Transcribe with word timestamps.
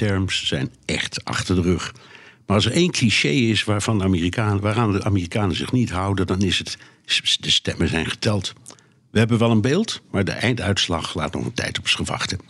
Midterms 0.00 0.46
zijn 0.46 0.70
echt 0.84 1.24
achter 1.24 1.54
de 1.54 1.60
rug. 1.60 1.94
Maar 2.46 2.56
als 2.56 2.66
er 2.66 2.72
één 2.72 2.90
cliché 2.90 3.28
is 3.28 3.64
waarvan 3.64 3.98
de 3.98 4.04
Amerikanen, 4.04 4.60
waaraan 4.60 4.92
de 4.92 5.04
Amerikanen 5.04 5.56
zich 5.56 5.72
niet 5.72 5.90
houden, 5.90 6.26
dan 6.26 6.42
is 6.42 6.58
het 6.58 6.78
de 7.40 7.50
stemmen 7.50 7.88
zijn 7.88 8.06
geteld. 8.06 8.52
We 9.10 9.18
hebben 9.18 9.38
wel 9.38 9.50
een 9.50 9.60
beeld, 9.60 10.00
maar 10.10 10.24
de 10.24 10.32
einduitslag 10.32 11.14
laat 11.14 11.34
nog 11.34 11.44
een 11.44 11.52
tijd 11.52 11.78
op 11.78 11.88
zich 11.88 12.06
wachten. 12.06 12.40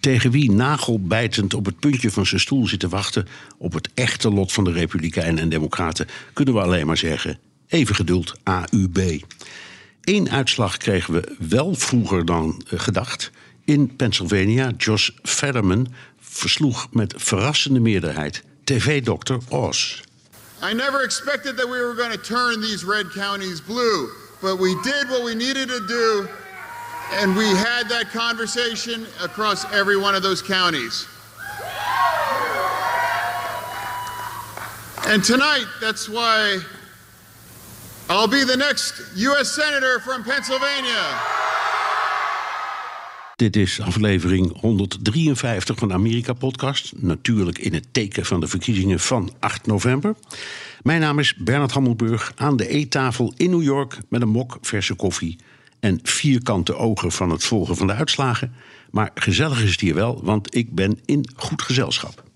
Tegen 0.00 0.30
wie 0.30 0.50
nagelbijtend 0.50 1.54
op 1.54 1.66
het 1.66 1.78
puntje 1.78 2.10
van 2.10 2.26
zijn 2.26 2.40
stoel 2.40 2.66
zit 2.66 2.80
te 2.80 2.88
wachten 2.88 3.26
op 3.58 3.72
het 3.72 3.88
echte 3.94 4.30
lot 4.30 4.52
van 4.52 4.64
de 4.64 4.72
Republikeinen 4.72 5.42
en 5.42 5.48
Democraten, 5.48 6.06
kunnen 6.32 6.54
we 6.54 6.60
alleen 6.60 6.86
maar 6.86 6.96
zeggen: 6.96 7.38
even 7.66 7.94
geduld, 7.94 8.34
AUB. 8.42 8.98
Eén 10.00 10.30
uitslag 10.30 10.76
kregen 10.76 11.14
we 11.14 11.36
wel 11.38 11.74
vroeger 11.74 12.24
dan 12.24 12.62
eh, 12.70 12.78
gedacht. 12.78 13.30
In 13.64 13.96
Pennsylvania, 13.96 14.72
Josh 14.76 15.10
Fetterman 15.22 15.88
versloeg 16.30 16.86
met 16.90 17.14
verrassende 17.16 17.80
meerderheid 17.80 18.42
TV-dokter 18.64 19.38
Oz. 19.48 20.02
I 20.62 20.72
never 20.72 21.02
expected 21.02 21.56
that 21.56 21.68
we 21.68 21.80
were 21.80 21.94
going 21.94 22.10
to 22.10 22.22
turn 22.22 22.60
these 22.60 22.84
red 22.84 23.06
counties 23.14 23.60
blue, 23.60 24.10
but 24.42 24.56
we 24.56 24.74
did 24.82 25.08
what 25.08 25.24
we 25.24 25.34
needed 25.34 25.68
to 25.68 25.86
do, 25.86 26.28
and 27.12 27.36
we 27.36 27.46
had 27.46 27.88
that 27.88 28.10
conversation 28.12 29.06
across 29.22 29.64
every 29.72 29.96
one 29.96 30.14
of 30.14 30.22
those 30.22 30.42
counties. 30.42 31.06
And 35.06 35.24
tonight, 35.24 35.66
that's 35.80 36.08
why 36.08 36.60
I'll 38.08 38.28
be 38.28 38.44
the 38.44 38.56
next 38.56 39.16
U.S. 39.16 39.48
Senator 39.48 39.98
from 40.00 40.22
Pennsylvania. 40.22 41.20
Dit 43.40 43.56
is 43.56 43.80
aflevering 43.80 44.60
153 44.60 45.78
van 45.78 45.88
de 45.88 45.94
Amerika-podcast. 45.94 46.92
Natuurlijk 46.96 47.58
in 47.58 47.74
het 47.74 47.86
teken 47.92 48.24
van 48.26 48.40
de 48.40 48.46
verkiezingen 48.46 49.00
van 49.00 49.32
8 49.38 49.66
november. 49.66 50.14
Mijn 50.82 51.00
naam 51.00 51.18
is 51.18 51.34
Bernard 51.34 51.72
Hammelburg 51.72 52.32
aan 52.36 52.56
de 52.56 52.68
eettafel 52.68 53.32
in 53.36 53.50
New 53.50 53.62
York... 53.62 53.98
met 54.08 54.22
een 54.22 54.28
mok 54.28 54.58
verse 54.60 54.94
koffie 54.94 55.38
en 55.78 56.00
vierkante 56.02 56.74
ogen 56.74 57.12
van 57.12 57.30
het 57.30 57.44
volgen 57.44 57.76
van 57.76 57.86
de 57.86 57.92
uitslagen. 57.92 58.52
Maar 58.90 59.10
gezellig 59.14 59.62
is 59.62 59.70
het 59.70 59.80
hier 59.80 59.94
wel, 59.94 60.24
want 60.24 60.54
ik 60.54 60.74
ben 60.74 60.98
in 61.04 61.30
goed 61.36 61.62
gezelschap. 61.62 62.29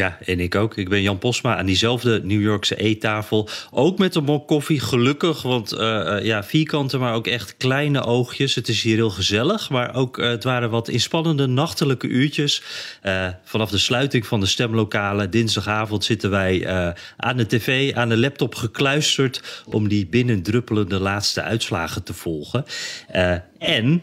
Ja, 0.00 0.18
en 0.24 0.40
ik 0.40 0.54
ook. 0.54 0.76
Ik 0.76 0.88
ben 0.88 1.02
Jan 1.02 1.18
Posma 1.18 1.56
aan 1.56 1.66
diezelfde 1.66 2.20
New 2.24 2.40
Yorkse 2.40 2.76
eettafel. 2.76 3.48
Ook 3.70 3.98
met 3.98 4.14
een 4.14 4.24
mok 4.24 4.46
koffie, 4.46 4.80
gelukkig. 4.80 5.42
Want 5.42 5.72
uh, 5.72 6.18
ja, 6.22 6.44
vierkante, 6.44 6.98
maar 6.98 7.14
ook 7.14 7.26
echt 7.26 7.56
kleine 7.56 8.02
oogjes. 8.02 8.54
Het 8.54 8.68
is 8.68 8.82
hier 8.82 8.96
heel 8.96 9.10
gezellig. 9.10 9.70
Maar 9.70 9.94
ook, 9.94 10.18
uh, 10.18 10.28
het 10.28 10.44
waren 10.44 10.70
wat 10.70 10.88
inspannende 10.88 11.46
nachtelijke 11.46 12.06
uurtjes. 12.06 12.62
Vanaf 13.44 13.70
de 13.70 13.78
sluiting 13.78 14.26
van 14.26 14.40
de 14.40 14.46
stemlokalen 14.46 15.30
dinsdagavond 15.30 16.04
zitten 16.04 16.30
wij 16.30 16.68
aan 17.16 17.36
de 17.36 17.46
tv, 17.46 17.94
aan 17.94 18.08
de 18.08 18.18
laptop 18.18 18.54
gekluisterd... 18.54 19.62
om 19.66 19.88
die 19.88 20.06
binnendruppelende 20.06 21.00
laatste 21.00 21.42
uitslagen 21.42 22.02
te 22.02 22.14
volgen. 22.14 22.64
en 23.58 24.02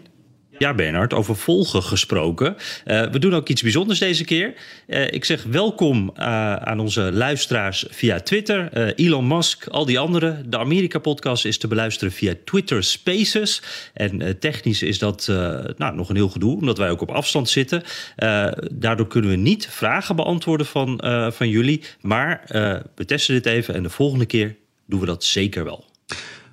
ja, 0.58 0.74
Bernard, 0.74 1.14
over 1.14 1.36
volgen 1.36 1.84
gesproken. 1.84 2.56
Uh, 2.86 3.12
we 3.12 3.20
doen 3.20 3.36
ook 3.36 3.50
iets 3.50 3.62
bijzonders 3.62 4.00
deze 4.00 4.24
keer. 4.24 4.54
Uh, 4.88 5.12
ik 5.12 5.26
zeg 5.26 5.44
welkom 5.44 6.14
uh, 6.18 6.56
aan 6.56 6.80
onze 6.80 7.12
luisteraars 7.14 7.86
via 7.90 8.20
Twitter. 8.20 8.94
Elon 8.96 9.28
Musk, 9.28 9.68
al 9.68 9.86
die 9.86 10.00
anderen. 10.00 10.50
De 10.50 10.58
Amerika-podcast 10.58 11.46
is 11.46 11.58
te 11.58 11.68
beluisteren 11.68 12.14
via 12.14 12.34
Twitter 12.46 12.84
Spaces. 12.84 13.62
En 13.94 14.40
technisch 14.40 14.82
is 14.82 15.00
dat 15.00 15.26
nou, 15.78 15.96
nog 15.96 16.10
een 16.10 16.16
heel 16.16 16.30
gedoe, 16.30 16.56
omdat 16.56 16.78
wij 16.78 16.90
ook 16.90 17.02
op 17.02 17.12
afstand 17.12 17.50
zitten. 17.50 17.84
daardoor 18.72 19.08
kunnen 19.08 19.30
we 19.30 19.36
niet 19.36 19.68
vragen 19.70 20.16
beantwoorden 20.16 20.66
van, 20.66 21.02
van 21.34 21.50
jullie. 21.50 21.82
Maar 22.02 22.42
we 22.96 23.06
testen 23.06 23.34
dit 23.34 23.46
even 23.46 23.74
en 23.74 23.84
de 23.84 23.90
volgende 23.90 24.26
keer 24.26 24.56
doen 24.86 25.00
we 25.00 25.06
dat 25.06 25.24
zeker 25.24 25.64
wel. 25.64 25.86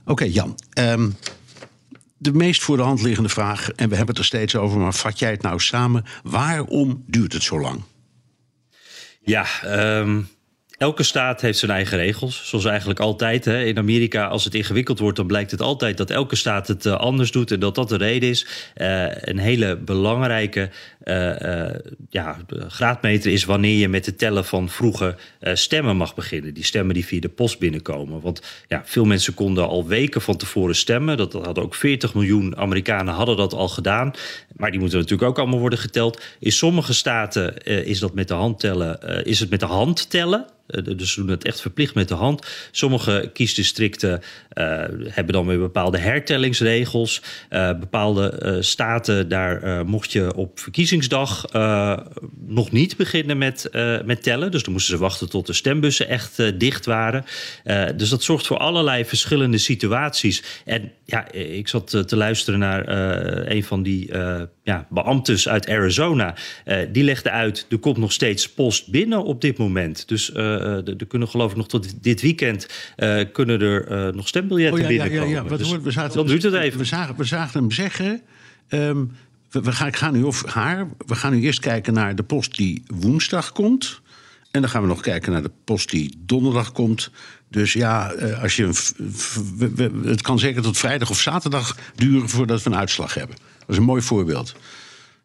Oké, 0.05 0.25
Jan. 0.25 0.59
Um 0.79 1.17
de 2.25 2.33
meest 2.33 2.63
voor 2.63 2.77
de 2.77 2.83
hand 2.83 3.03
liggende 3.03 3.29
vraag, 3.29 3.71
en 3.71 3.89
we 3.89 3.97
hebben 3.97 4.15
het 4.15 4.19
er 4.19 4.25
steeds 4.25 4.57
over, 4.57 4.79
maar 4.79 4.95
vat 4.95 5.19
jij 5.19 5.31
het 5.31 5.43
nou 5.43 5.61
samen? 5.61 6.05
Waarom 6.23 7.05
duurt 7.07 7.33
het 7.33 7.43
zo 7.43 7.61
lang? 7.61 7.83
Ja, 9.23 9.47
um, 9.99 10.29
Elke 10.79 11.03
staat 11.03 11.41
heeft 11.41 11.59
zijn 11.59 11.71
eigen 11.71 11.99
regels, 11.99 12.49
zoals 12.49 12.65
eigenlijk 12.65 13.01
altijd. 13.01 13.45
Hè. 13.45 13.65
In 13.65 13.79
Amerika, 13.79 14.27
als 14.27 14.45
het 14.45 14.55
ingewikkeld 14.55 14.99
wordt, 14.99 15.17
dan 15.17 15.27
blijkt 15.27 15.51
het 15.51 15.61
altijd 15.61 15.97
dat 15.97 16.11
elke 16.11 16.37
staat 16.37 16.69
het 16.69 16.87
uh, 16.87 16.95
anders 16.95 17.31
doet 17.31 17.51
en 17.51 17.61
dat 17.61 17.75
dat 17.75 17.89
de 17.89 17.97
reden 17.97 18.29
is. 18.29 18.47
Uh, 18.77 19.07
een 19.11 19.39
hele 19.39 19.77
belangrijke 19.77 20.71
uh, 21.05 21.69
ja, 22.09 22.37
graadmeter 22.69 23.33
is 23.33 23.45
wanneer 23.45 23.79
je 23.79 23.89
met 23.89 24.07
het 24.07 24.19
tellen 24.19 24.45
van 24.45 24.69
vroege 24.69 25.17
stemmen 25.41 25.97
mag 25.97 26.15
beginnen. 26.15 26.55
Die 26.55 26.65
stemmen 26.65 26.95
die 26.95 27.07
via 27.07 27.21
de 27.21 27.29
post 27.29 27.59
binnenkomen. 27.59 28.21
Want 28.21 28.43
ja, 28.69 28.83
veel 28.85 29.05
mensen 29.05 29.35
konden 29.35 29.69
al 29.69 29.87
weken 29.87 30.21
van 30.21 30.37
tevoren 30.37 30.77
stemmen. 30.77 31.17
Dat, 31.17 31.33
dat 31.33 31.45
hadden 31.45 31.65
ook 31.65 31.75
40 31.75 32.15
miljoen 32.15 32.57
Amerikanen 32.57 33.15
hadden 33.15 33.37
dat 33.37 33.53
al 33.53 33.69
gedaan. 33.69 34.13
Maar 34.57 34.71
die 34.71 34.81
moeten 34.81 34.99
natuurlijk 34.99 35.29
ook 35.29 35.39
allemaal 35.39 35.59
worden 35.59 35.79
geteld. 35.79 36.23
In 36.41 36.53
sommige 36.53 36.95
staten 36.95 37.65
is 37.65 37.99
dat 37.99 38.15
met 38.15 38.29
de 38.29 38.35
hand 38.35 38.61
tellen, 38.61 39.25
is 39.25 39.41
het 39.41 39.51
met 39.51 39.61
de 39.61 39.67
hand 39.67 40.11
tellen. 40.11 40.47
Dus 40.67 41.13
ze 41.13 41.21
doen 41.21 41.31
het 41.31 41.45
echt 41.45 41.61
verplicht 41.61 41.95
met 41.95 42.09
de 42.09 42.15
hand. 42.15 42.47
Sommige 42.71 43.31
kiesdistricten 43.33 44.23
hebben 45.09 45.33
dan 45.33 45.47
weer 45.47 45.59
bepaalde 45.59 45.99
hertellingsregels. 45.99 47.23
Bepaalde 47.81 48.57
staten, 48.61 49.29
daar 49.29 49.87
mocht 49.87 50.13
je 50.13 50.35
op 50.35 50.61
verkiezingsdag 51.03 51.45
nog 52.47 52.71
niet 52.71 52.97
beginnen 52.97 53.39
met, 53.39 53.71
met 54.05 54.23
tellen. 54.23 54.51
Dus 54.51 54.63
dan 54.63 54.73
moesten 54.73 54.97
ze 54.97 55.03
wachten 55.03 55.29
tot 55.29 55.47
de 55.47 55.53
stembussen 55.53 56.09
echt 56.09 56.59
dicht 56.61 56.87
waren. 56.87 57.25
dus 57.97 58.09
dat 58.09 58.23
zorgt 58.23 58.47
voor 58.47 58.59
allerlei 58.59 59.05
verschillende 59.05 59.59
situaties. 59.59 60.43
En 60.65 60.93
ja, 61.05 61.33
ik 61.33 61.69
zat 61.69 62.09
te 62.09 62.17
luisteren 62.17 62.59
naar 62.59 62.89
een 63.49 63.65
van 63.65 63.83
die 63.83 64.11
ja, 64.63 64.87
beambtes 64.91 65.49
uit 65.49 65.69
Arizona. 65.69 66.35
die 66.93 67.05
legde 67.05 67.31
uit, 67.31 67.67
er 67.71 67.79
komt 67.79 67.97
nog 67.97 68.13
steeds 68.13 68.53
post 68.53 68.91
binnen 68.91 69.25
op 69.25 69.41
dit 69.41 69.59
moment. 69.59 70.09
Dus 70.09 70.35
er 70.35 71.07
kunnen 71.09 71.29
geloof 71.29 71.51
ik 71.51 71.57
nog 71.57 71.69
tot 71.69 72.03
dit 72.03 72.21
weekend 72.21 72.69
kunnen 73.33 73.61
er 73.61 74.15
nog 74.15 74.29
stembiljetten 74.29 74.85
oh, 74.85 74.91
ja, 74.91 74.97
binnenkomen. 74.97 75.35
Ja, 75.35 75.43
ja, 75.43 75.51
ja. 75.51 75.57
Dus 75.57 75.71
we 75.71 75.91
zaten, 75.91 76.17
dan 76.17 76.27
duurt 76.27 76.43
het 76.43 76.55
even. 76.55 76.79
We 76.79 76.85
zagen, 76.85 77.17
we 77.17 77.25
zagen 77.25 77.61
hem 77.61 77.71
zeggen... 77.71 78.21
Um, 78.69 79.13
we, 79.55 79.61
we, 79.61 79.73
gaan, 79.73 79.87
ik 79.87 79.97
ga 79.97 80.11
nu 80.11 80.23
of 80.23 80.45
haar. 80.47 80.89
We 81.07 81.15
gaan 81.15 81.33
nu 81.33 81.43
eerst 81.43 81.61
kijken 81.61 81.93
naar 81.95 82.15
de 82.17 82.23
post 82.23 82.57
die 82.57 82.83
woensdag 82.87 83.53
komt. 83.53 84.01
En 84.51 84.61
dan 84.61 84.71
gaan 84.71 84.83
we 84.83 84.89
nog 84.89 85.01
kijken 85.01 85.33
naar 85.33 85.43
de 85.43 85.51
post 85.65 85.91
die 85.91 86.23
donderdag 86.27 86.73
komt. 86.73 87.11
Dus 87.49 87.73
ja, 87.73 88.07
als 88.43 88.57
je 88.57 88.67
het 90.05 90.23
kan 90.23 90.39
zeker 90.39 90.63
tot 90.63 90.79
vrijdag 90.79 91.11
of 91.11 91.21
zaterdag 91.21 91.77
duren 91.95 92.29
voordat 92.29 92.63
we 92.63 92.71
een 92.71 92.77
uitslag 92.77 93.15
hebben. 93.15 93.37
Dat 93.59 93.69
is 93.69 93.77
een 93.77 93.83
mooi 93.83 94.03
voorbeeld. 94.03 94.55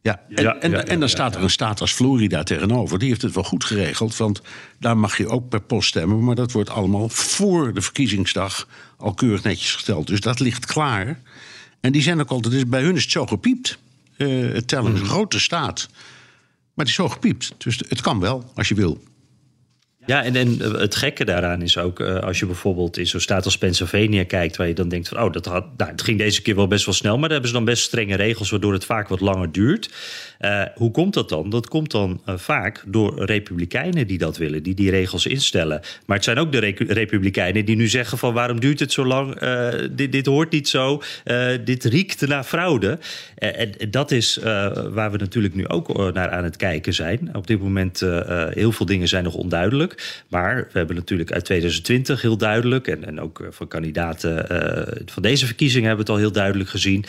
Ja, 0.01 0.21
en, 0.29 0.43
ja, 0.43 0.55
en, 0.55 0.87
en 0.87 0.99
dan 0.99 1.09
staat 1.09 1.35
er 1.35 1.43
een 1.43 1.49
staat 1.49 1.81
als 1.81 1.93
Florida 1.93 2.43
tegenover. 2.43 2.99
Die 2.99 3.09
heeft 3.09 3.21
het 3.21 3.33
wel 3.33 3.43
goed 3.43 3.63
geregeld. 3.63 4.17
Want 4.17 4.41
daar 4.79 4.97
mag 4.97 5.17
je 5.17 5.27
ook 5.27 5.49
per 5.49 5.61
post 5.61 5.89
stemmen. 5.89 6.23
Maar 6.23 6.35
dat 6.35 6.51
wordt 6.51 6.69
allemaal 6.69 7.09
voor 7.09 7.73
de 7.73 7.81
verkiezingsdag 7.81 8.67
al 8.97 9.13
keurig 9.13 9.43
netjes 9.43 9.73
gesteld. 9.73 10.07
Dus 10.07 10.21
dat 10.21 10.39
ligt 10.39 10.65
klaar. 10.65 11.21
En 11.79 11.91
die 11.91 12.01
zijn 12.01 12.19
ook 12.19 12.29
altijd. 12.29 12.53
Dus 12.53 12.67
bij 12.67 12.81
hun 12.81 12.95
is 12.95 13.03
het 13.03 13.11
zo 13.11 13.25
gepiept. 13.25 13.79
Uh, 14.19 14.53
het 14.53 14.67
tellen 14.67 14.95
een 14.95 15.05
grote 15.05 15.39
staat. 15.39 15.87
Maar 16.73 16.85
het 16.85 16.87
is 16.87 16.93
zo 16.93 17.09
gepiept. 17.09 17.53
Dus 17.57 17.81
het 17.87 18.01
kan 18.01 18.19
wel, 18.19 18.51
als 18.55 18.67
je 18.67 18.75
wil. 18.75 19.01
Ja, 20.05 20.23
en, 20.23 20.35
en 20.35 20.59
het 20.59 20.95
gekke 20.95 21.25
daaraan 21.25 21.61
is 21.61 21.77
ook, 21.77 21.99
uh, 21.99 22.19
als 22.19 22.39
je 22.39 22.45
bijvoorbeeld 22.45 22.97
in 22.97 23.07
zo'n 23.07 23.19
staat 23.19 23.45
als 23.45 23.57
Pennsylvania 23.57 24.23
kijkt, 24.23 24.57
waar 24.57 24.67
je 24.67 24.73
dan 24.73 24.89
denkt 24.89 25.07
van, 25.07 25.21
oh, 25.23 25.31
dat 25.31 25.45
had, 25.45 25.77
nou, 25.77 25.91
het 25.91 26.01
ging 26.01 26.17
deze 26.17 26.41
keer 26.41 26.55
wel 26.55 26.67
best 26.67 26.85
wel 26.85 26.93
snel, 26.93 27.11
maar 27.13 27.21
daar 27.21 27.31
hebben 27.31 27.49
ze 27.49 27.55
dan 27.55 27.65
best 27.65 27.83
strenge 27.83 28.15
regels, 28.15 28.49
waardoor 28.49 28.73
het 28.73 28.85
vaak 28.85 29.07
wat 29.07 29.19
langer 29.19 29.51
duurt. 29.51 29.89
Uh, 30.39 30.63
hoe 30.75 30.91
komt 30.91 31.13
dat 31.13 31.29
dan? 31.29 31.49
Dat 31.49 31.67
komt 31.67 31.91
dan 31.91 32.21
uh, 32.29 32.37
vaak 32.37 32.83
door 32.87 33.25
republikeinen 33.25 34.07
die 34.07 34.17
dat 34.17 34.37
willen, 34.37 34.63
die 34.63 34.75
die 34.75 34.89
regels 34.89 35.25
instellen. 35.25 35.81
Maar 36.05 36.15
het 36.15 36.25
zijn 36.25 36.37
ook 36.37 36.51
de 36.51 36.59
republikeinen 36.87 37.65
die 37.65 37.75
nu 37.75 37.87
zeggen 37.87 38.17
van 38.17 38.33
waarom 38.33 38.59
duurt 38.59 38.79
het 38.79 38.91
zo 38.91 39.05
lang? 39.05 39.41
Uh, 39.41 39.67
dit, 39.91 40.11
dit 40.11 40.25
hoort 40.25 40.51
niet 40.51 40.67
zo. 40.67 41.01
dit 41.63 41.83
riekt 41.83 42.27
naar 42.27 42.43
fraude. 42.43 42.99
en 43.35 43.71
dat 43.89 44.11
is 44.11 44.39
waar 44.89 45.11
we 45.11 45.17
natuurlijk 45.17 45.55
nu 45.55 45.67
ook 45.67 46.13
naar 46.13 46.29
aan 46.29 46.43
het 46.43 46.55
kijken 46.55 46.93
zijn. 46.93 47.35
Op 47.35 47.47
dit 47.47 47.59
moment 47.59 47.99
heel 48.49 48.71
veel 48.71 48.85
dingen 48.85 49.07
zijn 49.07 49.23
nog 49.23 49.33
onduidelijk. 49.33 50.23
Maar 50.29 50.67
we 50.71 50.77
hebben 50.77 50.95
natuurlijk 50.95 51.31
uit 51.31 51.45
2020 51.45 52.21
heel 52.21 52.37
duidelijk 52.37 52.87
en, 52.87 53.05
en 53.05 53.21
ook 53.21 53.47
van 53.49 53.67
kandidaten 53.67 54.45
van 55.05 55.21
deze 55.21 55.45
verkiezingen 55.45 55.87
hebben 55.87 56.05
we 56.05 56.11
het 56.11 56.21
al 56.21 56.27
heel 56.27 56.35
duidelijk 56.35 56.69
gezien. 56.69 57.05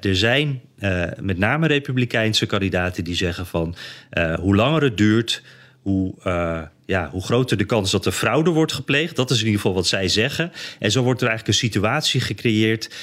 er 0.00 0.16
zijn 0.16 0.60
uh, 0.82 1.04
met 1.20 1.38
name 1.38 1.66
republikeinse 1.66 2.46
kandidaten 2.46 3.04
die 3.04 3.14
zeggen 3.14 3.46
van 3.46 3.74
uh, 4.12 4.34
hoe 4.34 4.56
langer 4.56 4.82
het 4.82 4.96
duurt, 4.96 5.42
hoe, 5.82 6.14
uh, 6.26 6.60
ja, 6.86 7.08
hoe 7.10 7.22
groter 7.22 7.56
de 7.56 7.64
kans 7.64 7.90
dat 7.90 8.06
er 8.06 8.12
fraude 8.12 8.50
wordt 8.50 8.72
gepleegd. 8.72 9.16
Dat 9.16 9.30
is 9.30 9.38
in 9.38 9.44
ieder 9.44 9.60
geval 9.60 9.74
wat 9.74 9.86
zij 9.86 10.08
zeggen. 10.08 10.52
En 10.78 10.90
zo 10.90 11.02
wordt 11.02 11.20
er 11.20 11.28
eigenlijk 11.28 11.58
een 11.58 11.68
situatie 11.68 12.20
gecreëerd 12.20 12.94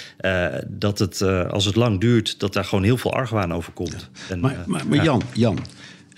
dat 0.67 0.99
het, 0.99 1.21
als 1.49 1.65
het 1.65 1.75
lang 1.75 1.99
duurt, 1.99 2.39
dat 2.39 2.53
daar 2.53 2.65
gewoon 2.65 2.83
heel 2.83 2.97
veel 2.97 3.13
argwaan 3.13 3.53
over 3.53 3.73
komt. 3.73 4.09
En, 4.29 4.39
maar, 4.39 4.63
maar, 4.65 4.87
maar 4.87 5.03
Jan, 5.03 5.21
Jan 5.33 5.59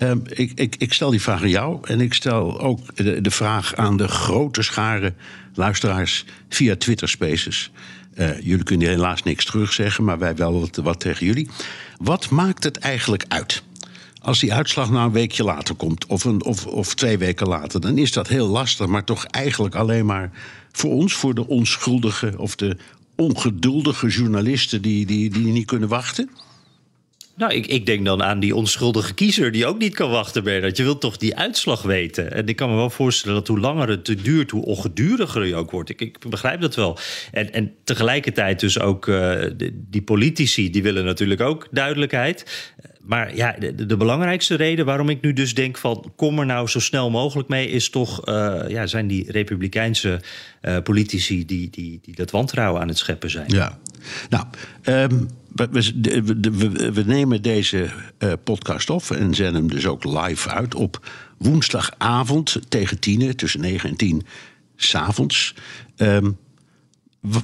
um, 0.02 0.22
ik, 0.28 0.52
ik, 0.56 0.76
ik, 0.76 0.94
stel 0.94 1.10
die 1.10 1.22
vraag 1.22 1.42
aan 1.42 1.50
jou 1.50 1.80
en 1.88 2.02
ik 2.02 2.14
stel 2.14 2.60
ook 2.60 2.96
de, 2.96 3.22
de 3.22 3.32
vraag 3.32 3.76
aan 3.76 3.98
de 3.98 4.08
grote 4.08 4.62
schare 4.62 5.14
luisteraars 5.54 6.26
via 6.50 6.76
Twitter 6.76 7.10
Spaces. 7.10 7.72
Uh, 8.16 8.40
jullie 8.40 8.64
kunnen 8.64 8.88
helaas 8.88 9.24
niks 9.24 9.46
terugzeggen, 9.46 10.04
maar 10.04 10.20
wij 10.20 10.36
wel 10.36 10.60
wat, 10.60 10.76
wat 10.76 11.00
tegen 11.00 11.26
jullie. 11.26 11.50
Wat 11.98 12.30
maakt 12.30 12.64
het 12.64 12.78
eigenlijk 12.78 13.26
uit? 13.28 13.64
Als 14.22 14.40
die 14.40 14.54
uitslag 14.54 14.92
nou 14.92 15.06
een 15.06 15.12
weekje 15.12 15.44
later 15.44 15.76
komt, 15.76 16.06
of, 16.06 16.24
een, 16.24 16.44
of, 16.44 16.66
of 16.66 16.96
twee 16.96 17.18
weken 17.18 17.48
later, 17.48 17.82
dan 17.82 17.98
is 17.98 18.12
dat 18.12 18.28
heel 18.28 18.48
lastig, 18.48 18.88
maar 18.88 19.04
toch 19.04 19.26
eigenlijk 19.26 19.76
alleen 19.76 20.06
maar 20.06 20.32
voor 20.72 20.92
ons, 20.92 21.14
voor 21.14 21.34
de 21.34 21.48
onschuldige 21.48 22.34
of 22.38 22.56
de 22.56 22.78
ongeduldige 23.16 24.08
journalisten 24.08 24.82
die, 24.82 25.06
die, 25.06 25.30
die 25.30 25.52
niet 25.52 25.66
kunnen 25.66 25.90
wachten? 25.90 26.30
Nou, 27.36 27.54
ik, 27.54 27.68
ik 27.68 27.86
denk 27.86 28.06
dan 28.06 28.24
aan 28.24 28.40
die 28.40 28.56
onschuldige 28.56 29.14
kiezer 29.14 29.52
die 29.52 29.66
ook 29.66 29.78
niet 29.78 29.96
kan 29.96 30.10
wachten, 30.10 30.44
Bernard. 30.44 30.78
Je 30.78 30.84
wilt 30.84 31.02
toch 31.02 31.18
die 31.18 31.36
uitslag 31.36 31.82
weten? 31.82 32.34
En 32.34 32.48
ik 32.48 32.56
kan 32.56 32.70
me 32.70 32.76
wel 32.76 32.90
voorstellen 32.90 33.36
dat 33.36 33.48
hoe 33.48 33.60
langer 33.60 33.90
het 33.90 34.16
duurt, 34.24 34.52
hoe 34.52 34.66
ongeduriger 34.66 35.46
je 35.46 35.56
ook 35.56 35.72
wordt. 35.72 35.90
Ik, 35.90 36.02
ik 36.02 36.18
begrijp 36.30 36.62
dat 36.62 36.76
wel. 36.76 36.98
En, 37.32 37.54
en 37.54 37.74
tegelijkertijd 37.84 38.60
dus 38.60 38.80
ook 38.80 39.08
uh, 39.08 39.44
die 39.74 40.02
politici, 40.02 40.70
die 40.70 40.84
willen 40.84 41.06
natuurlijk 41.06 41.42
ook 41.42 41.68
duidelijkheid. 41.72 42.70
Maar 43.04 43.36
ja, 43.36 43.56
de, 43.88 43.98
belangrijkste 43.98 44.56
reden 44.56 44.86
waarom 44.86 45.10
ik 45.10 45.22
nu 45.22 45.34
dus 45.34 45.54
denk 45.54 45.78
van 45.78 46.12
kom 46.16 46.40
er 46.40 46.46
nou 46.46 46.68
zo 46.68 46.80
snel 46.80 47.10
mogelijk 47.10 47.50
mee, 47.50 47.70
is 47.70 47.90
toch 47.90 48.28
uh, 48.30 48.62
ja, 48.68 48.88
zijn 48.88 49.08
die 49.08 49.32
republikeinse 49.32 50.22
uh, 50.62 50.78
politici 50.84 51.46
die, 51.46 51.70
die, 51.70 52.00
die 52.02 52.16
dat 52.16 52.32
wantrouwen 52.32 52.82
aan 52.82 52.88
het 52.88 52.98
scheppen 52.98 53.30
zijn. 53.30 53.46
Ja, 53.48 53.80
nou, 54.30 54.46
um, 54.84 55.28
we, 55.56 55.68
we, 55.72 56.92
we, 56.92 57.04
nemen 57.06 57.42
deze 57.42 57.90
uh, 58.20 58.34
podcast 58.44 58.90
op 58.90 59.04
en 59.04 59.34
zenden 59.34 59.62
hem 59.62 59.70
dus 59.70 59.86
ook 59.86 60.04
live 60.04 60.50
uit 60.50 60.76
op 60.76 61.10
woensdagavond 61.38 62.60
tegen 62.70 63.00
tien, 63.00 63.36
tussen 63.36 63.62
9 63.62 63.90
en 63.90 63.96
10 63.96 64.26
s'avonds. 64.76 65.56
Um, 65.98 66.38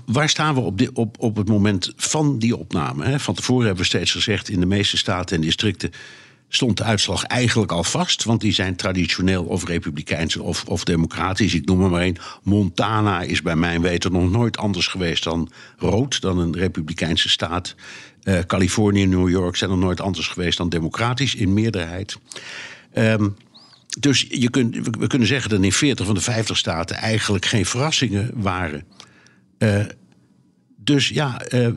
waar 0.05 0.29
staan 0.29 0.53
we 0.53 0.59
op, 0.59 0.89
op, 0.93 1.15
op 1.19 1.35
het 1.35 1.47
moment 1.47 1.93
van 1.95 2.39
die 2.39 2.55
opname? 2.55 3.05
Hè? 3.05 3.19
Van 3.19 3.33
tevoren 3.33 3.65
hebben 3.65 3.83
we 3.83 3.89
steeds 3.89 4.11
gezegd: 4.11 4.49
in 4.49 4.59
de 4.59 4.65
meeste 4.65 4.97
staten 4.97 5.35
en 5.35 5.41
districten 5.41 5.91
stond 6.49 6.77
de 6.77 6.83
uitslag 6.83 7.23
eigenlijk 7.23 7.71
al 7.71 7.83
vast. 7.83 8.23
Want 8.23 8.41
die 8.41 8.51
zijn 8.51 8.75
traditioneel 8.75 9.43
of 9.43 9.65
republikeins 9.65 10.37
of, 10.37 10.63
of 10.65 10.83
democratisch. 10.83 11.53
Ik 11.53 11.65
noem 11.65 11.83
er 11.83 11.89
maar 11.89 12.01
één. 12.01 12.17
Montana 12.43 13.21
is 13.21 13.41
bij 13.41 13.55
mijn 13.55 13.81
weten 13.81 14.11
nog 14.11 14.31
nooit 14.31 14.57
anders 14.57 14.87
geweest 14.87 15.23
dan 15.23 15.51
rood, 15.77 16.21
dan 16.21 16.37
een 16.37 16.55
republikeinse 16.55 17.29
staat. 17.29 17.75
Uh, 18.23 18.39
Californië 18.39 19.03
en 19.03 19.09
New 19.09 19.29
York 19.29 19.55
zijn 19.55 19.69
nog 19.69 19.79
nooit 19.79 20.01
anders 20.01 20.27
geweest 20.27 20.57
dan 20.57 20.69
democratisch 20.69 21.35
in 21.35 21.53
meerderheid. 21.53 22.17
Um, 22.93 23.35
dus 23.99 24.25
je 24.29 24.49
kunt, 24.49 24.75
we 24.97 25.07
kunnen 25.07 25.27
zeggen 25.27 25.49
dat 25.49 25.61
in 25.61 25.71
40 25.71 26.05
van 26.05 26.15
de 26.15 26.21
50 26.21 26.57
staten 26.57 26.95
eigenlijk 26.95 27.45
geen 27.45 27.65
verrassingen 27.65 28.31
waren. 28.35 28.83
Uh, 29.59 29.85
dus 30.75 31.09
ja, 31.09 31.41
uh, 31.53 31.67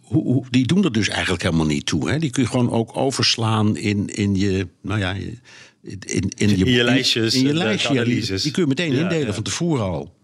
hoe, 0.00 0.44
die 0.50 0.66
doen 0.66 0.84
er 0.84 0.92
dus 0.92 1.08
eigenlijk 1.08 1.42
helemaal 1.42 1.66
niet 1.66 1.86
toe. 1.86 2.10
Hè? 2.10 2.18
Die 2.18 2.30
kun 2.30 2.42
je 2.42 2.48
gewoon 2.48 2.70
ook 2.70 2.96
overslaan 2.96 3.76
in, 3.76 4.06
in 4.06 4.34
je. 4.34 4.68
Nou 4.82 5.00
ja, 5.00 5.12
in, 5.12 5.38
in, 5.82 6.30
in, 6.36 6.48
je, 6.48 6.64
in 6.64 6.72
je 6.72 6.84
lijstjes. 6.84 7.34
In, 7.34 7.46
je 7.46 7.54
lijstje, 7.54 8.04
die, 8.04 8.26
die, 8.26 8.50
kun 8.50 8.62
je 8.62 8.68
meteen 8.68 8.92
indelen 8.92 9.34
van 9.34 9.42
tevoren 9.42 9.84
al. 9.84 10.15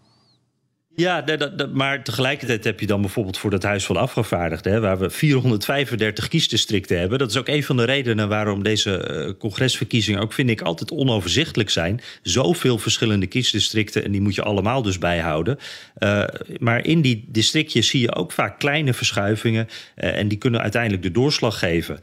Ja, 0.95 1.21
dat, 1.21 1.57
dat, 1.57 1.73
maar 1.73 2.03
tegelijkertijd 2.03 2.63
heb 2.63 2.79
je 2.79 2.87
dan 2.87 3.01
bijvoorbeeld 3.01 3.37
voor 3.37 3.49
dat 3.49 3.63
Huis 3.63 3.85
van 3.85 3.97
Afgevaardigden, 3.97 4.81
waar 4.81 4.99
we 4.99 5.09
435 5.09 6.27
kiesdistricten 6.27 6.99
hebben. 6.99 7.19
Dat 7.19 7.29
is 7.29 7.37
ook 7.37 7.47
een 7.47 7.63
van 7.63 7.77
de 7.77 7.83
redenen 7.83 8.29
waarom 8.29 8.63
deze 8.63 9.25
uh, 9.27 9.39
congresverkiezingen 9.39 10.21
ook, 10.21 10.33
vind 10.33 10.49
ik, 10.49 10.61
altijd 10.61 10.91
onoverzichtelijk 10.91 11.69
zijn. 11.69 12.01
Zoveel 12.21 12.77
verschillende 12.77 13.27
kiesdistricten 13.27 14.03
en 14.03 14.11
die 14.11 14.21
moet 14.21 14.35
je 14.35 14.43
allemaal 14.43 14.81
dus 14.81 14.97
bijhouden. 14.97 15.57
Uh, 15.99 16.23
maar 16.59 16.85
in 16.85 17.01
die 17.01 17.25
districtjes 17.27 17.87
zie 17.87 18.01
je 18.01 18.15
ook 18.15 18.31
vaak 18.31 18.59
kleine 18.59 18.93
verschuivingen 18.93 19.67
uh, 19.67 20.17
en 20.17 20.27
die 20.27 20.37
kunnen 20.37 20.61
uiteindelijk 20.61 21.03
de 21.03 21.11
doorslag 21.11 21.59
geven. 21.59 21.99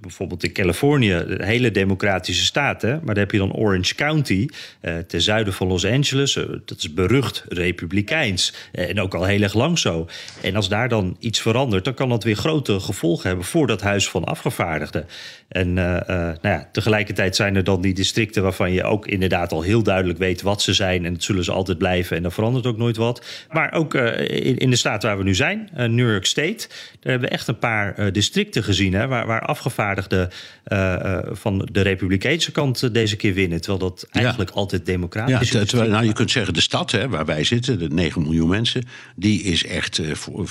Bijvoorbeeld 0.00 0.44
in 0.44 0.52
Californië, 0.52 1.12
een 1.12 1.42
hele 1.42 1.70
democratische 1.70 2.44
staat. 2.44 2.82
Hè? 2.82 2.92
Maar 2.92 3.14
daar 3.14 3.24
heb 3.24 3.30
je 3.30 3.38
dan 3.38 3.52
Orange 3.52 3.94
County, 3.94 4.48
ten 5.06 5.20
zuiden 5.20 5.52
van 5.52 5.66
Los 5.66 5.86
Angeles. 5.86 6.38
Dat 6.64 6.78
is 6.78 6.94
berucht 6.94 7.43
republikeins. 7.48 8.54
en 8.72 9.00
ook 9.00 9.14
al 9.14 9.24
heel 9.24 9.42
erg 9.42 9.54
lang 9.54 9.78
zo. 9.78 10.08
En 10.40 10.56
als 10.56 10.68
daar 10.68 10.88
dan 10.88 11.16
iets 11.18 11.40
verandert, 11.40 11.84
dan 11.84 11.94
kan 11.94 12.08
dat 12.08 12.24
weer 12.24 12.36
grote 12.36 12.80
gevolgen 12.80 13.28
hebben 13.28 13.46
voor 13.46 13.66
dat 13.66 13.80
Huis 13.80 14.08
van 14.08 14.24
Afgevaardigden. 14.24 15.06
En 15.48 15.72
nou 15.72 16.36
ja, 16.42 16.68
tegelijkertijd 16.72 17.36
zijn 17.36 17.56
er 17.56 17.64
dan 17.64 17.80
die 17.80 17.94
districten 17.94 18.42
waarvan 18.42 18.72
je 18.72 18.82
ook 18.82 19.06
inderdaad 19.06 19.52
al 19.52 19.62
heel 19.62 19.82
duidelijk 19.82 20.18
weet 20.18 20.42
wat 20.42 20.62
ze 20.62 20.72
zijn. 20.72 21.04
En 21.04 21.12
het 21.12 21.24
zullen 21.24 21.44
ze 21.44 21.52
altijd 21.52 21.78
blijven 21.78 22.16
en 22.16 22.22
dan 22.22 22.32
verandert 22.32 22.66
ook 22.66 22.76
nooit 22.76 22.96
wat. 22.96 23.24
Maar 23.50 23.72
ook 23.72 23.94
in, 23.94 24.58
in, 24.58 24.70
de 24.70 24.76
staat 24.76 25.02
waar 25.02 25.18
we 25.18 25.24
nu 25.24 25.34
zijn, 25.34 25.68
New 25.74 26.10
York 26.10 26.26
State, 26.26 26.66
daar 27.00 27.12
hebben 27.12 27.28
we 27.28 27.34
echt 27.34 27.48
een 27.48 27.58
paar 27.58 28.12
districten 28.12 28.64
gezien 28.64 29.08
waar, 29.08 29.26
waar 29.26 29.42
afgevaardigden 29.42 30.30
van 31.32 31.68
de 31.72 31.80
Republikeinse 31.80 32.52
kant 32.52 32.82
eh, 32.82 32.90
deze 32.92 33.16
keer 33.16 33.34
winnen. 33.34 33.60
Terwijl 33.60 33.90
dat 33.90 34.06
eigenlijk 34.10 34.50
altijd 34.50 34.86
democratisch 34.86 35.50
ja, 35.50 35.60
is. 35.60 35.68
Terwijl, 35.68 35.90
nou, 35.90 36.04
je 36.06 36.12
kunt 36.12 36.30
zeggen, 36.30 36.54
de 36.54 36.60
stad 36.60 36.90
hè, 36.90 37.08
waar 37.08 37.24
wij 37.24 37.33
zitten, 37.42 37.78
de 37.78 37.88
9 37.88 38.22
miljoen 38.22 38.48
mensen, 38.48 38.84
die 39.16 39.42
is 39.42 39.64
echt 39.64 40.00
voor, 40.12 40.48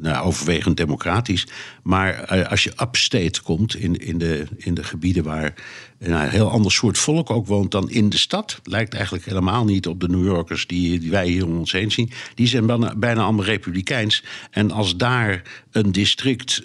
nou, 0.00 0.26
overwegend 0.26 0.76
democratisch. 0.76 1.46
Maar 1.82 2.26
als 2.46 2.64
je 2.64 2.72
upstate 2.80 3.42
komt, 3.42 3.76
in, 3.76 3.96
in, 3.96 4.18
de, 4.18 4.46
in 4.56 4.74
de 4.74 4.84
gebieden 4.84 5.24
waar 5.24 5.54
nou, 5.98 6.24
een 6.24 6.30
heel 6.30 6.50
ander 6.50 6.72
soort 6.72 6.98
volk 6.98 7.30
ook 7.30 7.46
woont 7.46 7.70
dan 7.70 7.90
in 7.90 8.08
de 8.08 8.18
stad. 8.18 8.60
Lijkt 8.64 8.94
eigenlijk 8.94 9.24
helemaal 9.24 9.64
niet 9.64 9.86
op 9.86 10.00
de 10.00 10.08
New 10.08 10.24
Yorkers 10.24 10.66
die, 10.66 10.98
die 10.98 11.10
wij 11.10 11.28
hier 11.28 11.46
om 11.46 11.58
ons 11.58 11.72
heen 11.72 11.90
zien. 11.90 12.10
Die 12.34 12.46
zijn 12.46 12.66
bijna, 12.66 12.94
bijna 12.96 13.22
allemaal 13.22 13.44
republikeins. 13.44 14.22
En 14.50 14.70
als 14.70 14.96
daar 14.96 15.42
een 15.70 15.92
district 15.92 16.62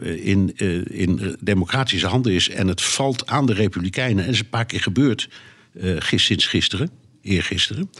in, 0.00 0.56
in 0.90 1.36
democratische 1.40 2.06
handen 2.06 2.32
is 2.32 2.48
en 2.48 2.68
het 2.68 2.82
valt 2.82 3.26
aan 3.26 3.46
de 3.46 3.54
republikeinen, 3.54 4.24
en 4.24 4.30
is 4.30 4.38
een 4.38 4.48
paar 4.48 4.66
keer 4.66 4.80
gebeurd 4.80 5.28
sinds 6.00 6.46
gisteren, 6.46 6.90
eergisteren. 7.26 7.90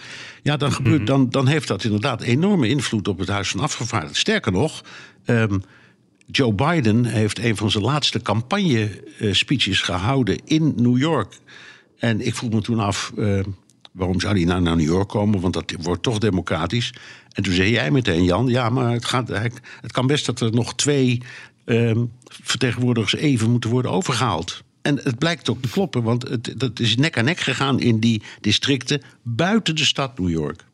Ja, 0.42 0.56
dan, 0.56 0.73
gebeurt, 0.73 0.99
mhm. 0.99 1.06
dan, 1.06 1.30
dan 1.30 1.47
heeft 1.47 1.68
dat 1.68 1.85
inderdaad 1.85 2.23
enorme 2.23 2.68
invloed 2.68 3.09
op 3.09 3.18
het 3.18 3.28
Huis 3.28 3.49
van 3.49 3.61
Afgevaardigden. 3.61 4.18
Sterker 4.18 4.52
nog. 4.52 4.85
Um, 5.26 5.62
Joe 6.26 6.52
Biden 6.52 7.04
heeft 7.04 7.38
een 7.38 7.56
van 7.56 7.71
zijn 7.71 7.85
laatste 7.85 8.23
campagne-speeches 8.23 9.80
gehouden 9.80 10.38
in 10.45 10.73
New 10.76 10.99
York. 10.99 11.38
En 11.99 12.26
ik 12.26 12.35
vroeg 12.35 12.50
me 12.50 12.61
toen 12.61 12.78
af, 12.78 13.12
uh, 13.16 13.40
waarom 13.92 14.21
zou 14.21 14.37
hij 14.37 14.45
nou 14.45 14.62
naar 14.62 14.76
New 14.76 14.87
York 14.87 15.09
komen? 15.09 15.40
Want 15.40 15.54
dat 15.54 15.73
wordt 15.80 16.02
toch 16.02 16.18
democratisch. 16.18 16.95
En 17.33 17.42
toen 17.42 17.54
zei 17.54 17.71
jij 17.71 17.90
meteen, 17.90 18.25
Jan, 18.25 18.47
ja, 18.47 18.68
maar 18.68 18.92
het, 18.92 19.04
gaat, 19.04 19.28
het 19.80 19.92
kan 19.92 20.06
best 20.06 20.26
dat 20.26 20.40
er 20.40 20.52
nog 20.52 20.75
twee 20.75 21.23
uh, 21.64 21.97
vertegenwoordigers 22.42 23.14
even 23.14 23.50
moeten 23.50 23.71
worden 23.71 23.90
overgehaald. 23.90 24.64
En 24.87 25.00
het 25.02 25.19
blijkt 25.19 25.49
ook 25.49 25.62
te 25.62 25.69
kloppen, 25.69 26.02
want 26.02 26.28
het, 26.28 26.55
dat 26.57 26.81
is 26.81 26.97
nek 26.97 27.19
aan 27.19 27.25
nek 27.25 27.38
gegaan 27.38 27.81
in 27.81 28.00
die 28.00 28.23
districten 28.40 29.02
buiten 29.23 29.76
de 29.76 29.85
stad 29.85 30.19
New 30.19 30.31
York. 30.31 30.64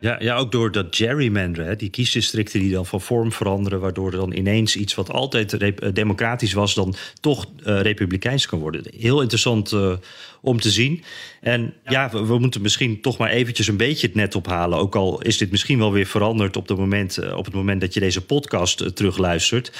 Ja, 0.00 0.16
ja, 0.20 0.36
ook 0.36 0.52
door 0.52 0.72
dat 0.72 0.96
gerrymanderen, 0.96 1.78
die 1.78 1.90
kiesdistricten 1.90 2.60
die 2.60 2.72
dan 2.72 2.86
van 2.86 3.00
vorm 3.00 3.32
veranderen, 3.32 3.80
waardoor 3.80 4.12
er 4.12 4.18
dan 4.18 4.32
ineens 4.32 4.76
iets 4.76 4.94
wat 4.94 5.10
altijd 5.10 5.52
eh, 5.52 5.72
democratisch 5.92 6.52
was, 6.52 6.74
dan 6.74 6.94
toch 7.20 7.46
uh, 7.66 7.80
republikeins 7.80 8.46
kan 8.46 8.58
worden. 8.58 8.82
Heel 8.98 9.20
interessant 9.20 9.72
uh, 9.72 9.92
om 10.40 10.60
te 10.60 10.70
zien. 10.70 11.02
En 11.40 11.74
ja, 11.84 12.10
we, 12.10 12.26
we, 12.26 12.38
moeten 12.38 12.62
misschien 12.62 13.00
toch 13.00 13.18
maar 13.18 13.30
eventjes 13.30 13.66
een 13.66 13.76
beetje 13.76 14.06
het 14.06 14.16
net 14.16 14.34
ophalen. 14.34 14.78
Ook 14.78 14.96
al 14.96 15.22
is 15.22 15.38
dit 15.38 15.50
misschien 15.50 15.78
wel 15.78 15.92
weer 15.92 16.06
veranderd 16.06 16.56
op, 16.56 16.68
de 16.68 16.74
moment, 16.74 17.32
op 17.34 17.44
het 17.44 17.54
moment 17.54 17.80
dat 17.80 17.94
je 17.94 18.00
deze 18.00 18.24
podcast 18.24 18.96
terugluistert. 18.96 19.72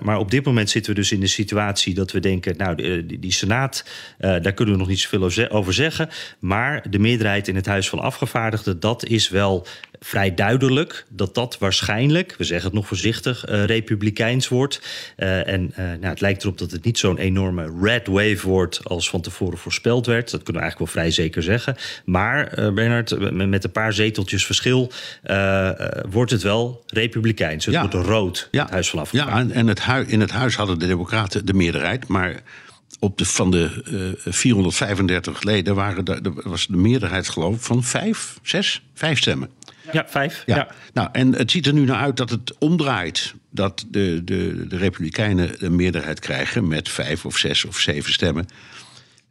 maar 0.00 0.18
op 0.18 0.30
dit 0.30 0.44
moment 0.44 0.70
zitten 0.70 0.92
we 0.94 1.00
dus 1.00 1.12
in 1.12 1.20
de 1.20 1.26
situatie 1.26 1.94
dat 1.94 2.12
we 2.12 2.20
denken, 2.20 2.56
nou, 2.56 2.74
die, 2.74 3.18
die 3.18 3.32
Senaat, 3.32 3.84
daar 4.18 4.52
kunnen 4.52 4.74
we 4.74 4.80
nog 4.80 4.88
niet 4.88 5.00
zoveel 5.00 5.48
over 5.48 5.72
zeggen. 5.72 6.08
Maar 6.38 6.90
de 6.90 6.98
meerderheid 6.98 7.48
in 7.48 7.56
het 7.56 7.66
Huis 7.66 7.88
van 7.88 7.98
Afgevaardigden, 7.98 8.80
dat 8.80 9.04
is 9.04 9.28
wel 9.28 9.41
wel 9.42 9.66
vrij 10.00 10.34
duidelijk 10.34 11.04
dat 11.08 11.34
dat 11.34 11.58
waarschijnlijk, 11.58 12.34
we 12.38 12.44
zeggen 12.44 12.66
het 12.66 12.74
nog 12.74 12.86
voorzichtig, 12.86 13.48
uh, 13.48 13.64
republikeins 13.64 14.48
wordt. 14.48 14.80
Uh, 15.16 15.48
en 15.48 15.62
uh, 15.70 15.76
nou, 15.76 16.06
het 16.06 16.20
lijkt 16.20 16.42
erop 16.42 16.58
dat 16.58 16.70
het 16.70 16.84
niet 16.84 16.98
zo'n 16.98 17.18
enorme 17.18 17.72
red 17.82 18.06
wave 18.06 18.40
wordt 18.42 18.80
als 18.84 19.08
van 19.08 19.20
tevoren 19.20 19.58
voorspeld 19.58 20.06
werd. 20.06 20.30
Dat 20.30 20.42
kunnen 20.42 20.62
we 20.62 20.68
eigenlijk 20.68 20.92
wel 20.92 21.02
vrij 21.02 21.14
zeker 21.14 21.42
zeggen. 21.42 21.76
Maar 22.04 22.72
Bernard, 22.74 23.32
met 23.32 23.64
een 23.64 23.72
paar 23.72 23.92
zeteltjes 23.92 24.46
verschil 24.46 24.92
wordt 26.10 26.30
het 26.30 26.42
wel 26.42 26.84
republikeins. 26.86 27.64
Het 27.64 27.74
ja. 27.74 27.88
wordt 27.88 28.06
rood, 28.06 28.48
ja. 28.50 28.62
het 28.62 28.70
Huis 28.70 28.90
van 28.90 29.06
Ja, 29.10 29.38
en, 29.38 29.50
en 29.50 29.66
het 29.66 29.80
hui, 29.80 30.06
in 30.06 30.20
het 30.20 30.30
huis 30.30 30.56
hadden 30.56 30.78
de 30.78 30.86
democraten 30.86 31.46
de 31.46 31.54
meerderheid, 31.54 32.08
maar 32.08 32.42
op 32.98 33.18
de, 33.18 33.24
van 33.24 33.50
de 33.50 34.16
uh, 34.24 34.32
435 34.32 35.42
leden 35.42 35.74
waren 35.74 36.04
de, 36.04 36.32
was 36.44 36.66
de 36.66 36.76
meerderheid 36.76 37.28
geloof 37.28 37.54
ik 37.54 37.60
van 37.60 37.84
vijf, 37.84 38.38
zes, 38.42 38.82
vijf 38.94 39.18
stemmen. 39.18 39.50
Ja, 39.92 40.04
vijf. 40.08 40.42
Ja. 40.46 40.56
ja. 40.56 40.68
Nou, 40.92 41.08
en 41.12 41.34
het 41.34 41.50
ziet 41.50 41.66
er 41.66 41.72
nu 41.72 41.84
naar 41.84 42.00
uit 42.00 42.16
dat 42.16 42.30
het 42.30 42.58
omdraait. 42.58 43.34
Dat 43.50 43.84
de, 43.88 44.20
de, 44.24 44.66
de 44.68 44.76
Republikeinen 44.76 45.58
de 45.58 45.70
meerderheid 45.70 46.20
krijgen 46.20 46.68
met 46.68 46.88
vijf 46.88 47.24
of 47.24 47.38
zes 47.38 47.64
of 47.64 47.78
zeven 47.78 48.12
stemmen. 48.12 48.46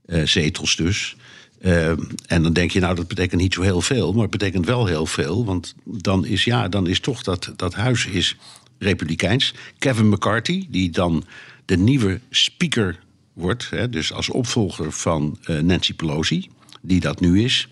Uh, 0.05 0.25
zetels 0.25 0.75
dus. 0.75 1.15
Uh, 1.61 1.87
en 2.27 2.43
dan 2.43 2.53
denk 2.53 2.71
je, 2.71 2.79
nou, 2.79 2.95
dat 2.95 3.07
betekent 3.07 3.41
niet 3.41 3.53
zo 3.53 3.61
heel 3.61 3.81
veel. 3.81 4.11
Maar 4.13 4.21
het 4.21 4.31
betekent 4.31 4.65
wel 4.65 4.85
heel 4.85 5.05
veel. 5.05 5.45
Want 5.45 5.75
dan 5.83 6.25
is, 6.25 6.43
ja, 6.43 6.67
dan 6.67 6.87
is 6.87 6.99
toch 6.99 7.23
dat, 7.23 7.53
dat 7.55 7.73
huis 7.73 8.05
is 8.05 8.37
republikeins. 8.79 9.53
Kevin 9.77 10.09
McCarthy, 10.09 10.67
die 10.69 10.89
dan 10.89 11.25
de 11.65 11.77
nieuwe 11.77 12.19
speaker 12.29 12.99
wordt. 13.33 13.69
Hè, 13.69 13.89
dus 13.89 14.13
als 14.13 14.29
opvolger 14.29 14.91
van 14.91 15.37
uh, 15.45 15.59
Nancy 15.59 15.93
Pelosi, 15.93 16.49
die 16.81 16.99
dat 16.99 17.19
nu 17.19 17.43
is. 17.43 17.67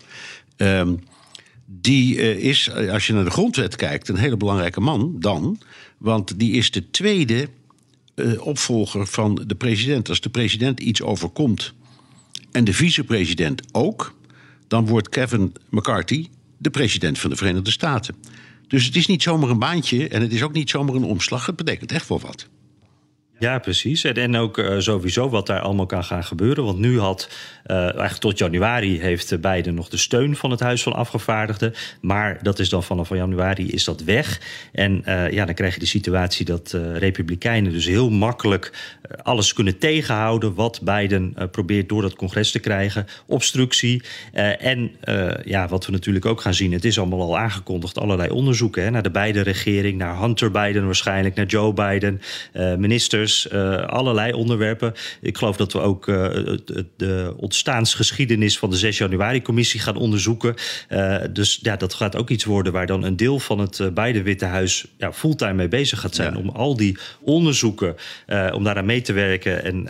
Um, 0.56 0.98
die 1.66 2.16
uh, 2.16 2.36
is, 2.36 2.70
als 2.70 3.06
je 3.06 3.12
naar 3.12 3.24
de 3.24 3.30
grondwet 3.30 3.76
kijkt, 3.76 4.08
een 4.08 4.16
hele 4.16 4.36
belangrijke 4.36 4.80
man 4.80 5.16
dan. 5.18 5.60
Want 5.98 6.38
die 6.38 6.52
is 6.52 6.70
de 6.70 6.90
tweede 6.90 7.48
opvolger 8.38 9.06
van 9.06 9.42
de 9.46 9.54
president. 9.54 10.08
Als 10.08 10.20
de 10.20 10.28
president 10.28 10.80
iets 10.80 11.02
overkomt 11.02 11.72
en 12.52 12.64
de 12.64 12.72
vicepresident 12.72 13.62
ook, 13.72 14.14
dan 14.68 14.86
wordt 14.86 15.08
Kevin 15.08 15.52
McCarthy 15.68 16.28
de 16.56 16.70
president 16.70 17.18
van 17.18 17.30
de 17.30 17.36
Verenigde 17.36 17.70
Staten. 17.70 18.14
Dus 18.68 18.84
het 18.84 18.96
is 18.96 19.06
niet 19.06 19.22
zomaar 19.22 19.50
een 19.50 19.58
baantje 19.58 20.08
en 20.08 20.20
het 20.20 20.32
is 20.32 20.42
ook 20.42 20.52
niet 20.52 20.70
zomaar 20.70 20.94
een 20.94 21.04
omslag. 21.04 21.46
Het 21.46 21.56
betekent 21.56 21.92
echt 21.92 22.08
wel 22.08 22.20
wat. 22.20 22.48
Ja, 23.40 23.58
precies. 23.58 24.04
En, 24.04 24.36
ook 24.36 24.58
uh, 24.58 24.78
sowieso 24.78 25.28
wat 25.28 25.46
daar 25.46 25.60
allemaal 25.60 25.86
kan 25.86 26.04
gaan 26.04 26.24
gebeuren. 26.24 26.64
Want 26.64 26.78
nu 26.78 26.98
had, 26.98 27.28
uh, 27.66 27.76
eigenlijk 27.76 28.16
tot 28.16 28.38
januari 28.38 29.00
heeft 29.00 29.40
Biden 29.40 29.74
nog 29.74 29.88
de 29.88 29.96
steun 29.96 30.36
van 30.36 30.50
het 30.50 30.60
Huis 30.60 30.82
van 30.82 30.92
Afgevaardigden. 30.92 31.74
Maar 32.00 32.38
dat 32.42 32.58
is 32.58 32.68
dan 32.68 32.82
vanaf 32.82 33.08
januari 33.08 33.70
is 33.70 33.84
dat 33.84 34.02
weg. 34.02 34.40
En 34.72 35.02
uh, 35.06 35.30
ja, 35.30 35.44
dan 35.44 35.54
krijg 35.54 35.74
je 35.74 35.80
de 35.80 35.86
situatie 35.86 36.44
dat 36.44 36.76
Republikeinen 36.94 37.72
dus 37.72 37.86
heel 37.86 38.10
makkelijk 38.10 38.98
alles 39.22 39.52
kunnen 39.52 39.78
tegenhouden 39.78 40.54
wat 40.54 40.80
Biden 40.82 41.34
probeert 41.50 41.88
door 41.88 42.02
dat 42.02 42.14
congres 42.14 42.50
te 42.50 42.58
krijgen. 42.58 43.06
Obstructie. 43.26 44.02
en 44.58 44.90
ja, 45.44 45.68
wat 45.68 45.86
we 45.86 45.92
natuurlijk 45.92 46.26
ook 46.26 46.40
gaan 46.40 46.54
zien, 46.54 46.72
het 46.72 46.84
is 46.84 46.98
allemaal 46.98 47.20
al 47.20 47.38
aangekondigd, 47.38 47.98
allerlei 47.98 48.30
onderzoeken 48.30 48.82
hè, 48.82 48.90
naar 48.90 49.02
de 49.02 49.10
Biden-regering, 49.10 49.98
naar 49.98 50.20
Hunter 50.20 50.50
Biden 50.50 50.84
waarschijnlijk, 50.84 51.34
naar 51.34 51.46
Joe 51.46 51.72
Biden, 51.72 52.20
ministers. 52.78 53.29
Uh, 53.52 53.86
allerlei 53.86 54.32
onderwerpen. 54.32 54.94
Ik 55.20 55.38
geloof 55.38 55.56
dat 55.56 55.72
we 55.72 55.80
ook 55.80 56.06
uh, 56.06 56.16
de 56.96 57.34
ontstaansgeschiedenis 57.36 58.58
van 58.58 58.70
de 58.70 58.76
6 58.76 58.98
januari-commissie 58.98 59.80
gaan 59.80 59.96
onderzoeken. 59.96 60.54
Uh, 60.88 61.16
dus 61.30 61.58
ja, 61.62 61.76
dat 61.76 61.94
gaat 61.94 62.16
ook 62.16 62.30
iets 62.30 62.44
worden 62.44 62.72
waar 62.72 62.86
dan 62.86 63.04
een 63.04 63.16
deel 63.16 63.38
van 63.38 63.58
het 63.58 63.94
beide 63.94 64.22
Witte 64.22 64.44
Huis 64.44 64.84
ja, 64.98 65.12
fulltime 65.12 65.52
mee 65.52 65.68
bezig 65.68 66.00
gaat 66.00 66.14
zijn. 66.14 66.32
Ja. 66.32 66.38
Om 66.38 66.48
al 66.48 66.76
die 66.76 66.98
onderzoeken, 67.20 67.96
om 68.52 68.64
daaraan 68.64 68.86
mee 68.86 69.00
te 69.00 69.12
werken 69.12 69.64
en 69.64 69.86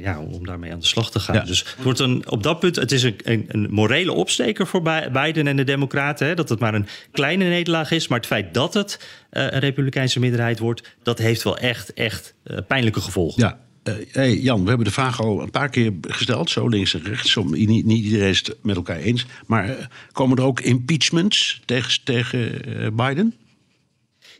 ja, 0.00 0.20
om 0.20 0.46
daarmee 0.46 0.72
aan 0.72 0.78
de 0.78 0.86
slag 0.86 1.10
te 1.10 1.20
gaan. 1.20 1.34
Ja. 1.34 1.44
Dus 1.44 1.58
het 1.58 1.84
wordt 1.84 1.98
een, 1.98 2.30
op 2.30 2.42
dat 2.42 2.60
punt, 2.60 2.76
het 2.76 2.92
is 2.92 3.02
een, 3.02 3.16
een, 3.24 3.44
een 3.48 3.66
morele 3.70 4.12
opsteker 4.12 4.66
voor 4.66 4.82
Biden 5.12 5.46
en 5.46 5.56
de 5.56 5.64
Democraten. 5.64 6.26
Hè, 6.26 6.34
dat 6.34 6.48
het 6.48 6.58
maar 6.58 6.74
een 6.74 6.88
kleine 7.10 7.44
nederlaag 7.44 7.90
is. 7.90 8.08
Maar 8.08 8.18
het 8.18 8.26
feit 8.26 8.54
dat 8.54 8.74
het 8.74 8.98
een 9.30 9.58
Republikeinse 9.58 10.20
meerderheid 10.20 10.58
wordt, 10.58 10.96
dat 11.02 11.18
heeft 11.18 11.42
wel 11.42 11.58
echt, 11.58 11.92
echt 11.92 12.34
pijnlijke 12.66 13.00
gevolgen. 13.00 13.42
Ja. 13.42 13.58
Uh, 13.84 13.94
hey 14.10 14.36
Jan, 14.36 14.62
we 14.62 14.68
hebben 14.68 14.86
de 14.86 14.92
vraag 14.92 15.20
al 15.20 15.42
een 15.42 15.50
paar 15.50 15.68
keer 15.68 15.92
gesteld, 16.00 16.50
zo 16.50 16.68
links 16.68 16.94
en 16.94 17.02
rechts. 17.02 17.36
Niet, 17.36 17.86
iedereen 17.86 18.28
is 18.28 18.38
het 18.38 18.56
met 18.62 18.76
elkaar 18.76 18.98
eens. 18.98 19.26
Maar 19.46 19.88
komen 20.12 20.36
er 20.36 20.44
ook 20.44 20.60
impeachments 20.60 21.62
tegen, 21.64 22.04
tegen 22.04 22.62
Biden? 22.96 23.34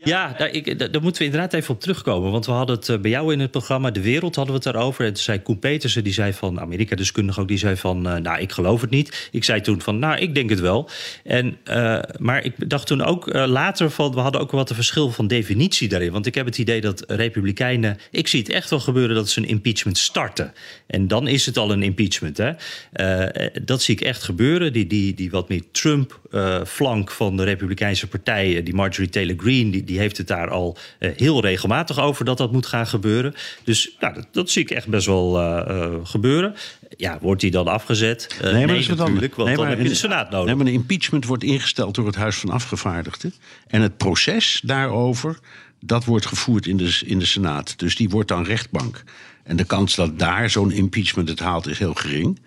Ja, 0.03 0.35
daar, 0.39 0.51
ik, 0.51 0.79
daar, 0.79 1.03
moeten 1.03 1.21
we 1.23 1.25
inderdaad 1.25 1.53
even 1.53 1.75
op 1.75 1.81
terugkomen. 1.81 2.31
Want 2.31 2.47
we 2.47 2.53
hadden 2.53 2.77
het 2.77 2.89
uh, 2.89 2.99
bij 2.99 3.11
jou 3.11 3.33
in 3.33 3.41
het 3.41 3.51
programma 3.51 3.91
De 3.91 4.01
Wereld 4.01 4.35
hadden 4.35 4.55
we 4.55 4.61
het 4.65 4.73
daarover. 4.75 5.05
En 5.05 5.13
toen 5.13 5.23
zei 5.23 5.43
Koen 5.43 5.59
Petersen, 5.59 6.05
die 6.05 6.13
zei 6.13 6.33
van 6.33 6.61
Amerika-deskundige 6.61 7.41
ook, 7.41 7.49
die 7.49 7.59
zei 7.59 7.77
van, 7.77 8.07
uh, 8.07 8.17
nou, 8.17 8.41
ik 8.41 8.53
geloof 8.53 8.81
het 8.81 8.91
niet. 8.91 9.29
Ik 9.31 9.45
zei 9.45 9.61
toen 9.61 9.81
van, 9.81 9.99
nou, 9.99 10.19
ik 10.19 10.35
denk 10.35 10.51
het 10.51 10.61
wel. 10.61 10.91
En, 11.25 11.57
uh, 11.71 11.99
maar 12.19 12.45
ik 12.45 12.71
dacht 12.71 12.87
toen 12.87 13.03
ook 13.03 13.35
later 13.35 13.91
van, 13.91 14.15
we 14.15 14.21
hadden 14.21 14.41
ook 14.41 14.51
wat 14.51 14.71
een 14.71 14.77
verschil 14.77 15.11
van 15.11 15.27
definitie 15.27 15.89
daarin. 15.89 16.13
Want 16.13 16.27
ik 16.27 16.35
heb 16.35 16.47
het 16.47 16.59
idee 16.59 16.81
dat 16.81 17.05
Republikeinen, 17.07 17.99
ik 18.11 18.29
zie 18.29 18.41
het 18.41 18.49
echt 18.49 18.71
wel 18.71 18.81
gebeuren 18.81 19.17
dat 19.17 19.29
ze 19.29 19.41
een 19.41 19.49
impeachment 19.49 19.99
starten. 19.99 20.53
En 20.87 21.09
dan 21.09 21.29
is 21.29 21.47
het 21.47 21.57
al 21.57 21.73
een 21.73 21.83
impeachment. 21.83 22.37
Hè? 22.37 22.53
dat 23.65 23.83
zie 23.83 23.95
ik 23.95 24.01
echt 24.01 24.23
gebeuren. 24.23 24.73
Die, 24.73 24.87
die, 24.87 25.15
die 25.15 25.31
wat 25.31 25.49
meer 25.49 25.63
Trump-flank 25.73 27.11
van 27.11 27.37
de 27.37 27.45
Republikeinse 27.45 28.07
partijen, 28.07 28.65
die 28.65 28.75
Marjorie 28.75 29.11
Taylor 29.11 29.37
Greene, 29.39 29.71
die, 29.71 29.85
die 29.89 29.99
heeft 29.99 30.17
het 30.17 30.27
daar 30.27 30.51
al 30.51 30.77
uh, 31.01 31.11
heel 31.17 31.41
regelmatig 31.41 31.99
over 31.99 32.25
dat 32.25 32.39
dat 32.39 32.53
moet 32.53 32.67
gaan 32.67 32.87
gebeuren. 32.87 33.35
Dus 33.65 33.91
nou, 34.01 34.15
dat, 34.15 34.27
dat 34.33 34.51
zie 34.51 34.63
ik 34.63 34.71
echt 34.71 34.89
best 34.89 35.07
wel 35.07 35.41
uh, 35.41 35.77
uh, 35.77 35.95
gebeuren. 36.03 36.55
Ja, 36.97 37.19
wordt 37.21 37.41
die 37.41 37.51
dan 37.51 37.69
afgezet? 37.69 38.37
nee, 38.43 38.53
maar 38.53 38.67
nee 38.67 38.79
is 38.79 38.87
het 38.87 38.99
natuurlijk, 38.99 39.37
dan, 39.37 39.45
want 39.45 39.47
nee, 39.47 39.57
dan 39.57 39.65
maar, 39.65 39.75
heb 39.75 39.83
je 39.83 39.89
de 39.89 39.95
Senaat 39.99 40.31
nodig. 40.31 40.47
Nee, 40.47 40.55
maar 40.55 40.67
een 40.67 40.73
impeachment 40.73 41.25
wordt 41.25 41.43
ingesteld 41.43 41.95
door 41.95 42.07
het 42.07 42.17
Huis 42.17 42.37
van 42.37 42.51
Afgevaardigden. 42.51 43.35
En 43.67 43.83
het 43.83 43.97
proces 43.97 44.61
daarover, 44.65 45.39
dat 45.81 46.05
wordt 46.05 46.27
gevoerd 46.27 46.67
in 46.67 46.77
de, 46.77 47.01
in 47.05 47.19
de 47.19 47.27
Senaat. 47.27 47.79
Dus 47.79 47.97
die 47.97 48.09
wordt 48.09 48.29
dan 48.29 48.45
rechtbank. 48.45 49.05
En 49.43 49.57
de 49.57 49.65
kans 49.65 49.95
dat 49.95 50.19
daar 50.19 50.51
zo'n 50.51 50.73
impeachment 50.73 51.29
het 51.29 51.39
haalt 51.39 51.67
is 51.67 51.79
heel 51.79 51.95
gering. 51.95 52.39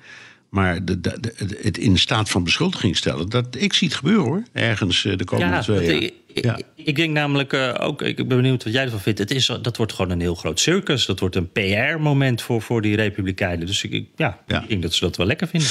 Maar 0.51 0.85
de, 0.85 1.01
de, 1.01 1.17
de, 1.19 1.59
het 1.61 1.77
in 1.77 1.97
staat 1.97 2.29
van 2.29 2.43
beschuldiging 2.43 2.97
stellen, 2.97 3.29
dat, 3.29 3.47
ik 3.57 3.73
zie 3.73 3.87
het 3.87 3.97
gebeuren 3.97 4.23
hoor. 4.23 4.43
Ergens 4.51 5.01
de 5.01 5.23
komende 5.23 5.55
ja, 5.55 5.61
twee 5.61 6.01
jaar. 6.01 6.11
Ik, 6.33 6.43
ja. 6.43 6.59
ik 6.75 6.95
denk 6.95 7.13
namelijk 7.13 7.53
uh, 7.53 7.73
ook, 7.79 8.01
ik 8.01 8.15
ben 8.15 8.27
benieuwd 8.27 8.63
wat 8.63 8.73
jij 8.73 8.83
ervan 8.83 8.99
vindt. 8.99 9.19
Het 9.19 9.31
is, 9.31 9.45
dat 9.61 9.77
wordt 9.77 9.93
gewoon 9.93 10.11
een 10.11 10.19
heel 10.19 10.35
groot 10.35 10.59
circus. 10.59 11.05
Dat 11.05 11.19
wordt 11.19 11.35
een 11.35 11.51
PR-moment 11.51 12.41
voor, 12.41 12.61
voor 12.61 12.81
die 12.81 12.95
Republikeinen. 12.95 13.65
Dus 13.65 13.83
ik, 13.83 14.05
ja, 14.15 14.39
ja, 14.47 14.61
ik 14.61 14.69
denk 14.69 14.81
dat 14.81 14.93
ze 14.93 15.05
dat 15.05 15.17
wel 15.17 15.25
lekker 15.25 15.47
vinden. 15.47 15.69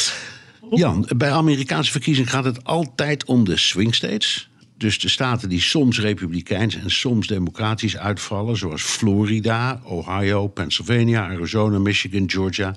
Jan, 0.71 1.09
bij 1.17 1.31
Amerikaanse 1.31 1.91
verkiezingen 1.91 2.31
gaat 2.31 2.45
het 2.45 2.65
altijd 2.65 3.25
om 3.25 3.45
de 3.45 3.57
swing 3.57 3.95
states. 3.95 4.51
Dus 4.77 4.99
de 4.99 5.09
staten 5.09 5.49
die 5.49 5.61
soms 5.61 6.01
republikeins 6.01 6.77
en 6.77 6.91
soms 6.91 7.27
democratisch 7.27 7.97
uitvallen, 7.97 8.57
zoals 8.57 8.83
Florida, 8.83 9.81
Ohio, 9.85 10.49
Pennsylvania, 10.49 11.29
Arizona, 11.29 11.79
Michigan, 11.79 12.31
Georgia. 12.31 12.77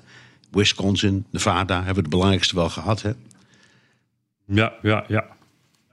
Wisconsin, 0.56 1.26
Nevada 1.30 1.76
hebben 1.76 1.96
we 1.96 2.02
het 2.02 2.10
belangrijkste 2.10 2.56
wel 2.56 2.70
gehad, 2.70 3.02
hè? 3.02 3.12
Ja, 4.46 4.74
ja, 4.82 5.06
ja. 5.08 5.26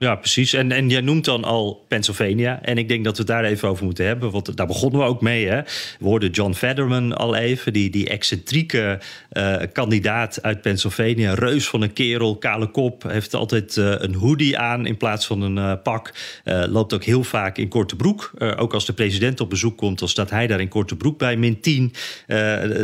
Ja, 0.01 0.15
precies. 0.15 0.53
En, 0.53 0.71
en 0.71 0.89
jij 0.89 1.01
noemt 1.01 1.25
dan 1.25 1.43
al 1.43 1.85
Pennsylvania. 1.87 2.61
En 2.61 2.77
ik 2.77 2.87
denk 2.87 3.03
dat 3.03 3.13
we 3.13 3.19
het 3.19 3.31
daar 3.31 3.43
even 3.43 3.69
over 3.69 3.85
moeten 3.85 4.05
hebben. 4.05 4.31
Want 4.31 4.57
daar 4.57 4.67
begonnen 4.67 4.99
we 4.99 5.05
ook 5.05 5.21
mee. 5.21 5.47
Hè? 5.47 5.61
We 5.99 6.05
hoorden 6.05 6.29
John 6.29 6.53
Fetterman 6.53 7.17
al 7.17 7.35
even. 7.35 7.73
Die, 7.73 7.89
die 7.89 8.09
excentrieke 8.09 8.99
uh, 9.31 9.55
kandidaat 9.73 10.41
uit 10.41 10.61
Pennsylvania. 10.61 11.33
Reus 11.33 11.67
van 11.67 11.81
een 11.81 11.93
kerel, 11.93 12.37
kale 12.37 12.71
kop. 12.71 13.03
Heeft 13.03 13.33
altijd 13.33 13.75
uh, 13.75 13.93
een 13.97 14.15
hoodie 14.15 14.57
aan 14.57 14.85
in 14.85 14.97
plaats 14.97 15.25
van 15.25 15.41
een 15.41 15.57
uh, 15.57 15.73
pak. 15.83 16.13
loopt 16.43 16.93
ook 16.93 17.03
heel 17.03 17.23
vaak 17.23 17.57
in 17.57 17.67
korte 17.67 17.95
broek. 17.95 18.31
ook 18.57 18.73
als 18.73 18.85
de 18.85 18.93
president 18.93 19.39
op 19.39 19.49
bezoek 19.49 19.77
komt, 19.77 19.99
dan 19.99 20.07
staat 20.07 20.29
hij 20.29 20.47
daar 20.47 20.59
in 20.59 20.67
korte 20.67 20.95
broek 20.95 21.17
bij. 21.17 21.37
Min 21.37 21.59
10 21.59 21.93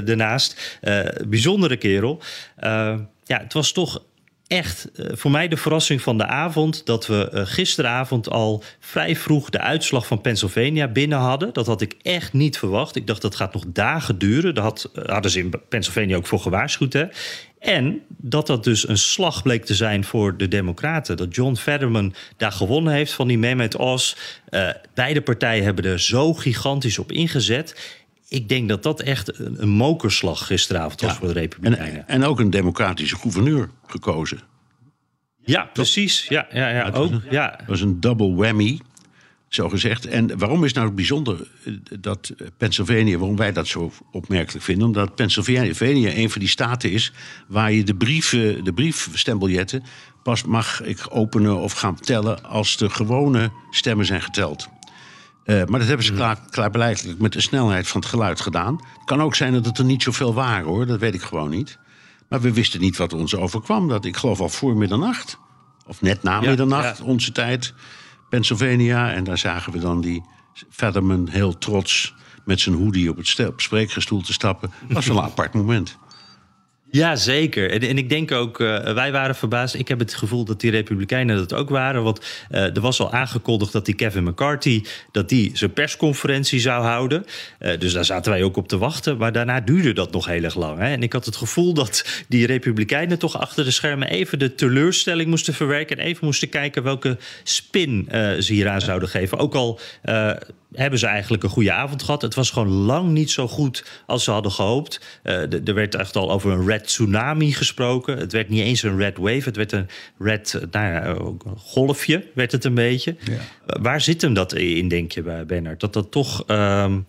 daarnaast. 0.03 0.79
bijzondere 1.27 1.77
kerel. 1.77 2.21
ja, 3.24 3.39
het 3.39 3.53
was 3.53 3.71
toch 3.71 4.05
echt 4.47 4.89
uh, 4.95 5.05
voor 5.13 5.31
mij 5.31 5.47
de 5.47 5.57
verrassing 5.57 6.01
van 6.01 6.17
de 6.17 6.25
avond 6.25 6.85
dat 6.85 7.07
we 7.07 7.29
uh, 7.33 7.41
gisteravond 7.45 8.29
al 8.29 8.63
vrij 8.79 9.15
vroeg 9.15 9.49
de 9.49 9.59
uitslag 9.59 10.07
van 10.07 10.21
Pennsylvania 10.21 10.87
binnen 10.87 11.17
hadden. 11.17 11.53
Dat 11.53 11.65
had 11.65 11.81
ik 11.81 11.95
echt 12.01 12.33
niet 12.33 12.57
verwacht. 12.57 12.95
Ik 12.95 13.07
dacht 13.07 13.21
dat 13.21 13.35
gaat 13.35 13.53
nog 13.53 13.63
dagen 13.67 14.17
duren. 14.17 14.55
Daar 14.55 14.71
uh, 14.93 15.05
hadden 15.05 15.31
ze 15.31 15.39
in 15.39 15.53
Pennsylvania 15.69 16.15
ook 16.15 16.27
voor 16.27 16.39
gewaarschuwd. 16.39 16.93
Hè? 16.93 17.05
En 17.59 18.01
dat 18.07 18.47
dat 18.47 18.63
dus 18.63 18.87
een 18.87 18.97
slag 18.97 19.41
bleek 19.41 19.65
te 19.65 19.75
zijn 19.75 20.03
voor 20.03 20.37
de 20.37 20.47
Democraten. 20.47 21.17
Dat 21.17 21.35
John 21.35 21.55
Fetterman 21.55 22.13
daar 22.37 22.51
gewonnen 22.51 22.93
heeft 22.93 23.13
van 23.13 23.27
die 23.27 23.37
Mehmet 23.37 23.75
Oz. 23.75 24.15
beide 24.93 25.21
partijen 25.21 25.63
hebben 25.63 25.85
er 25.85 25.99
zo 25.99 26.33
gigantisch 26.33 26.99
op 26.99 27.11
ingezet 27.11 27.97
ik 28.27 28.50
denk 28.50 28.69
dat 28.69 28.84
dat 28.84 29.01
echt 29.01 29.39
een, 29.39 29.62
een 29.62 29.69
mokerslag 29.69 30.46
gisteravond 30.46 31.01
was 31.01 31.13
voor 31.13 31.27
de 31.27 31.34
Republikeinen. 31.34 32.07
En, 32.07 32.07
en, 32.07 32.24
ook 32.24 32.39
een 32.39 32.50
democratische 32.50 33.15
gouverneur 33.15 33.69
gekozen. 33.88 34.39
Ja, 35.43 35.69
precies. 35.74 36.25
Ja, 36.29 36.48
ja, 36.51 36.69
ja, 36.69 36.89
ook. 36.89 37.12
Ja. 37.29 37.55
Dat 37.57 37.67
was 37.67 37.81
een 37.81 38.00
double 38.00 38.36
whammy, 38.36 38.79
zo 39.48 39.69
gezegd. 39.69 40.05
En 40.05 40.38
waarom 40.38 40.63
is 40.63 40.74
nou 40.74 40.91
bijzonder 40.91 41.48
dat 42.00 42.34
Pennsylvania, 42.57 43.17
waarom 43.17 43.38
wij 43.38 43.51
dat 43.51 43.67
zo 43.67 43.91
opmerkelijk 44.12 44.65
vinden? 44.65 44.88
Omdat 44.88 45.15
Pennsylvania 45.15 46.15
een 46.15 46.29
van 46.29 46.39
die 46.39 46.50
staten 46.50 46.91
is 46.91 47.12
waar 47.48 47.72
je 47.72 47.84
de, 47.84 47.96
brieven, 47.96 48.63
de 48.63 48.74
briefstembiljetten 48.74 49.84
pas 50.24 50.43
mag 50.43 50.84
ik 50.84 51.05
openen 51.10 51.57
of 51.57 51.74
gaan 51.74 52.00
tellen 52.00 52.43
als 52.43 52.77
de 52.77 52.89
gewone 52.89 53.51
stemmen 53.72 54.05
zijn 54.05 54.22
geteld. 54.22 54.67
Uh, 55.47 55.65
maar 55.65 55.79
dat 55.79 55.87
hebben 55.87 56.05
ze 56.05 56.13
klaar, 56.13 56.39
klaarblijkelijk 56.49 57.19
met 57.19 57.33
de 57.33 57.41
snelheid 57.41 57.87
van 57.87 58.01
het 58.01 58.09
geluid 58.09 58.41
gedaan. 58.41 58.73
Het 58.73 59.05
kan 59.05 59.21
ook 59.21 59.35
zijn 59.35 59.53
dat 59.53 59.65
het 59.65 59.77
er 59.77 59.85
niet 59.85 60.03
zoveel 60.03 60.33
waren 60.33 60.65
hoor, 60.65 60.85
dat 60.85 60.99
weet 60.99 61.13
ik 61.13 61.21
gewoon 61.21 61.49
niet. 61.49 61.77
Maar 62.29 62.41
we 62.41 62.53
wisten 62.53 62.79
niet 62.79 62.97
wat 62.97 63.13
ons 63.13 63.35
overkwam. 63.35 63.87
Dat, 63.87 64.05
ik 64.05 64.17
geloof 64.17 64.39
al 64.39 64.49
voor 64.49 64.77
middernacht, 64.77 65.37
of 65.85 66.01
net 66.01 66.23
na 66.23 66.41
ja, 66.41 66.47
middernacht, 66.47 66.97
ja. 66.97 67.03
onze 67.03 67.31
tijd, 67.31 67.73
Pennsylvania. 68.29 69.13
En 69.13 69.23
daar 69.23 69.37
zagen 69.37 69.73
we 69.73 69.79
dan 69.79 70.01
die 70.01 70.23
Fetterman 70.69 71.27
heel 71.27 71.57
trots 71.57 72.15
met 72.45 72.59
zijn 72.59 72.75
hoodie 72.75 73.09
op 73.09 73.17
het 73.17 73.53
spreekgestoel 73.57 74.21
te 74.21 74.33
stappen. 74.33 74.71
Dat 74.81 74.91
was 74.95 75.05
wel 75.07 75.17
een 75.17 75.23
apart 75.23 75.53
moment. 75.53 75.97
Ja, 76.91 77.15
zeker. 77.15 77.72
En, 77.72 77.82
en 77.82 77.98
ik 77.98 78.10
denk 78.10 78.32
ook, 78.32 78.60
uh, 78.60 78.94
wij 78.94 79.12
waren 79.12 79.36
verbaasd. 79.36 79.75
Ik 79.75 79.88
heb 79.88 80.00
het 80.00 80.13
gevoel 80.13 80.46
dat 80.46 80.60
die 80.60 80.72
Republikeinen 80.72 81.38
dat 81.38 81.53
ook 81.53 81.70
waren. 81.70 82.03
Want 82.03 82.20
uh, 82.51 82.75
er 82.75 82.82
was 82.82 83.00
al 83.00 83.12
aangekondigd 83.12 83.72
dat 83.72 83.86
die 83.86 83.96
Kevin 83.96 84.24
McCarthy... 84.24 84.84
dat 85.12 85.29
die 85.29 85.51
zijn 85.53 85.74
persconferentie 85.74 86.60
zou 86.60 86.84
houden. 86.84 87.25
Uh, 87.60 87.79
dus 87.79 87.94
daar 87.94 88.06
zaten 88.06 88.32
wij 88.32 88.44
ook 88.44 88.58
op 88.58 88.67
te 88.67 88.77
wachten. 88.77 89.17
Maar 89.17 89.32
daarna 89.32 89.60
duurde 89.60 89.94
dat 89.94 90.12
nog 90.12 90.25
heel 90.25 90.44
erg 90.44 90.56
lang. 90.56 90.79
Hè? 90.79 90.88
En 90.88 91.03
ik 91.03 91.13
had 91.13 91.25
het 91.25 91.36
gevoel 91.36 91.74
dat 91.74 92.24
die 92.27 92.46
Republikeinen 92.46 93.20
toch 93.20 93.39
achter 93.39 93.63
de 93.63 93.72
schermen... 93.72 94.08
even 94.08 94.39
de 94.39 94.56
teleurstelling 94.56 95.29
moesten 95.29 95.53
verwerken... 95.53 95.98
en 95.98 96.06
even 96.06 96.25
moesten 96.25 96.50
kijken 96.50 96.84
welke 96.84 97.17
spin 97.44 98.08
ze 98.39 98.53
hieraan 98.53 98.82
zouden 98.82 99.10
geven. 99.10 99.38
Ook 99.38 99.56
al 99.56 99.79
hebben 100.74 101.00
ze 101.00 101.07
eigenlijk 101.07 101.43
een 101.43 101.50
goede 101.50 101.71
avond 101.71 102.03
gehad. 102.03 102.21
Het 102.21 102.36
was 102.36 102.50
gewoon 102.50 102.67
lang 102.67 103.09
niet 103.09 103.31
zo 103.31 103.47
goed 103.47 103.86
als 104.05 104.24
ze 104.24 104.31
hadden 104.31 104.51
gehoopt. 104.51 105.19
Uh, 105.24 105.67
er 105.67 105.74
werd 105.74 105.95
echt 105.95 106.15
al 106.15 106.31
over 106.31 106.51
een 106.51 106.67
red 106.67 106.83
tsunami 106.83 107.53
gesproken. 107.53 108.17
Het 108.17 108.31
werd 108.31 108.50
niet 108.50 108.63
eens 108.63 108.83
een 108.83 108.97
red 108.97 109.17
wave. 109.17 109.43
Het 109.43 109.55
werd 109.55 109.71
een 109.71 109.88
red 110.19 110.59
nou 110.71 110.93
ja, 110.93 111.15
golfje, 111.57 112.24
werd 112.33 112.51
het 112.51 112.63
een 112.63 112.74
beetje. 112.74 113.15
Ja. 113.24 113.77
Waar 113.81 114.01
zit 114.01 114.21
hem 114.21 114.33
dat 114.33 114.53
in, 114.53 114.88
denk 114.88 115.12
je, 115.12 115.21
bij 115.21 115.45
Bernard? 115.45 115.79
Dat 115.79 115.93
dat 115.93 116.12
toch... 116.12 116.43
Um, 116.47 117.05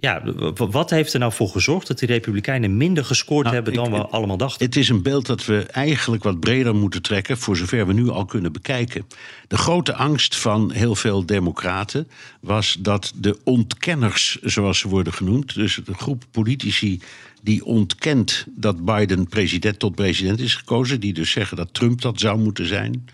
ja, 0.00 0.22
wat 0.54 0.90
heeft 0.90 1.12
er 1.12 1.18
nou 1.18 1.32
voor 1.32 1.48
gezorgd 1.48 1.86
dat 1.86 1.98
die 1.98 2.08
Republikeinen 2.08 2.76
minder 2.76 3.04
gescoord 3.04 3.42
nou, 3.42 3.54
hebben 3.54 3.74
dan 3.74 3.86
ik, 3.86 3.92
we 3.92 4.06
allemaal 4.06 4.36
dachten? 4.36 4.66
Het 4.66 4.76
is 4.76 4.88
een 4.88 5.02
beeld 5.02 5.26
dat 5.26 5.44
we 5.44 5.62
eigenlijk 5.62 6.22
wat 6.22 6.40
breder 6.40 6.74
moeten 6.74 7.02
trekken, 7.02 7.38
voor 7.38 7.56
zover 7.56 7.86
we 7.86 7.92
nu 7.92 8.08
al 8.08 8.24
kunnen 8.24 8.52
bekijken. 8.52 9.06
De 9.48 9.56
grote 9.56 9.94
angst 9.94 10.36
van 10.36 10.72
heel 10.72 10.94
veel 10.94 11.26
Democraten 11.26 12.08
was 12.40 12.76
dat 12.80 13.12
de 13.14 13.38
ontkenners, 13.44 14.38
zoals 14.42 14.78
ze 14.78 14.88
worden 14.88 15.12
genoemd, 15.12 15.54
dus 15.54 15.80
de 15.84 15.94
groep 15.94 16.24
politici 16.30 17.00
die 17.42 17.64
ontkent 17.64 18.46
dat 18.48 18.84
Biden 18.84 19.28
president 19.28 19.78
tot 19.78 19.94
president 19.94 20.40
is 20.40 20.54
gekozen, 20.54 21.00
die 21.00 21.12
dus 21.12 21.30
zeggen 21.30 21.56
dat 21.56 21.74
Trump 21.74 22.00
dat 22.00 22.20
zou 22.20 22.38
moeten 22.38 22.66
zijn. 22.66 23.08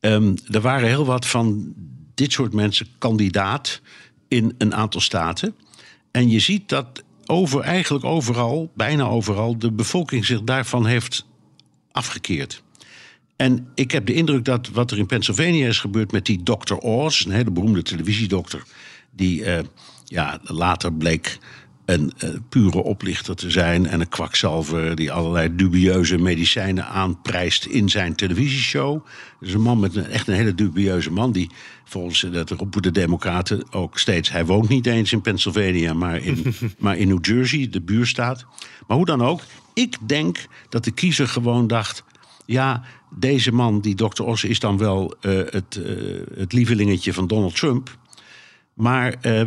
Um, 0.00 0.34
er 0.50 0.60
waren 0.60 0.88
heel 0.88 1.04
wat 1.04 1.26
van 1.26 1.74
dit 2.14 2.32
soort 2.32 2.52
mensen 2.52 2.86
kandidaat 2.98 3.80
in 4.28 4.54
een 4.58 4.74
aantal 4.74 5.00
staten. 5.00 5.54
En 6.12 6.30
je 6.30 6.40
ziet 6.40 6.68
dat 6.68 7.02
over, 7.26 7.60
eigenlijk 7.60 8.04
overal, 8.04 8.70
bijna 8.74 9.04
overal, 9.04 9.58
de 9.58 9.72
bevolking 9.72 10.24
zich 10.24 10.42
daarvan 10.42 10.86
heeft 10.86 11.26
afgekeerd. 11.92 12.62
En 13.36 13.68
ik 13.74 13.90
heb 13.90 14.06
de 14.06 14.14
indruk 14.14 14.44
dat 14.44 14.68
wat 14.68 14.90
er 14.90 14.98
in 14.98 15.06
Pennsylvania 15.06 15.66
is 15.66 15.78
gebeurd 15.78 16.12
met 16.12 16.26
die 16.26 16.42
Dr. 16.42 16.74
Oz, 16.74 17.24
hele 17.24 17.50
beroemde 17.50 17.82
televisiedokter, 17.82 18.62
die 19.10 19.40
uh, 19.40 19.58
ja, 20.04 20.40
later 20.42 20.92
bleek 20.92 21.38
een 21.84 22.12
uh, 22.24 22.30
pure 22.48 22.82
oplichter 22.82 23.36
te 23.36 23.50
zijn 23.50 23.86
en 23.86 24.00
een 24.00 24.08
kwakzalver 24.08 24.96
die 24.96 25.12
allerlei 25.12 25.56
dubieuze 25.56 26.18
medicijnen 26.18 26.86
aanprijst 26.86 27.64
in 27.64 27.88
zijn 27.88 28.14
televisieshow. 28.14 29.04
Dus 29.40 29.52
een 29.52 29.60
man 29.60 29.80
met 29.80 29.96
een 29.96 30.06
echt 30.06 30.28
een 30.28 30.34
hele 30.34 30.54
dubieuze 30.54 31.10
man 31.10 31.32
die 31.32 31.50
volgens 31.84 32.26
dat 32.32 32.50
roepen 32.50 32.82
de 32.82 32.90
Democraten 32.90 33.72
ook 33.72 33.98
steeds. 33.98 34.30
Hij 34.30 34.46
woont 34.46 34.68
niet 34.68 34.86
eens 34.86 35.12
in 35.12 35.20
Pennsylvania, 35.20 35.94
maar 35.94 36.18
in, 36.18 36.54
maar 36.78 36.96
in 36.96 37.08
New 37.08 37.24
Jersey, 37.26 37.68
de 37.70 37.80
buurstaat. 37.80 38.46
Maar 38.86 38.96
hoe 38.96 39.06
dan 39.06 39.22
ook, 39.22 39.40
ik 39.74 39.96
denk 40.06 40.46
dat 40.68 40.84
de 40.84 40.90
kiezer 40.90 41.28
gewoon 41.28 41.66
dacht. 41.66 42.04
Ja, 42.46 42.82
deze 43.10 43.52
man, 43.52 43.80
die 43.80 43.94
Dr. 43.94 44.22
Os, 44.22 44.44
is 44.44 44.58
dan 44.58 44.78
wel 44.78 45.14
uh, 45.20 45.32
het, 45.50 45.80
uh, 45.86 46.20
het 46.34 46.52
lievelingetje 46.52 47.12
van 47.12 47.26
Donald 47.26 47.56
Trump. 47.56 47.96
Maar 48.74 49.14
uh, 49.22 49.42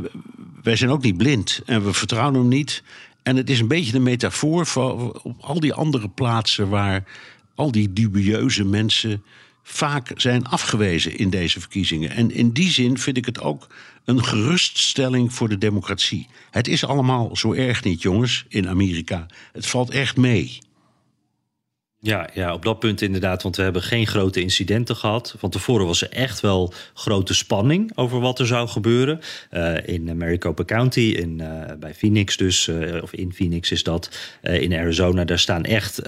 wij 0.63 0.75
zijn 0.75 0.89
ook 0.91 1.01
niet 1.01 1.17
blind 1.17 1.61
en 1.65 1.85
we 1.85 1.93
vertrouwen 1.93 2.39
hem 2.39 2.47
niet. 2.47 2.83
En 3.23 3.35
het 3.35 3.49
is 3.49 3.59
een 3.59 3.67
beetje 3.67 3.95
een 3.95 4.03
metafoor 4.03 4.65
voor 4.65 5.19
op 5.23 5.41
al 5.41 5.59
die 5.59 5.73
andere 5.73 6.09
plaatsen 6.09 6.69
waar 6.69 7.03
al 7.55 7.71
die 7.71 7.93
dubieuze 7.93 8.63
mensen 8.63 9.23
vaak 9.63 10.11
zijn 10.15 10.45
afgewezen 10.45 11.17
in 11.17 11.29
deze 11.29 11.59
verkiezingen. 11.59 12.09
En 12.09 12.31
in 12.31 12.51
die 12.51 12.71
zin 12.71 12.97
vind 12.97 13.17
ik 13.17 13.25
het 13.25 13.41
ook 13.41 13.67
een 14.03 14.23
geruststelling 14.23 15.33
voor 15.33 15.49
de 15.49 15.57
democratie. 15.57 16.27
Het 16.51 16.67
is 16.67 16.85
allemaal 16.85 17.35
zo 17.35 17.53
erg 17.53 17.83
niet, 17.83 18.01
jongens, 18.01 18.45
in 18.49 18.69
Amerika. 18.69 19.25
Het 19.51 19.65
valt 19.65 19.89
echt 19.89 20.17
mee. 20.17 20.59
Ja, 22.05 22.29
ja, 22.33 22.53
op 22.53 22.63
dat 22.63 22.79
punt 22.79 23.01
inderdaad, 23.01 23.43
want 23.43 23.55
we 23.55 23.61
hebben 23.61 23.81
geen 23.81 24.07
grote 24.07 24.41
incidenten 24.41 24.95
gehad. 24.95 25.35
Van 25.37 25.49
tevoren 25.49 25.85
was 25.85 26.01
er 26.01 26.09
echt 26.09 26.39
wel 26.39 26.73
grote 26.93 27.33
spanning 27.33 27.91
over 27.95 28.19
wat 28.19 28.39
er 28.39 28.47
zou 28.47 28.67
gebeuren. 28.67 29.19
Uh, 29.51 29.87
in 29.87 30.17
Maricopa 30.17 30.63
County, 30.63 30.99
in, 30.99 31.39
uh, 31.41 31.75
bij 31.79 31.93
Phoenix 31.93 32.37
dus, 32.37 32.67
uh, 32.67 33.03
of 33.03 33.13
in 33.13 33.33
Phoenix 33.33 33.71
is 33.71 33.83
dat, 33.83 34.09
in 34.41 34.73
Arizona, 34.73 35.23
daar 35.25 35.39
staan 35.39 35.63
echt 35.63 36.01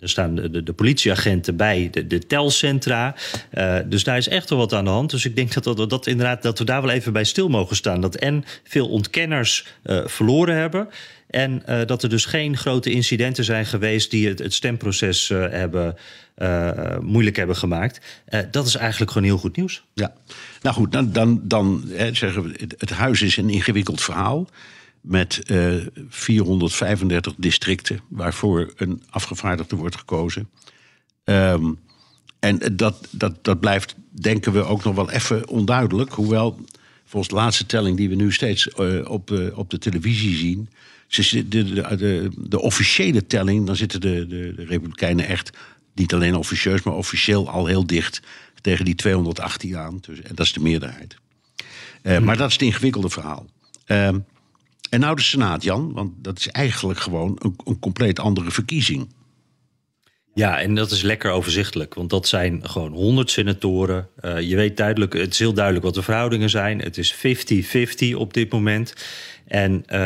er 0.00 0.08
staan 0.08 0.34
de, 0.34 0.72
politieagenten 0.72 1.56
bij 1.56 1.88
de, 1.90 2.06
de 2.06 2.26
telcentra. 2.26 3.14
Uh, 3.54 3.76
dus 3.86 4.04
daar 4.04 4.16
is 4.16 4.28
echt 4.28 4.50
wel 4.50 4.58
wat 4.58 4.72
aan 4.72 4.84
de 4.84 4.90
hand. 4.90 5.10
Dus 5.10 5.24
ik 5.24 5.36
denk 5.36 5.62
dat, 5.62 5.76
dat, 5.76 5.90
dat, 5.90 6.06
inderdaad, 6.06 6.42
dat 6.42 6.58
we 6.58 6.64
daar 6.64 6.82
wel 6.82 6.90
even 6.90 7.12
bij 7.12 7.24
stil 7.24 7.48
mogen 7.48 7.76
staan. 7.76 8.00
Dat 8.00 8.14
en 8.14 8.44
veel 8.64 8.88
ontkenners 8.88 9.66
uh, 9.84 10.00
verloren 10.06 10.56
hebben. 10.56 10.88
En 11.30 11.62
uh, 11.68 11.80
dat 11.86 12.02
er 12.02 12.08
dus 12.08 12.24
geen 12.24 12.56
grote 12.56 12.90
incidenten 12.90 13.44
zijn 13.44 13.66
geweest 13.66 14.10
die 14.10 14.28
het, 14.28 14.54
stemproces 14.54 15.28
hebben, 15.28 15.96
moeilijk 17.00 17.36
hebben 17.36 17.56
gemaakt. 17.56 18.00
dat 18.50 18.66
is 18.66 18.74
eigenlijk 18.74 19.10
gewoon 19.10 19.26
heel 19.26 19.38
goed 19.38 19.56
nieuws. 19.56 19.84
Ja, 19.94 20.12
nou 20.60 20.74
goed, 20.74 20.92
dan, 20.92 21.12
dan, 21.12 21.40
dan 21.44 21.84
hè, 21.88 22.14
zeggen 22.14 22.42
we, 22.42 22.68
het 22.78 22.90
huis 22.90 23.22
is 23.22 23.36
een 23.36 23.50
ingewikkeld 23.50 24.00
verhaal 24.00 24.48
met 25.00 25.40
uh, 25.46 25.76
eh, 25.76 25.86
435 26.08 27.34
districten 27.36 28.00
waarvoor 28.08 28.72
een 28.76 29.02
afgevaardigde 29.10 29.76
wordt 29.76 29.96
gekozen. 29.96 30.48
Um, 31.24 31.78
en 32.38 32.58
dat, 32.72 33.08
dat, 33.10 33.44
dat 33.44 33.60
blijft, 33.60 33.94
denken 34.10 34.52
we, 34.52 34.62
ook 34.62 34.84
nog 34.84 34.94
wel 34.94 35.10
even 35.10 35.48
onduidelijk. 35.48 36.12
Hoewel, 36.12 36.60
volgens 37.04 37.32
de 37.32 37.38
laatste 37.38 37.66
telling 37.66 37.96
die 37.96 38.08
we 38.08 38.14
nu 38.14 38.32
steeds 38.32 38.68
uh, 38.78 39.10
op, 39.10 39.30
uh, 39.30 39.58
op 39.58 39.70
de 39.70 39.78
televisie 39.78 40.36
zien. 40.36 40.68
De, 41.08 41.48
de, 41.48 41.96
de, 41.96 42.30
de, 42.36 42.60
officiële 42.60 43.26
telling, 43.26 43.66
dan 43.66 43.76
zitten 43.76 44.00
de, 44.00 44.26
de, 44.26 44.52
de 44.56 44.64
Republikeinen 44.64 45.26
echt 45.26 45.56
niet 45.94 46.14
alleen 46.14 46.34
officieus, 46.34 46.82
maar 46.82 46.94
officieel 46.94 47.50
al 47.50 47.66
heel 47.66 47.86
dicht 47.86 48.20
tegen 48.60 48.84
die 48.84 48.94
218 48.94 49.76
aan. 49.76 49.98
Dus, 50.00 50.20
en 50.20 50.34
dat 50.34 50.46
is 50.46 50.52
de 50.52 50.60
meerderheid. 50.60 51.16
Uh, 52.02 52.16
hmm. 52.16 52.24
Maar 52.24 52.36
dat 52.36 52.46
is 52.46 52.52
het 52.52 52.62
ingewikkelde 52.62 53.10
verhaal. 53.10 53.46
Uh, 53.86 54.08
en 54.90 55.00
nou 55.00 55.16
de 55.16 55.22
Senaat, 55.22 55.62
Jan, 55.62 55.92
want 55.92 56.12
dat 56.16 56.38
is 56.38 56.48
eigenlijk 56.48 56.98
gewoon 56.98 57.36
een, 57.38 57.56
een 57.64 57.78
compleet 57.78 58.18
andere 58.18 58.50
verkiezing. 58.50 59.08
Ja, 60.34 60.60
en 60.60 60.74
dat 60.74 60.90
is 60.90 61.02
lekker 61.02 61.30
overzichtelijk, 61.30 61.94
want 61.94 62.10
dat 62.10 62.28
zijn 62.28 62.68
gewoon 62.68 62.92
100 62.92 63.30
senatoren. 63.30 64.08
Uh, 64.20 64.40
je 64.40 64.56
weet 64.56 64.76
duidelijk, 64.76 65.12
het 65.12 65.32
is 65.32 65.38
heel 65.38 65.52
duidelijk 65.52 65.84
wat 65.84 65.94
de 65.94 66.02
verhoudingen 66.02 66.50
zijn. 66.50 66.80
Het 66.80 66.98
is 66.98 67.14
50-50 67.14 68.14
op 68.14 68.34
dit 68.34 68.52
moment. 68.52 68.94
En 69.46 69.72
uh, 69.72 69.98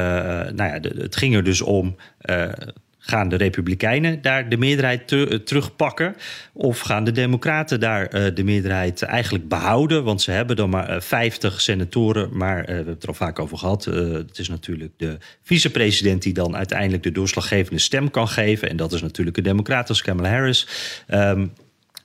nou 0.51 0.65
ja, 0.65 0.79
het 0.81 1.17
ging 1.17 1.35
er 1.35 1.45
dus 1.45 1.61
om. 1.61 1.97
Uh, 2.31 2.49
gaan 3.05 3.29
de 3.29 3.37
Republikeinen 3.37 4.23
daar 4.23 4.49
de 4.49 4.57
meerderheid 4.57 5.09
te, 5.09 5.41
terugpakken? 5.45 6.17
Of 6.53 6.81
gaan 6.81 7.05
de 7.05 7.13
Democraten 7.13 7.81
daar 7.81 8.35
de 8.35 8.45
meerderheid 8.45 9.03
eigenlijk 9.03 9.49
behouden? 9.49 10.05
Want 10.05 10.23
ze 10.23 10.31
hebben 10.31 10.57
dan 10.57 10.71
maar 10.71 11.03
50 11.03 11.61
senatoren, 11.61 12.29
maar 12.33 12.65
we 12.65 12.73
hebben 12.73 12.95
het 12.95 13.03
er 13.03 13.09
al 13.09 13.15
vaak 13.15 13.39
over 13.39 13.59
gehad. 13.59 13.85
het 13.85 14.39
is 14.39 14.49
natuurlijk 14.49 14.93
de 14.97 15.19
vicepresident 15.43 16.23
die 16.23 16.33
dan 16.33 16.57
uiteindelijk 16.57 17.03
de 17.03 17.13
doorslaggevende 17.13 17.81
stem 17.81 18.11
kan 18.11 18.29
geven. 18.29 18.69
En 18.69 18.77
dat 18.77 18.93
is 18.93 19.03
natuurlijk 19.03 19.37
de 19.37 19.43
Democraten, 19.43 20.03
Kamala 20.03 20.29
Harris. 20.29 20.69
Um, 21.09 21.53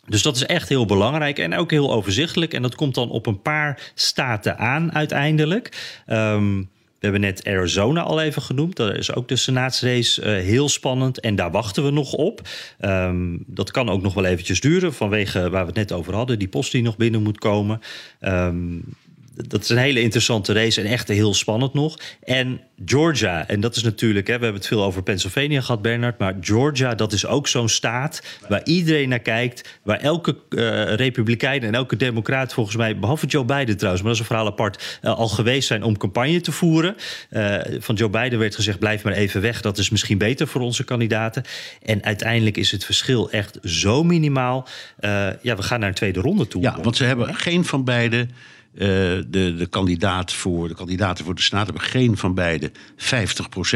dus 0.08 0.22
dat 0.22 0.36
is 0.36 0.46
echt 0.46 0.70
heel 0.70 0.86
belangrijk 0.86 1.40
en 1.40 1.56
ook 1.56 1.72
heel 1.72 1.94
overzichtelijk. 1.94 2.54
En 2.54 2.62
dat 2.62 2.76
komt 2.76 2.96
dan 2.96 3.10
op 3.10 3.26
een 3.26 3.42
paar 3.42 3.92
staten 3.94 4.58
aan 4.58 4.94
uiteindelijk. 4.94 6.02
Um, 6.08 6.70
we 7.00 7.06
hebben 7.08 7.22
net 7.22 7.46
Arizona 7.46 8.02
al 8.02 8.22
even 8.22 8.42
genoemd. 8.42 8.76
Daar 8.76 8.96
is 8.96 9.14
ook 9.14 9.28
de 9.28 9.36
senaatsrace 9.36 10.22
uh, 10.22 10.28
heel 10.28 10.70
spannend. 10.70 11.20
En 11.20 11.36
daar 11.36 11.52
wachten 11.52 11.84
we 11.84 11.92
nog 11.92 12.14
op. 12.14 12.42
Um, 12.82 13.44
dat 13.48 13.72
kan 13.72 13.90
ook 13.90 14.02
nog 14.02 14.14
wel 14.14 14.26
eventjes 14.26 14.62
duren. 14.62 14.94
Vanwege 14.94 15.50
waar 15.50 15.62
we 15.62 15.68
het 15.68 15.76
net 15.76 15.92
over 15.92 16.14
hadden. 16.14 16.40
Die 16.40 16.48
post 16.48 16.72
die 16.72 16.82
nog 16.82 16.98
binnen 16.98 17.24
moet 17.24 17.38
komen. 17.38 17.82
Um, 18.22 18.84
dat 19.48 19.64
is 19.64 19.70
een 19.70 19.78
hele 19.78 20.02
interessante 20.02 20.54
race 20.54 20.82
en 20.82 20.88
echt 20.88 21.08
heel 21.08 21.34
spannend 21.34 21.74
nog. 21.74 21.98
En 22.24 22.62
Georgia, 22.86 23.48
en 23.48 23.60
dat 23.60 23.76
is 23.76 23.84
natuurlijk, 23.84 24.28
hè, 24.28 24.38
we 24.38 24.44
hebben 24.44 24.62
het 24.62 24.70
veel 24.70 24.84
over 24.84 25.04
Pennsylvania 25.04 25.62
gehad, 25.62 25.82
Bernard. 25.82 26.20
Maar 26.20 26.36
Georgia, 26.42 26.96
dat 26.96 27.14
is 27.14 27.26
ook 27.26 27.48
zo'n 27.48 27.70
staat 27.70 28.22
waar 28.50 28.62
iedereen 28.64 29.10
naar 29.10 29.20
kijkt. 29.20 29.80
Waar 29.84 30.00
elke 30.00 30.38
uh, 30.50 30.94
Republikein 30.94 31.64
en 31.64 31.74
elke 31.74 31.96
Democraat, 31.96 32.54
volgens 32.54 32.76
mij, 32.76 33.00
behalve 33.00 33.26
Joe 33.26 33.46
Biden 33.46 33.78
trouwens, 33.78 34.04
maar 34.04 34.12
dat 34.12 34.22
is 34.22 34.28
een 34.30 34.36
verhaal 34.36 34.52
apart, 34.52 35.00
uh, 35.02 35.18
al 35.18 35.28
geweest 35.28 35.68
zijn 35.68 35.84
om 35.84 35.98
campagne 35.98 36.42
te 36.42 36.52
voeren. 36.52 36.96
Uh, 37.30 37.56
van 37.80 37.96
Joe 37.96 38.10
Biden 38.10 38.40
werd 38.40 38.56
gezegd: 38.56 38.80
blijf 38.80 39.04
maar 39.04 39.14
even 39.14 39.42
weg. 39.42 39.62
Dat 39.62 39.78
is 39.78 39.90
misschien 39.90 40.18
beter 40.18 40.48
voor 40.48 40.62
onze 40.62 40.84
kandidaten. 40.84 41.44
En 41.82 42.04
uiteindelijk 42.04 42.58
is 42.58 42.72
het 42.72 42.86
verschil 42.86 43.32
echt 43.32 43.58
zo 43.64 44.04
minimaal. 44.04 44.68
ja, 45.42 45.56
we 45.56 45.62
gaan 45.62 45.80
naar 45.80 45.90
een 45.90 45.96
tweede 45.96 46.20
ronde 46.20 46.48
toe. 46.48 46.62
Ja, 46.62 46.78
want 46.82 46.96
ze 46.96 47.04
hebben 47.04 47.36
geen 47.36 47.66
van 47.66 47.84
beide. 47.84 48.28
Uh, 48.74 48.84
de, 48.84 49.56
de, 49.58 49.68
kandidaat 49.70 50.34
voor, 50.34 50.68
de 50.68 50.74
kandidaten 50.74 51.26
voor 51.26 51.36
de 51.36 51.42
Senaat 51.42 51.66
hebben 51.66 51.84
geen 51.84 52.18
van 52.18 52.34
beide 52.34 52.72
50% 52.72 52.74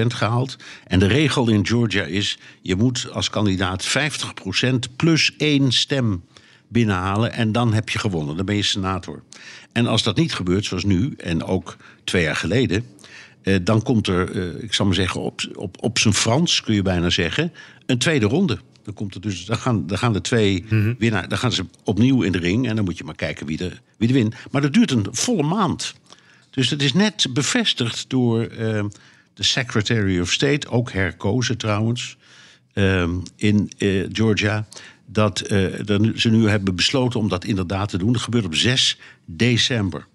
gehaald. 0.08 0.56
En 0.88 1.00
de 1.00 1.08
regel 1.08 1.50
in 1.50 1.68
Georgia 1.68 2.04
is: 2.04 2.38
je 2.62 2.76
moet 2.76 3.08
als 3.12 3.30
kandidaat 3.30 3.88
50% 4.62 4.74
plus 4.96 5.34
één 5.38 5.72
stem 5.72 6.24
binnenhalen. 6.68 7.34
En 7.34 7.52
dan 7.52 7.74
heb 7.74 7.90
je 7.90 8.00
gewonnen. 8.00 8.36
Dan 8.36 8.46
ben 8.46 8.56
je 8.56 8.64
senator. 8.64 9.24
En 9.72 9.88
als 9.88 10.04
dat 10.04 10.18
niet 10.18 10.34
gebeurt, 10.34 10.66
zoals 10.66 10.84
nu 10.84 11.14
en 11.18 11.44
ook 11.44 11.78
twee 12.04 12.24
jaar 12.24 12.36
geleden. 12.36 12.86
Uh, 13.44 13.56
dan 13.62 13.84
komt 13.84 14.08
er, 14.08 14.36
uh, 14.36 14.64
ik 14.64 14.74
zal 14.74 14.86
maar 14.86 14.96
zeggen, 14.96 15.22
op, 15.22 15.42
op, 15.56 15.84
op 15.84 16.00
zijn 16.00 16.14
Frans 16.14 16.62
kun 16.62 16.74
je 16.74 16.82
bijna 16.82 17.10
zeggen, 17.10 17.54
een 17.86 17.98
tweede 17.98 18.26
ronde. 18.26 18.60
Dan, 18.84 18.94
komt 18.94 19.16
er 19.16 19.22
dus, 19.22 19.46
dan, 19.46 19.58
gaan, 19.58 19.88
dan 19.88 19.98
gaan 19.98 20.14
de 20.14 20.22
twee 20.22 20.66
mm 20.70 20.96
winnaar, 20.98 21.28
dan 21.28 21.38
gaan 21.38 21.52
ze 21.52 21.66
opnieuw 21.84 22.22
in 22.22 22.32
de 22.32 22.38
ring. 22.38 22.68
En 22.68 22.76
dan 22.76 22.86
moet 22.86 22.98
je 22.98 23.04
maar 23.04 23.16
kijken 23.16 23.46
wie 23.46 23.64
er, 23.64 23.82
wie 23.98 24.08
er 24.08 24.14
wint. 24.14 24.36
Maar 24.52 24.62
dat 24.62 24.74
duurt 24.74 24.92
een 24.92 25.08
volle 25.12 25.44
maand. 25.44 25.94
Dus 26.50 26.70
dat 26.70 26.82
is 26.82 26.94
net 26.94 27.26
bevestigd 27.34 28.10
door 28.10 28.52
uh, 28.52 28.84
de 29.34 29.44
Secretary 29.44 30.20
of 30.20 30.32
State, 30.32 30.70
ook 30.70 30.92
herkozen 30.92 31.58
trouwens, 31.58 32.18
uh, 32.74 33.10
in 33.36 33.72
uh, 33.78 34.08
Georgia. 34.12 34.68
Dat 35.06 35.52
uh, 35.52 36.16
ze 36.16 36.30
nu 36.30 36.50
hebben 36.50 36.76
besloten 36.76 37.20
om 37.20 37.30
dat 37.30 37.46
inderdaad 37.46 37.90
te 37.90 37.98
doen. 37.98 38.14
Dat 38.14 38.22
gebeurt 38.22 38.46
op 38.46 38.56
6 38.56 38.98
december. 39.26 40.08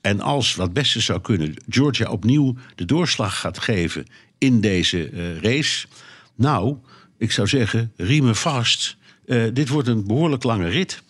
En 0.00 0.20
als, 0.20 0.54
wat 0.54 0.72
beste 0.72 1.00
zou 1.00 1.20
kunnen, 1.20 1.54
Georgia 1.68 2.10
opnieuw 2.10 2.54
de 2.74 2.84
doorslag 2.84 3.40
gaat 3.40 3.58
geven 3.58 4.06
in 4.38 4.60
deze 4.60 5.10
race. 5.40 5.86
Nou, 6.34 6.76
ik 7.22 7.32
zou 7.32 7.48
zeggen, 7.48 7.92
riemen 7.96 8.36
vast. 8.36 8.96
Uh, 9.26 9.44
dit 9.52 9.68
wordt 9.68 9.88
een 9.88 10.06
behoorlijk 10.06 10.42
lange 10.42 10.68
rit. 10.68 11.02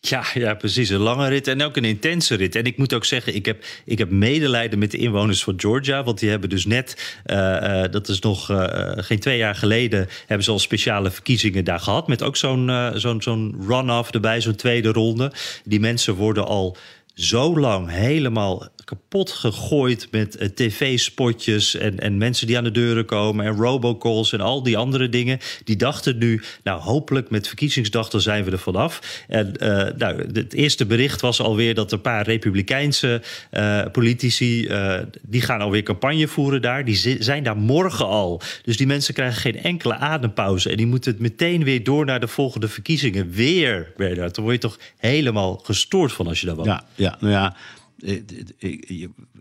Ja, 0.00 0.24
ja, 0.34 0.54
precies. 0.54 0.88
Een 0.88 1.00
lange 1.00 1.28
rit 1.28 1.48
en 1.48 1.62
ook 1.62 1.76
een 1.76 1.84
intense 1.84 2.34
rit. 2.34 2.54
En 2.54 2.64
ik 2.64 2.76
moet 2.76 2.94
ook 2.94 3.04
zeggen, 3.04 3.34
ik 3.34 3.46
heb, 3.46 3.64
ik 3.84 3.98
heb 3.98 4.10
medelijden 4.10 4.78
met 4.78 4.90
de 4.90 4.96
inwoners 4.96 5.42
van 5.44 5.54
Georgia. 5.56 6.04
Want 6.04 6.18
die 6.18 6.30
hebben 6.30 6.48
dus 6.48 6.66
net, 6.66 7.20
uh, 7.26 7.36
uh, 7.36 7.84
dat 7.90 8.08
is 8.08 8.20
nog 8.20 8.46
geen 8.96 9.18
twee 9.18 9.38
jaar 9.38 9.54
geleden, 9.54 10.08
hebben 10.26 10.44
ze 10.44 10.50
al 10.50 10.58
speciale 10.58 11.10
verkiezingen 11.10 11.64
daar 11.64 11.80
gehad. 11.80 12.08
Met 12.08 12.22
ook 12.22 12.36
zo'n 12.36 12.92
zo'n 12.94 13.22
zo'n 13.22 13.64
run-off 13.66 14.10
erbij, 14.10 14.40
zo'n 14.40 14.54
tweede 14.54 14.92
ronde. 14.92 15.32
Die 15.64 15.80
mensen 15.80 16.14
worden 16.14 16.46
al 16.46 16.76
zo 17.14 17.58
lang 17.58 17.90
helemaal 17.90 18.68
kapot 18.84 19.30
gegooid 19.30 20.08
met 20.10 20.40
uh, 20.40 20.48
tv-spotjes 20.48 21.74
en, 21.74 21.98
en 21.98 22.18
mensen 22.18 22.46
die 22.46 22.56
aan 22.56 22.64
de 22.64 22.70
deuren 22.70 23.04
komen 23.04 23.46
en 23.46 23.56
robocalls 23.56 24.32
en 24.32 24.40
al 24.40 24.62
die 24.62 24.76
andere 24.76 25.08
dingen. 25.08 25.38
Die 25.64 25.76
dachten 25.76 26.18
nu, 26.18 26.42
nou 26.62 26.80
hopelijk 26.80 27.30
met 27.30 27.46
verkiezingsdag 27.46 28.08
dan 28.08 28.20
zijn 28.20 28.44
we 28.44 28.50
er 28.50 28.58
vanaf. 28.58 29.24
En 29.28 29.54
uh, 29.60 29.68
nou, 29.96 30.26
het 30.32 30.52
eerste 30.52 30.86
bericht 30.86 31.20
was 31.20 31.40
alweer 31.40 31.74
dat 31.74 31.92
een 31.92 32.00
paar 32.00 32.24
republikeinse 32.24 33.22
uh, 33.52 33.82
politici, 33.92 34.68
die 35.22 35.40
gaan 35.40 35.60
alweer 35.60 35.82
campagne 35.82 36.28
voeren 36.28 36.62
daar. 36.62 36.84
Die 36.84 37.16
zijn 37.22 37.42
daar 37.42 37.56
morgen 37.56 38.06
al. 38.06 38.40
Dus 38.62 38.76
die 38.76 38.86
mensen 38.86 39.14
krijgen 39.14 39.40
geen 39.40 39.62
enkele 39.62 39.94
adempauze 39.94 40.70
en 40.70 40.76
die 40.76 40.86
moeten 40.86 41.12
het 41.12 41.20
meteen 41.20 41.64
weer 41.64 41.84
door 41.84 42.04
naar 42.04 42.20
de 42.20 42.28
volgende 42.28 42.68
verkiezingen. 42.68 43.30
Weer, 43.30 43.92
Bernard. 43.96 44.34
Dan 44.34 44.44
word 44.44 44.62
je 44.62 44.68
toch 44.68 44.78
helemaal 44.96 45.60
gestoord 45.62 46.12
van 46.12 46.26
als 46.26 46.40
je 46.40 46.46
daar 46.46 46.54
woont. 46.54 46.68
Ja, 46.68 46.84
ja, 46.94 47.16
nou 47.20 47.32
ja, 47.32 47.56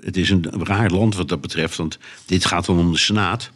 het 0.01 0.17
is 0.17 0.29
een 0.29 0.45
raar 0.63 0.89
land 0.89 1.15
wat 1.15 1.29
dat 1.29 1.41
betreft, 1.41 1.75
want 1.75 1.99
dit 2.25 2.45
gaat 2.45 2.65
dan 2.65 2.79
om 2.79 2.91
de 2.91 2.97
Senaat. 2.97 3.51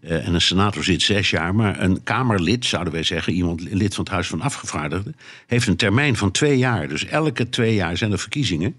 Uh, 0.00 0.26
en 0.26 0.34
een 0.34 0.40
senator 0.40 0.84
zit 0.84 1.02
zes 1.02 1.30
jaar, 1.30 1.54
maar 1.54 1.80
een 1.80 2.02
Kamerlid, 2.02 2.64
zouden 2.64 2.92
wij 2.92 3.02
zeggen, 3.02 3.32
iemand 3.32 3.60
lid 3.60 3.94
van 3.94 4.04
het 4.04 4.12
Huis 4.12 4.26
van 4.26 4.40
Afgevaardigden, 4.40 5.16
heeft 5.46 5.66
een 5.66 5.76
termijn 5.76 6.16
van 6.16 6.30
twee 6.30 6.58
jaar. 6.58 6.88
Dus 6.88 7.04
elke 7.04 7.48
twee 7.48 7.74
jaar 7.74 7.96
zijn 7.96 8.12
er 8.12 8.18
verkiezingen. 8.18 8.76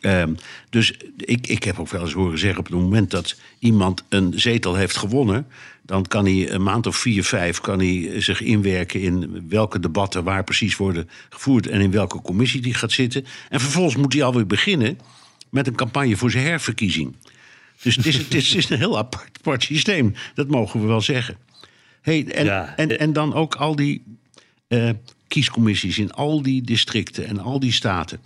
Uh, 0.00 0.22
dus 0.70 0.94
ik, 1.16 1.46
ik 1.46 1.64
heb 1.64 1.78
ook 1.78 1.88
wel 1.88 2.00
eens 2.00 2.12
horen 2.12 2.38
zeggen 2.38 2.58
op 2.58 2.64
het 2.64 2.74
moment 2.74 3.10
dat 3.10 3.36
iemand 3.58 4.04
een 4.08 4.32
zetel 4.36 4.74
heeft 4.74 4.96
gewonnen, 4.96 5.46
dan 5.90 6.06
kan 6.06 6.24
hij 6.24 6.50
een 6.50 6.62
maand 6.62 6.86
of 6.86 6.96
vier, 6.96 7.24
vijf 7.24 7.60
kan 7.60 7.78
hij 7.78 8.20
zich 8.20 8.40
inwerken 8.40 9.00
in 9.00 9.44
welke 9.48 9.80
debatten 9.80 10.24
waar 10.24 10.44
precies 10.44 10.76
worden 10.76 11.08
gevoerd 11.28 11.66
en 11.66 11.80
in 11.80 11.90
welke 11.90 12.22
commissie 12.22 12.60
die 12.60 12.74
gaat 12.74 12.92
zitten. 12.92 13.24
En 13.48 13.60
vervolgens 13.60 13.96
moet 13.96 14.12
hij 14.12 14.22
alweer 14.22 14.46
beginnen 14.46 14.98
met 15.48 15.66
een 15.66 15.74
campagne 15.74 16.16
voor 16.16 16.30
zijn 16.30 16.44
herverkiezing. 16.44 17.16
Dus 17.82 17.96
het 17.96 18.06
is, 18.06 18.16
het 18.16 18.34
is, 18.34 18.48
het 18.48 18.58
is 18.58 18.70
een 18.70 18.78
heel 18.78 18.98
apart, 18.98 19.38
apart, 19.38 19.62
systeem, 19.62 20.14
dat 20.34 20.48
mogen 20.48 20.80
we 20.80 20.86
wel 20.86 21.00
zeggen. 21.00 21.36
Hey, 22.00 22.26
en, 22.26 22.44
ja. 22.44 22.76
en, 22.76 22.98
en 22.98 23.12
dan 23.12 23.34
ook 23.34 23.54
al 23.54 23.76
die 23.76 24.02
uh, 24.68 24.90
kiescommissies 25.28 25.98
in 25.98 26.12
al 26.12 26.42
die 26.42 26.62
districten 26.62 27.26
en 27.26 27.38
al 27.38 27.60
die 27.60 27.72
staten. 27.72 28.20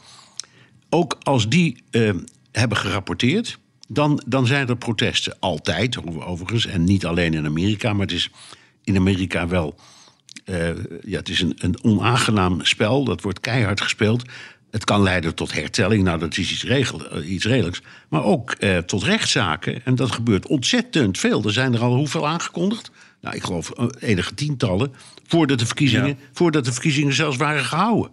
Ook 0.90 1.18
als 1.22 1.48
die 1.48 1.82
uh, 1.90 2.14
hebben 2.52 2.78
gerapporteerd, 2.78 3.58
dan, 3.88 4.22
dan 4.26 4.46
zijn 4.46 4.68
er 4.68 4.76
protesten. 4.76 5.36
Altijd, 5.38 5.98
overigens. 6.06 6.66
En 6.66 6.84
niet 6.84 7.06
alleen 7.06 7.34
in 7.34 7.46
Amerika, 7.46 7.92
maar 7.92 8.06
het 8.06 8.14
is 8.14 8.30
in 8.84 8.96
Amerika 8.96 9.48
wel. 9.48 9.74
Uh, 10.44 10.68
ja, 11.00 11.18
het 11.18 11.28
is 11.28 11.40
een, 11.40 11.56
een 11.58 11.84
onaangenaam 11.84 12.64
spel. 12.64 13.04
Dat 13.04 13.22
wordt 13.22 13.40
keihard 13.40 13.80
gespeeld. 13.80 14.22
Het 14.70 14.84
kan 14.84 15.02
leiden 15.02 15.34
tot 15.34 15.52
hertelling, 15.52 16.02
nou 16.02 16.18
dat 16.18 16.36
is 16.36 16.52
iets, 16.52 16.64
regel, 16.64 17.08
eh, 17.08 17.30
iets 17.30 17.44
redelijks. 17.44 17.82
Maar 18.08 18.24
ook 18.24 18.56
uh, 18.58 18.78
tot 18.78 19.02
rechtszaken. 19.02 19.84
En 19.84 19.94
dat 19.94 20.10
gebeurt 20.10 20.46
ontzettend 20.46 21.18
veel. 21.18 21.44
Er 21.44 21.52
zijn 21.52 21.74
er 21.74 21.80
al 21.80 21.94
hoeveel 21.94 22.28
aangekondigd? 22.28 22.90
Nou, 23.20 23.36
ik 23.36 23.42
geloof 23.42 23.72
enige 23.98 24.34
tientallen. 24.34 24.92
Voordat 25.26 25.58
de 25.58 25.66
verkiezingen, 25.66 26.08
ja. 26.08 26.16
voordat 26.32 26.64
de 26.64 26.72
verkiezingen 26.72 27.14
zelfs 27.14 27.36
waren 27.36 27.64
gehouden. 27.64 28.10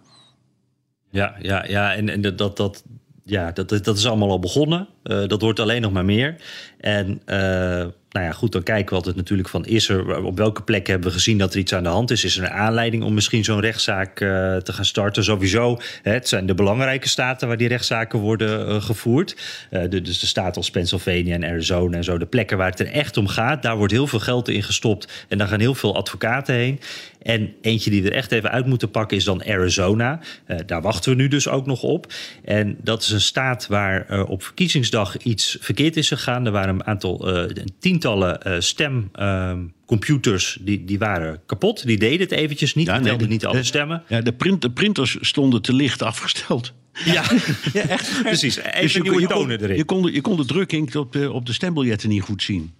Ja, 1.10 1.36
ja, 1.40 1.64
ja. 1.66 1.94
en, 1.94 2.08
en 2.08 2.36
dat, 2.36 2.56
dat, 2.56 2.84
ja, 3.24 3.52
dat, 3.52 3.68
dat 3.68 3.96
is 3.96 4.06
allemaal 4.06 4.30
al 4.30 4.38
begonnen. 4.38 4.88
Uh, 5.04 5.26
dat 5.26 5.42
wordt 5.42 5.60
alleen 5.60 5.82
nog 5.82 5.92
maar 5.92 6.04
meer. 6.04 6.36
En 6.78 7.22
uh, 7.26 7.86
nou 8.12 8.26
ja, 8.26 8.32
goed, 8.32 8.52
dan 8.52 8.62
kijken 8.62 8.88
we 8.88 8.94
altijd 8.94 9.16
natuurlijk 9.16 9.48
van... 9.48 9.64
is 9.64 9.88
er, 9.88 10.24
op 10.24 10.36
welke 10.36 10.62
plek 10.62 10.86
hebben 10.86 11.08
we 11.08 11.14
gezien 11.14 11.38
dat 11.38 11.52
er 11.52 11.58
iets 11.58 11.74
aan 11.74 11.82
de 11.82 11.88
hand 11.88 12.10
is? 12.10 12.24
Is 12.24 12.36
er 12.36 12.44
een 12.44 12.50
aanleiding 12.50 13.02
om 13.02 13.14
misschien 13.14 13.44
zo'n 13.44 13.60
rechtszaak 13.60 14.20
uh, 14.20 14.56
te 14.56 14.72
gaan 14.72 14.84
starten? 14.84 15.24
Sowieso, 15.24 15.78
hè, 16.02 16.12
het 16.12 16.28
zijn 16.28 16.46
de 16.46 16.54
belangrijke 16.54 17.08
staten 17.08 17.48
waar 17.48 17.56
die 17.56 17.68
rechtszaken 17.68 18.18
worden 18.18 18.68
uh, 18.68 18.82
gevoerd. 18.82 19.36
Uh, 19.70 19.82
de, 19.90 20.00
dus 20.00 20.18
de 20.18 20.26
staten 20.26 20.54
als 20.54 20.70
Pennsylvania 20.70 21.34
en 21.34 21.44
Arizona 21.44 21.96
en 21.96 22.04
zo. 22.04 22.18
De 22.18 22.26
plekken 22.26 22.56
waar 22.56 22.70
het 22.70 22.80
er 22.80 22.90
echt 22.90 23.16
om 23.16 23.26
gaat, 23.26 23.62
daar 23.62 23.76
wordt 23.76 23.92
heel 23.92 24.06
veel 24.06 24.20
geld 24.20 24.48
in 24.48 24.62
gestopt. 24.62 25.26
En 25.28 25.38
daar 25.38 25.48
gaan 25.48 25.60
heel 25.60 25.74
veel 25.74 25.96
advocaten 25.96 26.54
heen. 26.54 26.80
En 27.22 27.54
eentje 27.60 27.90
die 27.90 28.04
er 28.04 28.12
echt 28.12 28.32
even 28.32 28.50
uit 28.50 28.66
moeten 28.66 28.90
pakken 28.90 29.16
is 29.16 29.24
dan 29.24 29.44
Arizona. 29.44 30.20
daar 30.66 30.82
wachten 30.82 31.10
we 31.10 31.16
nu 31.16 31.28
dus 31.28 31.48
ook 31.48 31.66
nog 31.66 31.82
op. 31.82 32.12
En 32.44 32.76
dat 32.82 33.02
is 33.02 33.10
een 33.10 33.20
staat 33.20 33.66
waar 33.66 34.24
op 34.26 34.42
verkiezingsdag 34.42 35.16
iets 35.16 35.56
verkeerd 35.60 35.96
is 35.96 36.08
gegaan. 36.08 36.46
Er 36.46 36.52
waren 36.52 36.74
een 36.74 36.86
aantal, 36.86 37.28
een 37.28 37.72
tientallen 38.02 38.40
uh, 38.46 38.54
stemcomputers 38.58 40.56
uh, 40.60 40.66
die, 40.66 40.84
die 40.84 40.98
waren 40.98 41.40
kapot. 41.46 41.86
Die 41.86 41.98
deden 41.98 42.20
het 42.20 42.30
eventjes 42.30 42.74
niet. 42.74 42.86
Ja, 42.86 42.98
nee, 42.98 43.16
de, 43.16 43.26
niet 43.26 43.46
alle 43.46 43.56
de, 43.56 43.64
stemmen. 43.64 44.02
Ja, 44.08 44.20
de, 44.20 44.32
print, 44.32 44.62
de 44.62 44.70
printers 44.70 45.16
stonden 45.20 45.62
te 45.62 45.72
licht 45.72 46.02
afgesteld. 46.02 46.72
Ja, 47.04 47.24
ja 47.72 47.88
echt. 47.88 48.22
Precies. 48.22 48.56
Even 48.56 48.82
dus 48.82 48.92
je, 48.92 49.02
nieuwe 49.02 49.20
je 49.20 49.26
tonen 49.26 49.58
kon, 49.58 49.66
erin. 49.66 49.76
Je 49.76 49.84
kon, 49.84 50.12
je 50.12 50.20
kon 50.20 50.36
de 50.36 50.44
drukking 50.44 50.94
op 50.94 51.12
de, 51.12 51.32
op 51.32 51.46
de 51.46 51.52
stembiljetten 51.52 52.08
niet 52.08 52.22
goed 52.22 52.42
zien. 52.42 52.72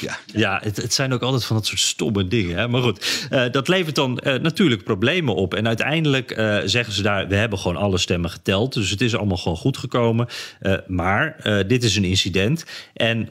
Ja, 0.00 0.18
ja 0.32 0.60
het, 0.62 0.76
het, 0.76 0.94
zijn 0.94 1.12
ook 1.12 1.22
altijd 1.22 1.44
van 1.44 1.56
dat 1.56 1.66
soort 1.66 1.80
stomme 1.80 2.28
dingen. 2.28 2.56
Hè? 2.56 2.68
Maar 2.68 2.82
goed, 2.82 3.28
uh, 3.32 3.44
dat 3.50 3.68
levert 3.68 3.94
dan 3.94 4.20
uh, 4.24 4.34
natuurlijk 4.34 4.84
problemen 4.84 5.34
op. 5.34 5.54
En 5.54 5.66
uiteindelijk 5.66 6.38
uh, 6.38 6.58
zeggen 6.64 6.92
ze 6.94 7.02
daar: 7.02 7.28
we 7.28 7.34
hebben 7.34 7.58
gewoon 7.58 7.76
alle 7.76 7.98
stemmen 7.98 8.30
geteld. 8.30 8.72
Dus 8.72 8.90
het 8.90 9.00
is 9.00 9.16
allemaal 9.16 9.36
gewoon 9.36 9.56
goed 9.56 9.76
gekomen. 9.76 10.28
maar 10.86 11.36
dit 11.66 11.84
is 11.84 11.96
een 11.96 12.04
incident. 12.04 12.64
En 12.92 13.28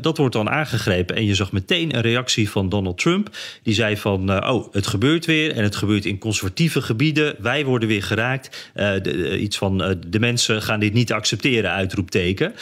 dat 0.00 0.16
wordt 0.16 0.34
dan 0.34 0.50
aangegrepen. 0.50 1.16
En 1.16 1.24
je 1.24 1.34
zag 1.34 1.52
meteen 1.52 1.96
een 1.96 2.02
reactie 2.02 2.50
van 2.50 2.68
Donald 2.68 2.98
Trump. 2.98 3.36
Die 3.62 3.74
zei 3.74 3.96
van: 3.96 4.46
oh, 4.46 4.72
het 4.72 4.86
gebeurt 4.86 5.24
weer. 5.24 5.52
En 5.52 5.62
het 5.62 5.76
gebeurt 5.76 6.04
in 6.04 6.18
conservatieve 6.18 6.82
gebieden. 6.82 7.34
Wij 7.38 7.64
worden 7.64 7.88
weer 7.88 8.02
geraakt. 8.02 8.70
De, 8.74 9.38
iets 9.38 9.58
van: 9.58 9.96
de 10.06 10.20
mensen 10.20 10.62
gaan 10.62 10.80
dit 10.80 10.92
niet 10.92 11.12
accepteren, 11.12 11.70
uitroepteken. 11.70 12.54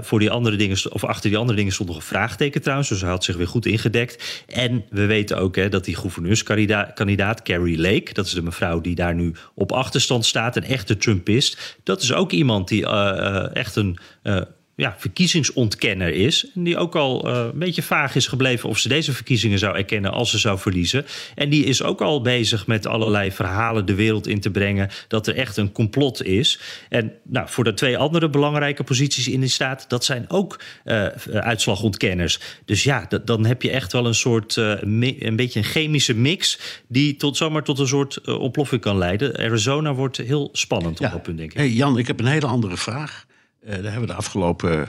voor 0.00 0.18
die 0.18 0.30
andere 0.30 0.56
dingen, 0.56 0.76
of 0.92 1.04
achter 1.04 1.30
die 1.30 1.38
andere 1.38 1.58
dingen 1.58 1.72
stond 1.72 1.88
nog 1.88 1.98
een 1.98 2.04
vraagteken 2.04 2.45
trouwens. 2.54 2.88
Dus 2.88 3.00
hij 3.00 3.10
had 3.10 3.24
zich 3.24 3.36
weer 3.36 3.48
goed 3.48 3.66
ingedekt. 3.66 4.44
En 4.46 4.84
we 4.90 5.06
weten 5.06 5.38
ook 5.38 5.56
hè, 5.56 5.68
dat 5.68 5.84
die 5.84 5.96
gouverneurskandidaat 5.96 7.42
Carrie 7.42 7.78
Lake, 7.78 8.12
dat 8.12 8.26
is 8.26 8.32
de 8.32 8.42
mevrouw 8.42 8.80
die 8.80 8.94
daar 8.94 9.14
nu 9.14 9.34
op 9.54 9.72
achterstand 9.72 10.24
staat, 10.24 10.56
een 10.56 10.64
echte 10.64 10.96
Trumpist. 10.96 11.78
Dat 11.82 12.02
is 12.02 12.12
ook 12.12 12.32
iemand 12.32 12.68
die 12.68 12.82
uh, 12.82 13.56
echt 13.56 13.76
een 13.76 13.98
uh, 14.22 14.40
ja, 14.76 14.94
verkiezingsontkenner 14.98 16.12
is. 16.12 16.46
En 16.54 16.64
die 16.64 16.76
ook 16.76 16.96
al 16.96 17.28
uh, 17.28 17.48
een 17.52 17.58
beetje 17.58 17.82
vaag 17.82 18.14
is 18.14 18.26
gebleven 18.26 18.68
of 18.68 18.78
ze 18.78 18.88
deze 18.88 19.12
verkiezingen 19.12 19.58
zou 19.58 19.76
erkennen 19.76 20.12
als 20.12 20.30
ze 20.30 20.38
zou 20.38 20.58
verliezen. 20.58 21.06
En 21.34 21.48
die 21.48 21.64
is 21.64 21.82
ook 21.82 22.00
al 22.00 22.20
bezig 22.20 22.66
met 22.66 22.86
allerlei 22.86 23.32
verhalen 23.32 23.86
de 23.86 23.94
wereld 23.94 24.26
in 24.26 24.40
te 24.40 24.50
brengen 24.50 24.90
dat 25.08 25.26
er 25.26 25.36
echt 25.36 25.56
een 25.56 25.72
complot 25.72 26.24
is. 26.24 26.60
En 26.88 27.12
nou, 27.22 27.48
voor 27.48 27.64
de 27.64 27.74
twee 27.74 27.98
andere 27.98 28.30
belangrijke 28.30 28.82
posities 28.82 29.28
in 29.28 29.40
de 29.40 29.48
staat, 29.48 29.84
dat 29.88 30.04
zijn 30.04 30.30
ook 30.30 30.60
uh, 30.84 31.06
uitslagontkenners. 31.32 32.40
Dus 32.64 32.84
ja, 32.84 33.08
dan 33.24 33.44
heb 33.44 33.62
je 33.62 33.70
echt 33.70 33.92
wel 33.92 34.06
een 34.06 34.14
soort, 34.14 34.56
uh, 34.56 34.74
een 35.18 35.36
beetje 35.36 35.58
een 35.58 35.64
chemische 35.64 36.14
mix 36.14 36.58
die 36.88 37.16
tot 37.16 37.36
zomaar 37.36 37.62
tot 37.62 37.78
een 37.78 37.88
soort 37.88 38.20
ontploffing 38.28 38.80
kan 38.80 38.98
leiden. 38.98 39.36
Arizona 39.36 39.94
wordt 39.94 40.16
heel 40.16 40.48
spannend 40.52 41.00
op 41.00 41.10
dat 41.10 41.22
punt, 41.22 41.38
denk 41.38 41.50
ik. 41.50 41.56
Hey 41.56 41.68
Jan, 41.68 41.98
ik 41.98 42.06
heb 42.06 42.20
een 42.20 42.26
hele 42.26 42.46
andere 42.46 42.76
vraag. 42.76 43.25
Uh, 43.66 43.72
daar 43.72 43.82
hebben 43.82 44.00
we 44.00 44.06
de 44.06 44.14
afgelopen, 44.14 44.88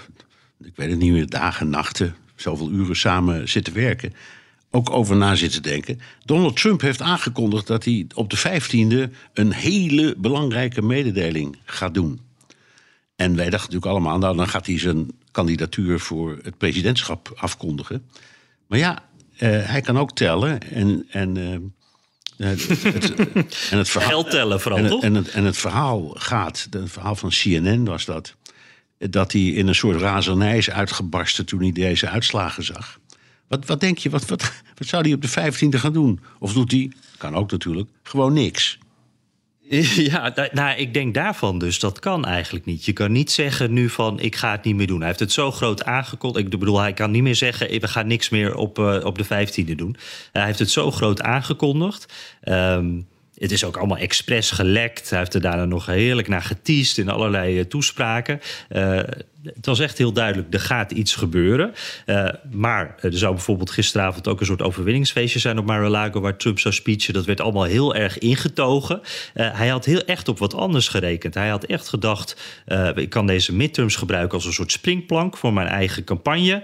ik 0.64 0.76
weet 0.76 0.90
het 0.90 1.00
niet 1.00 1.12
meer, 1.12 1.30
dagen, 1.30 1.70
nachten, 1.70 2.16
zoveel 2.36 2.72
uren 2.72 2.96
samen 2.96 3.50
zitten 3.50 3.74
werken. 3.74 4.14
Ook 4.72 4.90
over 4.90 5.16
na 5.16 5.36
zitten 5.36 5.62
denken. 5.64 6.00
Donald 6.26 6.58
Trump 6.58 6.82
heeft 6.82 7.02
aangekondigd 7.02 7.68
dat 7.68 7.86
hij 7.86 8.06
op 8.14 8.30
de 8.30 8.38
15e 8.38 9.14
een 9.34 9.52
hele 9.52 10.16
belangrijke 10.18 10.82
mededeling 10.82 11.58
gaat 11.66 11.94
doen. 11.94 12.22
En 13.16 13.36
wij 13.36 13.50
dachten 13.50 13.74
natuurlijk 13.74 13.86
allemaal, 13.86 14.18
nou 14.18 14.38
dan 14.38 14.48
gaat 14.48 14.66
hij 14.66 14.80
zijn 14.80 15.12
kandidatuur 15.32 16.00
voor 16.00 16.40
het 16.42 16.58
presidentschap 16.58 17.34
afkondigen. 17.36 18.10
Maar 18.68 18.80
ja, 18.80 19.04
uh, 19.34 19.40
hij 19.40 19.82
kan 19.82 19.98
ook 19.98 20.16
tellen 20.16 20.72
en. 20.72 21.06
en 21.10 21.36
uh, 21.36 21.58
het, 22.38 22.68
het, 22.84 23.14
en 23.72 23.78
het 23.78 23.90
verhaal, 23.90 24.24
tellen 24.24 24.62
vooral, 24.62 24.80
en, 24.80 24.88
toch? 24.88 25.04
En 25.04 25.14
het, 25.14 25.30
en 25.30 25.44
het 25.44 25.58
verhaal 25.58 26.10
gaat, 26.10 26.68
het 26.70 26.92
verhaal 26.92 27.16
van 27.16 27.30
CNN 27.30 27.86
was 27.86 28.06
dat 28.06 28.36
dat 28.98 29.32
hij 29.32 29.42
in 29.42 29.68
een 29.68 29.76
soort 29.76 30.02
razernij 30.02 30.58
is 30.58 30.70
uitgebarsten 30.70 31.46
toen 31.46 31.62
hij 31.62 31.72
deze 31.72 32.10
uitslagen 32.10 32.64
zag. 32.64 33.00
Wat, 33.48 33.66
wat 33.66 33.80
denk 33.80 33.98
je, 33.98 34.10
wat, 34.10 34.26
wat, 34.26 34.52
wat 34.76 34.88
zou 34.88 35.04
hij 35.04 35.14
op 35.14 35.22
de 35.22 35.30
15e 35.30 35.80
gaan 35.80 35.94
doen? 35.94 36.20
Of 36.40 36.54
doet 36.54 36.72
hij, 36.72 36.92
kan 37.18 37.36
ook 37.36 37.52
natuurlijk, 37.52 37.90
gewoon 38.04 38.34
niks? 38.34 38.78
Ja, 40.10 40.34
nou, 40.52 40.78
ik 40.78 40.94
denk 40.94 41.14
daarvan 41.14 41.60
dus, 41.60 41.80
dat 41.80 42.00
kan 42.00 42.26
eigenlijk 42.26 42.66
niet. 42.66 42.86
Je 42.86 42.94
kan 42.94 43.12
niet 43.12 43.32
zeggen 43.32 43.74
nu 43.74 43.90
van, 43.90 44.20
ik 44.20 44.36
ga 44.36 44.52
het 44.52 44.64
niet 44.64 44.76
meer 44.76 44.88
doen. 44.88 44.98
Hij 44.98 45.08
heeft 45.08 45.20
het 45.20 45.32
zo 45.32 45.52
groot 45.52 45.84
aangekondigd. 45.84 46.54
Ik 46.54 46.60
bedoel, 46.60 46.80
hij 46.80 46.94
kan 46.94 47.12
niet 47.12 47.24
meer 47.24 47.36
zeggen, 47.36 47.80
we 47.80 47.88
gaan 47.88 48.08
niks 48.08 48.30
meer 48.30 48.56
op, 48.56 48.80
uh, 48.80 49.00
op 49.04 49.18
de 49.18 49.26
15e 49.26 49.76
doen. 49.76 49.96
Hij 50.32 50.46
heeft 50.46 50.60
het 50.60 50.72
zo 50.72 50.92
groot 50.92 51.22
aangekondigd. 51.22 52.14
Um, 52.44 53.08
het 53.40 53.52
is 53.52 53.64
ook 53.64 53.78
allemaal 53.78 53.98
expres 53.98 54.52
gelekt. 54.52 55.10
Hij 55.10 55.20
heeft 55.20 55.34
er 55.34 55.42
daarna 55.42 55.66
nog 55.66 55.86
heerlijk 55.86 56.28
naar 56.28 56.42
geteased 56.42 56.98
in 56.98 57.10
allerlei 57.10 57.60
uh, 57.60 57.64
toespraken. 57.64 58.42
Het 59.56 59.66
was 59.66 59.80
echt 59.80 59.98
heel 59.98 60.12
duidelijk, 60.12 60.54
er 60.54 60.60
gaat 60.60 60.92
iets 60.92 61.16
gebeuren. 61.16 61.74
Uh, 62.06 62.28
maar 62.52 62.96
er 63.02 63.18
zou 63.18 63.34
bijvoorbeeld 63.34 63.72
gisteravond 63.72 64.28
ook 64.28 64.40
een 64.40 64.46
soort 64.46 64.62
overwinningsfeestje 64.62 65.40
zijn 65.40 65.58
op 65.58 65.66
Mar-a-Lago... 65.66 66.22
waar 66.22 66.38
Trump 66.38 66.60
zou 66.60 66.74
speechen. 66.74 67.14
Dat 67.14 67.26
werd 67.26 67.42
allemaal 67.42 67.64
heel 67.64 67.96
erg 67.96 68.18
ingetogen. 68.18 69.02
Uh, 69.36 69.58
hij 69.58 69.68
had 69.68 69.86
heel 69.86 70.04
echt 70.04 70.28
op 70.28 70.40
wat 70.40 70.54
anders 70.54 70.88
gerekend. 70.88 71.34
Hij 71.34 71.50
had 71.50 71.64
echt 71.64 71.88
gedacht, 71.88 72.62
uh, 72.68 72.90
ik 72.96 73.10
kan 73.10 73.28
deze 73.28 73.54
midterms 73.54 73.96
gebruiken 73.96 74.38
als 74.38 74.46
een 74.46 74.54
soort 74.54 74.72
springplank... 74.72 75.38
voor 75.38 75.54
mijn 75.54 75.68
eigen 75.68 76.04
campagne. 76.04 76.62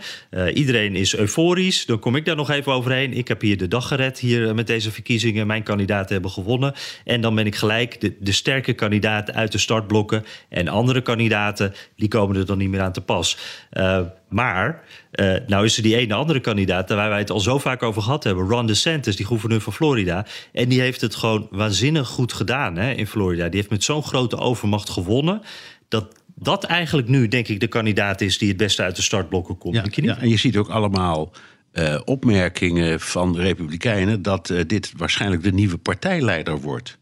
iedereen 0.54 0.96
is 0.96 1.16
euforisch, 1.16 1.86
dan 1.86 2.00
kom 2.00 2.16
ik 2.16 2.26
daar 2.26 2.36
nog 2.36 2.50
even 2.50 2.72
overheen. 2.72 3.14
Ik 3.14 3.28
heb 3.28 3.42
hier 3.42 3.58
de 3.58 3.68
dag 3.68 3.88
gered 3.88 4.20
hier 4.20 4.56
met 4.56 4.68
deze 4.68 4.92
verkiezingen. 4.92 5.48
Mijn 5.48 5.64
kandidaten 5.64 6.14
hebben 6.14 6.32
gewonnen. 6.32 6.74
En 7.06 7.22
dan 7.22 7.36
ben 7.36 7.46
ik 7.46 7.56
gelijk 7.56 8.02
de, 8.02 8.16
de 8.20 8.32
sterke 8.32 8.74
kandidaat 8.74 9.34
uit 9.34 9.52
de 9.52 9.58
startblokken. 9.58 10.26
En 10.50 10.68
andere 10.68 11.02
kandidaten, 11.02 11.74
die 11.96 12.08
komen 12.08 12.36
er 12.36 12.46
dan 12.46 12.58
niet 12.58 12.70
meer 12.74 12.82
aan 12.82 12.92
te 12.92 13.02
pas. 13.02 13.38
Uh, 13.72 14.00
maar, 14.30 14.84
uh, 15.12 15.36
nou 15.48 15.66
is 15.66 15.78
er 15.78 15.84
die 15.84 15.96
ene 15.96 16.14
andere 16.14 16.40
kandidaat... 16.40 16.90
waar 16.90 17.10
wij 17.10 17.20
het 17.20 17.30
al 17.30 17.40
zo 17.40 17.60
vaak 17.60 17.84
over 17.84 18.02
gehad 18.02 18.24
hebben. 18.24 18.48
Ron 18.48 18.66
DeSantis, 18.66 19.16
die 19.16 19.26
gouverneur 19.26 19.62
van 19.62 19.74
Florida. 19.74 20.26
En 20.52 20.70
die 20.70 20.82
heeft 20.82 21.02
het 21.02 21.16
gewoon 21.16 21.48
waanzinnig 21.52 22.08
goed 22.08 22.34
gedaan 22.34 22.76
hè, 22.76 22.92
in 22.92 23.08
Florida. 23.08 23.46
Die 23.46 23.56
heeft 23.56 23.70
met 23.70 23.84
zo'n 23.84 24.04
grote 24.04 24.38
overmacht 24.38 24.90
gewonnen... 24.90 25.42
dat 25.88 26.16
dat 26.36 26.64
eigenlijk 26.64 27.08
nu, 27.08 27.28
denk 27.28 27.48
ik, 27.48 27.60
de 27.60 27.68
kandidaat 27.68 28.22
is... 28.22 28.38
die 28.38 28.48
het 28.48 28.58
beste 28.58 28.82
uit 28.82 28.96
de 28.96 29.02
startblokken 29.02 29.58
komt. 29.58 29.76
Ja, 29.76 29.84
je 29.90 30.04
ja 30.04 30.18
en 30.18 30.30
je 30.30 30.38
ziet 30.38 30.58
ook 30.58 30.70
allemaal... 30.70 31.32
Uh, 31.74 32.00
opmerkingen 32.06 33.00
van 33.00 33.34
de 33.34 33.42
Republikeinen 33.42 34.22
dat 34.22 34.50
uh, 34.50 34.62
dit 34.68 34.92
waarschijnlijk 34.98 35.44
de 35.44 35.54
nieuwe 35.54 35.78
partijleider 35.78 36.60
wordt. 36.60 36.98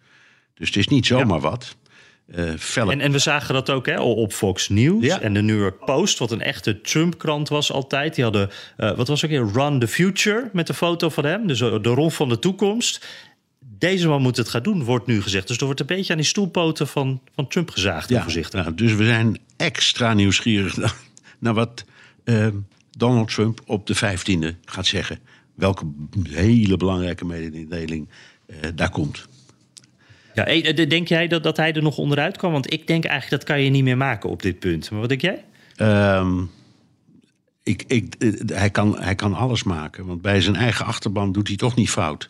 Dus 0.53 0.67
het 0.67 0.77
is 0.77 0.88
niet 0.88 1.05
zomaar 1.05 1.41
ja. 1.41 1.49
wat. 1.49 1.75
Uh, 2.36 2.75
en, 2.75 3.01
en, 3.01 3.12
we 3.12 3.19
zagen 3.19 3.53
dat 3.53 3.69
ook 3.69 3.86
hè, 3.86 3.99
op 3.99 4.34
Fox 4.34 4.69
News 4.69 5.05
ja. 5.05 5.21
en 5.21 5.34
de 5.34 5.41
New 5.41 5.60
York 5.60 5.86
Post, 5.86 6.19
wat 6.19 6.31
een 6.31 6.41
echte 6.41 6.81
Trump-krant 6.81 7.49
was 7.49 7.71
altijd. 7.71 8.15
Die 8.15 8.23
hadden, 8.23 8.49
uh, 8.77 8.95
wat 8.95 9.07
was 9.07 9.25
ook 9.25 9.31
weer, 9.31 9.51
Run 9.53 9.79
the 9.79 9.88
Future 9.88 10.49
met 10.53 10.67
de 10.67 10.73
foto 10.73 11.10
van 11.10 11.25
hem, 11.25 11.47
dus 11.47 11.60
de 11.60 11.79
rol 11.81 12.10
van 12.10 12.29
de 12.29 12.39
toekomst. 12.39 13.07
Deze 13.60 14.07
man 14.07 14.21
moet 14.21 14.38
het 14.38 14.49
gaan 14.49 14.63
doen, 14.63 14.84
wordt 14.84 15.05
nu 15.07 15.21
gezegd. 15.21 15.47
Dus 15.47 15.57
er 15.57 15.65
wordt 15.65 15.79
een 15.79 15.86
beetje 15.86 16.12
aan 16.12 16.19
die 16.19 16.27
stoelpoten 16.27 16.88
van, 16.88 17.21
van 17.36 17.47
Trump 17.47 17.69
gezaagd. 17.69 18.10
Ja, 18.10 18.25
nou, 18.51 18.75
dus 18.75 18.93
we 18.93 19.05
zijn 19.05 19.39
extra 19.57 20.13
nieuwsgierig 20.13 20.95
naar 21.39 21.53
wat 21.53 21.86
uh, 22.25 22.47
Donald 22.91 23.34
Trump 23.34 23.62
op 23.65 23.88
de 23.88 23.95
15e 23.95 24.60
gaat 24.65 24.86
zeggen. 24.86 25.19
Welke 25.55 25.86
hele 26.29 26.77
belangrijke 26.77 27.25
mededeling 27.25 28.10
daar 28.75 28.89
komt. 28.89 29.27
Ja, 30.34 30.74
denk 30.86 31.08
jij 31.08 31.28
dat, 31.28 31.44
dat 31.44 31.58
hij 31.58 31.74
er 31.74 31.82
nog 31.82 31.98
onderuit 31.98 32.38
kwam? 32.38 32.52
Want 32.52 32.74
ik 32.74 32.88
denk 32.88 33.06
eigenlijk 33.06 33.41
dat 33.41 33.56
kan 33.56 33.63
je 33.63 33.70
niet 33.70 33.84
meer 33.84 33.98
maken 33.98 34.30
op 34.30 34.41
dit 34.41 34.60
punt. 34.60 34.91
Maar 34.91 35.00
wat 35.00 35.10
denk 35.10 35.22
jij? 35.22 35.44
Um, 36.17 36.50
ik, 37.63 37.84
ik, 37.88 38.15
hij, 38.54 38.70
kan, 38.70 39.02
hij 39.02 39.15
kan 39.15 39.34
alles 39.34 39.63
maken. 39.63 40.06
Want 40.06 40.22
bij 40.22 40.41
zijn 40.41 40.56
eigen 40.56 40.86
achterban 40.86 41.32
doet 41.32 41.48
hij 41.48 41.58
toch 41.58 41.76
niet 41.76 41.89
fout. 41.89 42.30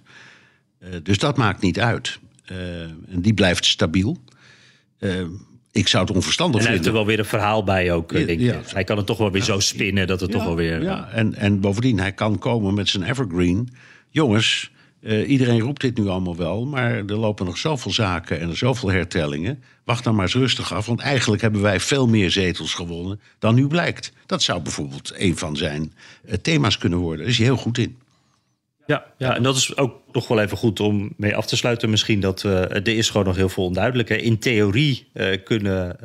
Uh, 0.79 0.89
dus 1.03 1.17
dat 1.17 1.37
maakt 1.37 1.61
niet 1.61 1.79
uit. 1.79 2.19
Uh, 2.51 2.81
en 2.81 3.21
die 3.21 3.33
blijft 3.33 3.65
stabiel. 3.65 4.17
Uh, 4.99 5.21
ik 5.71 5.87
zou 5.87 6.05
het 6.05 6.15
onverstandig 6.15 6.61
en 6.61 6.67
hij 6.67 6.75
vinden. 6.75 6.91
heeft 6.93 6.99
er 6.99 7.05
wel 7.05 7.05
weer 7.05 7.19
een 7.19 7.39
verhaal 7.39 7.63
bij 7.63 7.93
ook, 7.93 8.09
denk 8.09 8.39
ja, 8.39 8.57
ik. 8.57 8.67
Hij 8.67 8.83
kan 8.83 8.97
het 8.97 9.05
toch 9.05 9.17
wel 9.17 9.31
weer 9.31 9.43
zo 9.43 9.59
spinnen 9.59 10.07
dat 10.07 10.19
het 10.19 10.31
ja, 10.31 10.37
toch 10.37 10.45
wel 10.45 10.55
weer... 10.55 10.83
Ja, 10.83 11.09
en, 11.09 11.35
en 11.35 11.59
bovendien, 11.59 11.99
hij 11.99 12.11
kan 12.11 12.39
komen 12.39 12.73
met 12.73 12.89
zijn 12.89 13.03
evergreen. 13.03 13.69
Jongens, 14.09 14.71
uh, 15.01 15.29
iedereen 15.29 15.59
roept 15.59 15.81
dit 15.81 15.97
nu 15.97 16.07
allemaal 16.07 16.35
wel, 16.35 16.65
maar 16.65 16.91
er 16.91 17.15
lopen 17.15 17.45
nog 17.45 17.57
zoveel 17.57 17.91
zaken 17.91 18.39
en 18.39 18.57
zoveel 18.57 18.91
hertellingen. 18.91 19.63
Wacht 19.83 20.03
dan 20.03 20.15
maar 20.15 20.23
eens 20.23 20.33
rustig 20.33 20.73
af, 20.73 20.85
want 20.85 20.99
eigenlijk 20.99 21.41
hebben 21.41 21.61
wij 21.61 21.79
veel 21.79 22.07
meer 22.07 22.31
zetels 22.31 22.73
gewonnen 22.73 23.19
dan 23.39 23.55
nu 23.55 23.67
blijkt. 23.67 24.13
Dat 24.25 24.41
zou 24.41 24.61
bijvoorbeeld 24.61 25.13
een 25.15 25.37
van 25.37 25.55
zijn 25.57 25.93
uh, 26.25 26.33
thema's 26.33 26.77
kunnen 26.77 26.99
worden. 26.99 27.19
Daar 27.19 27.29
is 27.29 27.37
hij 27.37 27.45
heel 27.45 27.57
goed 27.57 27.77
in. 27.77 27.97
Ja, 28.85 29.05
ja, 29.17 29.35
en 29.35 29.43
dat 29.43 29.55
is 29.55 29.77
ook 29.77 29.95
nog 30.11 30.27
wel 30.27 30.39
even 30.39 30.57
goed 30.57 30.79
om 30.79 31.13
mee 31.17 31.35
af 31.35 31.45
te 31.45 31.55
sluiten. 31.55 31.89
Misschien 31.89 32.19
dat 32.19 32.43
uh, 32.43 32.61
er 32.61 32.87
is 32.87 33.09
gewoon 33.09 33.25
nog 33.25 33.35
heel 33.35 33.49
veel 33.49 33.65
onduidelijk. 33.65 34.09
In 34.09 34.39
theorie 34.39 35.07
kunnen, 35.43 35.97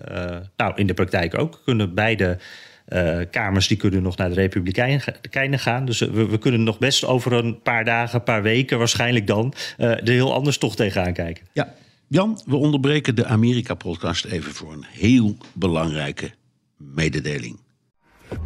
nou 0.57 0.73
in 0.75 0.87
de 0.87 0.95
praktijk 0.95 1.39
ook, 1.39 1.61
kunnen 1.65 1.95
beide 1.95 2.39
uh, 2.89 3.19
kamers 3.31 3.69
die 3.69 3.77
kunnen 3.77 4.03
nog 4.03 4.17
naar 4.17 4.29
de 4.29 4.35
Republikeinen 4.35 5.59
gaan. 5.59 5.85
Dus 5.85 5.99
we, 5.99 6.27
we, 6.27 6.39
kunnen 6.39 6.63
nog 6.63 6.79
best 6.79 7.05
over 7.05 7.33
een 7.33 7.63
paar 7.63 7.85
dagen, 7.85 8.19
een 8.19 8.25
paar 8.25 8.43
weken 8.43 8.79
waarschijnlijk 8.79 9.27
dan 9.27 9.55
uh, 9.79 9.91
er 9.91 10.09
heel 10.09 10.35
anders 10.35 10.59
toch 10.59 10.77
tegenaan 10.77 11.13
kijken. 11.13 11.47
Ja, 11.53 11.75
Jan, 12.09 12.41
we 12.47 12.57
onderbreken 12.57 13.15
de 13.15 13.27
Amerika-podcast 13.27 14.25
even 14.25 14.53
voor 14.53 14.73
een 14.73 14.85
heel 14.89 15.37
belangrijke 15.53 16.31
mededeling. 16.77 17.59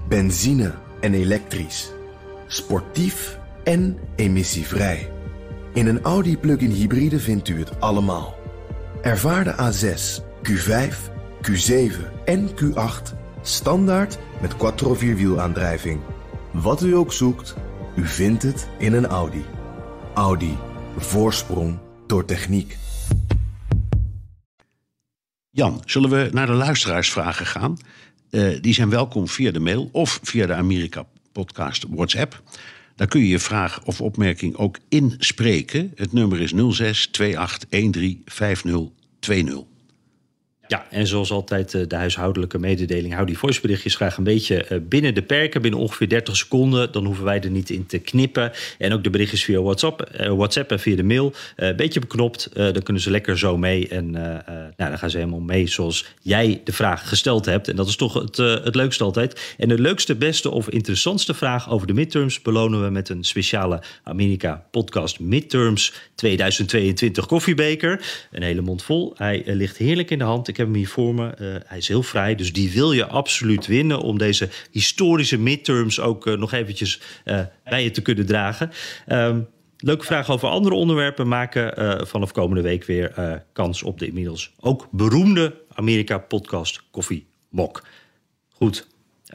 Benzine 0.08 0.74
en 1.00 1.14
elektrisch. 1.14 1.90
Sportief 2.46 3.38
en 3.64 3.98
emissievrij. 4.16 5.10
In 5.74 5.86
een 5.86 6.00
Audi 6.00 6.38
plug-in 6.38 6.70
hybride 6.70 7.18
vindt 7.18 7.48
u 7.48 7.58
het 7.58 7.80
allemaal. 7.80 8.34
Ervaar 9.02 9.44
de 9.44 9.54
A6, 9.54 10.22
Q5, 10.48 10.94
Q7 11.42 12.24
en 12.24 12.48
Q8 12.48 13.19
standaard 13.42 14.18
met 14.40 14.56
quattro 14.56 14.94
vierwielaandrijving. 14.94 16.00
Wat 16.50 16.82
u 16.82 16.94
ook 16.94 17.12
zoekt, 17.12 17.54
u 17.96 18.06
vindt 18.06 18.42
het 18.42 18.68
in 18.78 18.92
een 18.92 19.06
Audi. 19.06 19.44
Audi. 20.14 20.56
Voorsprong 20.96 21.78
door 22.06 22.24
techniek. 22.24 22.76
Jan, 25.50 25.82
zullen 25.84 26.10
we 26.10 26.28
naar 26.32 26.46
de 26.46 26.52
luisteraarsvragen 26.52 27.46
gaan? 27.46 27.78
Uh, 28.30 28.60
die 28.60 28.74
zijn 28.74 28.90
welkom 28.90 29.28
via 29.28 29.50
de 29.50 29.60
mail 29.60 29.88
of 29.92 30.20
via 30.22 30.46
de 30.46 30.54
Amerika 30.54 31.06
Podcast 31.32 31.86
WhatsApp. 31.88 32.42
Daar 32.96 33.08
kun 33.08 33.20
je 33.20 33.28
je 33.28 33.38
vraag 33.38 33.84
of 33.84 34.00
opmerking 34.00 34.56
ook 34.56 34.78
inspreken. 34.88 35.92
Het 35.94 36.12
nummer 36.12 36.40
is 36.40 36.52
06 36.74 37.06
2813 37.06 38.22
5020. 38.24 39.69
Ja, 40.70 40.86
en 40.90 41.06
zoals 41.06 41.30
altijd 41.30 41.74
eh, 41.74 41.82
de 41.88 41.96
huishoudelijke 41.96 42.58
mededeling. 42.58 43.14
Hou 43.14 43.26
die 43.26 43.38
voiceberichtjes 43.38 43.94
graag 43.94 44.16
een 44.16 44.24
beetje 44.24 44.64
eh, 44.64 44.78
binnen 44.82 45.14
de 45.14 45.22
perken, 45.22 45.62
binnen 45.62 45.80
ongeveer 45.80 46.08
30 46.08 46.36
seconden. 46.36 46.92
Dan 46.92 47.04
hoeven 47.04 47.24
wij 47.24 47.40
er 47.40 47.50
niet 47.50 47.70
in 47.70 47.86
te 47.86 47.98
knippen. 47.98 48.52
En 48.78 48.92
ook 48.92 49.04
de 49.04 49.10
berichtjes 49.10 49.44
via 49.44 49.60
WhatsApp, 49.60 50.00
eh, 50.00 50.32
WhatsApp 50.32 50.70
en 50.70 50.80
via 50.80 50.96
de 50.96 51.02
mail. 51.02 51.32
Een 51.56 51.76
beetje 51.76 52.00
beknopt, 52.00 52.50
dan 52.54 52.82
kunnen 52.82 53.02
ze 53.02 53.10
lekker 53.10 53.38
zo 53.38 53.56
mee. 53.56 53.88
En 53.88 54.10
nou, 54.10 54.42
dan 54.76 54.98
gaan 54.98 55.10
ze 55.10 55.16
helemaal 55.16 55.40
mee 55.40 55.66
zoals 55.66 56.06
jij 56.22 56.60
de 56.64 56.72
vraag 56.72 57.08
gesteld 57.08 57.44
hebt. 57.44 57.68
En 57.68 57.76
dat 57.76 57.88
is 57.88 57.96
toch 57.96 58.14
het, 58.14 58.36
het 58.36 58.74
leukste 58.74 59.04
altijd. 59.04 59.54
En 59.58 59.68
de 59.68 59.80
leukste, 59.80 60.14
beste 60.14 60.50
of 60.50 60.68
interessantste 60.68 61.34
vraag 61.34 61.70
over 61.70 61.86
de 61.86 61.92
midterms 61.92 62.42
belonen 62.42 62.84
we 62.84 62.90
met 62.90 63.08
een 63.08 63.24
speciale 63.24 63.82
Amerika 64.02 64.64
podcast 64.70 65.20
Midterms 65.20 65.92
2022 66.14 67.26
koffiebeker. 67.26 68.26
Een 68.30 68.42
hele 68.42 68.60
mond 68.60 68.82
vol. 68.82 69.14
Hij 69.16 69.42
ligt 69.46 69.76
heerlijk 69.76 70.10
in 70.10 70.18
de 70.18 70.24
hand. 70.24 70.48
Ik 70.48 70.59
heb 70.60 70.68
hem 70.68 70.76
hier 70.76 70.88
voor 70.88 71.14
me. 71.14 71.34
Uh, 71.40 71.56
hij 71.64 71.78
is 71.78 71.88
heel 71.88 72.02
vrij, 72.02 72.34
dus 72.34 72.52
die 72.52 72.72
wil 72.72 72.92
je 72.92 73.06
absoluut 73.06 73.66
winnen... 73.66 74.00
om 74.00 74.18
deze 74.18 74.48
historische 74.70 75.38
midterms 75.38 76.00
ook 76.00 76.26
uh, 76.26 76.36
nog 76.36 76.52
eventjes 76.52 77.00
uh, 77.24 77.40
bij 77.64 77.82
je 77.82 77.90
te 77.90 78.02
kunnen 78.02 78.26
dragen. 78.26 78.70
Um, 79.08 79.48
leuke 79.76 80.04
vragen 80.04 80.34
over 80.34 80.48
andere 80.48 80.74
onderwerpen 80.74 81.28
maken 81.28 82.06
vanaf 82.06 82.32
komende 82.32 82.62
week 82.62 82.84
weer 82.84 83.42
kans 83.52 83.82
op 83.82 83.98
de 83.98 84.06
inmiddels 84.06 84.52
ook 84.60 84.88
beroemde 84.90 85.54
Amerika-podcast 85.72 86.82
Koffie 86.90 87.26
Mok. 87.50 87.84
Goed, 88.48 88.86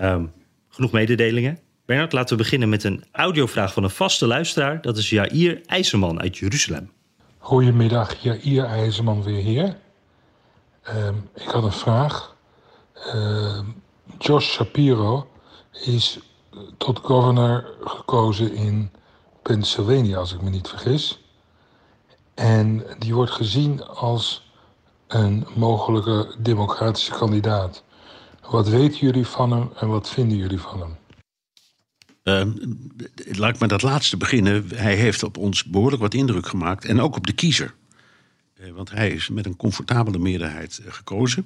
um, 0.02 0.32
genoeg 0.70 0.92
mededelingen. 0.92 1.60
Bernard, 1.86 2.12
laten 2.12 2.38
we 2.38 2.44
beginnen 2.44 2.70
met 2.70 2.84
een 2.84 3.04
audiovraag 3.12 3.74
van 3.74 3.84
een 3.84 3.90
vaste 3.90 4.28
luisteraar. 4.28 4.82
Dat 4.82 4.98
is 4.98 5.10
Jair 5.10 5.62
IJzerman 5.66 6.22
uit 6.22 6.38
Jeruzalem. 6.38 6.92
Goedemiddag, 7.38 8.16
Jair 8.22 8.66
IJzerman 8.66 9.24
weer 9.24 9.44
hier. 9.44 9.76
Um, 10.90 11.30
ik 11.36 11.48
had 11.48 11.64
een 11.64 11.72
vraag. 11.72 12.36
Uh, 13.16 13.60
Josh 14.18 14.52
Shapiro 14.52 15.28
is 15.86 16.20
tot 16.78 17.00
governor 17.00 17.76
gekozen 17.84 18.54
in 18.54 18.92
Pennsylvania, 19.42 20.18
als 20.18 20.34
ik 20.34 20.42
me 20.42 20.50
niet 20.50 20.68
vergis. 20.68 21.20
En 22.34 22.86
die 23.00 23.14
wordt 23.14 23.32
gezien 23.32 23.84
als 23.84 24.52
een 25.08 25.48
mogelijke 25.56 26.36
democratische 26.40 27.12
kandidaat. 27.12 27.84
Wat 28.50 28.68
weten 28.68 29.00
jullie 29.00 29.28
van 29.28 29.52
hem 29.52 29.70
en 29.76 29.88
wat 29.88 30.10
vinden 30.10 30.38
jullie 30.38 30.60
van 30.60 30.80
hem? 30.80 30.98
Uh, 32.24 32.54
laat 33.38 33.54
ik 33.54 33.60
met 33.60 33.70
dat 33.70 33.82
laatste 33.82 34.18
beginnen. 34.18 34.68
Hij 34.76 34.96
heeft 34.96 35.24
op 35.24 35.38
ons 35.38 35.64
behoorlijk 35.64 36.02
wat 36.02 36.14
indruk 36.14 36.48
gemaakt. 36.48 36.86
En 36.86 37.02
ook 37.02 37.16
op 37.16 37.28
de 37.28 37.34
kiezer. 37.34 37.74
Eh, 38.56 38.72
want 38.72 38.92
hij 38.92 39.10
is 39.10 39.30
met 39.30 39.46
een 39.46 39.56
comfortabele 39.56 40.18
meerderheid 40.18 40.82
eh, 40.86 40.94
gekozen. 40.94 41.46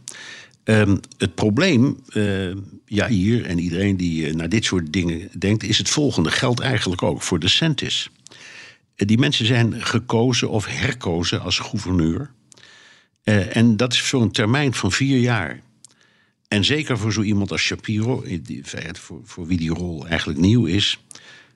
Ehm, 0.64 0.98
het 1.18 1.36
probleem, 1.36 2.00
uh, 2.14 2.56
ja, 2.86 3.08
hier 3.08 3.46
en 3.46 3.60
iedereen 3.60 3.98
die 3.98 4.36
naar 4.36 4.50
dit 4.50 4.66
soort 4.66 4.94
dingen 4.94 5.30
denkt, 5.38 5.64
is 5.64 5.78
het 5.78 5.90
volgende. 5.90 6.32
Geldt 6.32 6.60
eigenlijk 6.60 7.04
ook 7.04 7.22
voor 7.22 7.40
de 7.40 7.48
Centis. 7.48 8.10
die 8.96 9.18
mensen 9.18 9.46
zijn 9.46 9.82
gekozen 9.82 10.50
of 10.50 10.66
herkozen 10.66 11.42
als 11.42 11.60
gouverneur. 11.60 12.32
en 13.24 13.78
dat 13.78 13.94
is 13.94 14.02
voor 14.02 14.22
een 14.22 14.32
termijn 14.32 14.74
van 14.74 14.92
vier 14.92 15.20
jaar. 15.20 15.62
En 16.48 16.66
zeker 16.66 16.98
voor 16.98 17.14
zo 17.14 17.22
iemand 17.22 17.52
als 17.52 17.62
Shapiro, 17.62 18.24
die, 18.42 18.64
voor, 18.92 19.22
voor 19.24 19.48
wie 19.48 19.58
die 19.58 19.74
rol 19.74 20.08
eigenlijk 20.08 20.40
nieuw 20.40 20.66
is. 20.66 21.00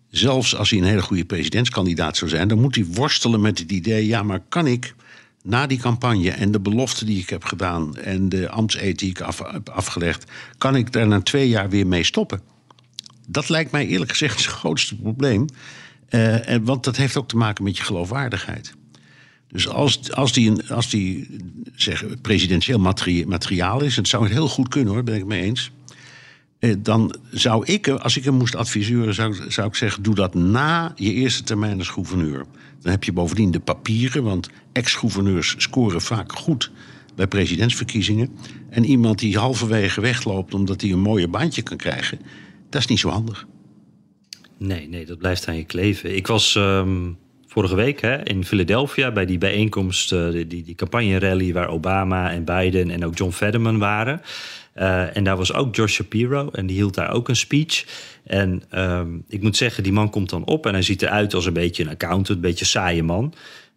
Zelfs 0.09 0.55
als 0.55 0.69
hij 0.69 0.79
een 0.79 0.85
hele 0.85 1.01
goede 1.01 1.25
presidentskandidaat 1.25 2.17
zou 2.17 2.29
zijn, 2.29 2.47
dan 2.47 2.61
moet 2.61 2.75
hij 2.75 2.85
worstelen 2.85 3.41
met 3.41 3.59
het 3.59 3.71
idee: 3.71 4.05
ja, 4.05 4.23
maar 4.23 4.41
kan 4.49 4.67
ik 4.67 4.95
na 5.43 5.67
die 5.67 5.77
campagne 5.77 6.31
en 6.31 6.51
de 6.51 6.59
belofte 6.59 7.05
die 7.05 7.19
ik 7.19 7.29
heb 7.29 7.43
gedaan 7.43 7.95
en 7.95 8.29
de 8.29 8.49
ambtseed 8.49 8.99
die 8.99 9.09
ik 9.09 9.21
af, 9.21 9.41
heb 9.51 9.69
afgelegd, 9.69 10.31
kan 10.57 10.75
ik 10.75 10.91
daar 10.91 11.07
na 11.07 11.21
twee 11.21 11.49
jaar 11.49 11.69
weer 11.69 11.87
mee 11.87 12.03
stoppen? 12.03 12.41
Dat 13.27 13.49
lijkt 13.49 13.71
mij 13.71 13.87
eerlijk 13.87 14.11
gezegd 14.11 14.37
het 14.37 14.45
grootste 14.45 14.95
probleem. 14.95 15.45
Uh, 16.09 16.49
en, 16.49 16.63
want 16.63 16.83
dat 16.83 16.97
heeft 16.97 17.17
ook 17.17 17.27
te 17.27 17.37
maken 17.37 17.63
met 17.63 17.77
je 17.77 17.83
geloofwaardigheid. 17.83 18.73
Dus 19.47 19.67
als, 19.67 20.11
als 20.11 20.33
die, 20.33 20.71
als 20.71 20.89
die 20.89 21.37
zeg, 21.75 22.03
presidentieel 22.21 22.79
materiaal 23.25 23.81
is, 23.81 23.95
het 23.95 24.07
zou 24.07 24.23
het 24.23 24.31
heel 24.31 24.47
goed 24.47 24.67
kunnen 24.67 24.93
hoor, 24.93 25.03
ben 25.03 25.13
ik 25.13 25.19
het 25.19 25.29
mee 25.29 25.43
eens. 25.43 25.71
Eh, 26.63 26.73
dan 26.79 27.15
zou 27.31 27.65
ik, 27.65 27.87
als 27.87 28.17
ik 28.17 28.23
hem 28.23 28.33
moest 28.33 28.55
adviseren, 28.55 29.13
zou, 29.51 29.67
ik 29.67 29.75
zeggen: 29.75 30.03
doe 30.03 30.15
dat 30.15 30.33
na 30.33 30.93
je 30.95 31.13
eerste 31.13 31.43
termijn 31.43 31.77
als 31.77 31.87
gouverneur. 31.87 32.45
Dan 32.81 32.91
heb 32.91 33.03
je 33.03 33.11
bovendien 33.11 33.51
de 33.51 33.59
papieren, 33.59 34.23
want 34.23 34.49
ex-gouverneurs 34.71 35.55
scoren 35.57 36.01
vaak 36.01 36.31
goed 36.31 36.71
bij 37.15 37.27
presidentsverkiezingen. 37.27 38.29
En 38.69 38.85
iemand 38.85 39.19
die 39.19 39.37
halverwege 39.37 40.01
wegloopt 40.01 40.53
omdat 40.53 40.81
hij 40.81 40.91
een 40.91 40.99
mooie 40.99 41.27
baantje 41.27 41.61
kan 41.61 41.77
krijgen, 41.77 42.19
dat 42.69 42.81
is 42.81 42.87
niet 42.87 42.99
zo 42.99 43.09
handig. 43.09 43.47
Nee, 44.57 44.87
nee, 44.87 45.05
dat 45.05 45.17
blijft 45.17 45.47
aan 45.47 45.57
je 45.57 45.65
kleven. 45.65 46.15
Ik 46.15 46.27
was 46.27 46.55
um, 46.55 47.17
vorige 47.47 47.75
week 47.75 48.01
hè, 48.01 48.23
in 48.27 48.45
Philadelphia 48.45 49.11
bij 49.11 49.25
die 49.25 49.37
bijeenkomst, 49.37 50.11
uh, 50.11 50.31
die, 50.31 50.47
die 50.47 50.75
campagne-rally 50.75 51.53
waar 51.53 51.69
Obama 51.69 52.31
en 52.31 52.43
Biden 52.43 52.89
en 52.89 53.05
ook 53.05 53.17
John 53.17 53.31
Fetterman 53.31 53.79
waren. 53.79 54.21
Uh, 54.75 55.15
en 55.17 55.23
daar 55.23 55.37
was 55.37 55.53
ook 55.53 55.75
Josh 55.75 55.93
Shapiro 55.93 56.49
en 56.51 56.65
die 56.65 56.75
hield 56.75 56.93
daar 56.93 57.11
ook 57.11 57.29
een 57.29 57.35
speech. 57.35 57.85
En 58.23 58.63
um, 58.71 59.23
ik 59.27 59.41
moet 59.41 59.57
zeggen, 59.57 59.83
die 59.83 59.91
man 59.91 60.09
komt 60.09 60.29
dan 60.29 60.45
op 60.45 60.65
en 60.65 60.73
hij 60.73 60.81
ziet 60.81 61.01
eruit 61.01 61.33
als 61.33 61.45
een 61.45 61.53
beetje 61.53 61.83
een 61.83 61.89
accountant, 61.89 62.29
een 62.29 62.41
beetje 62.41 62.65
saaie 62.65 63.03
man. 63.03 63.33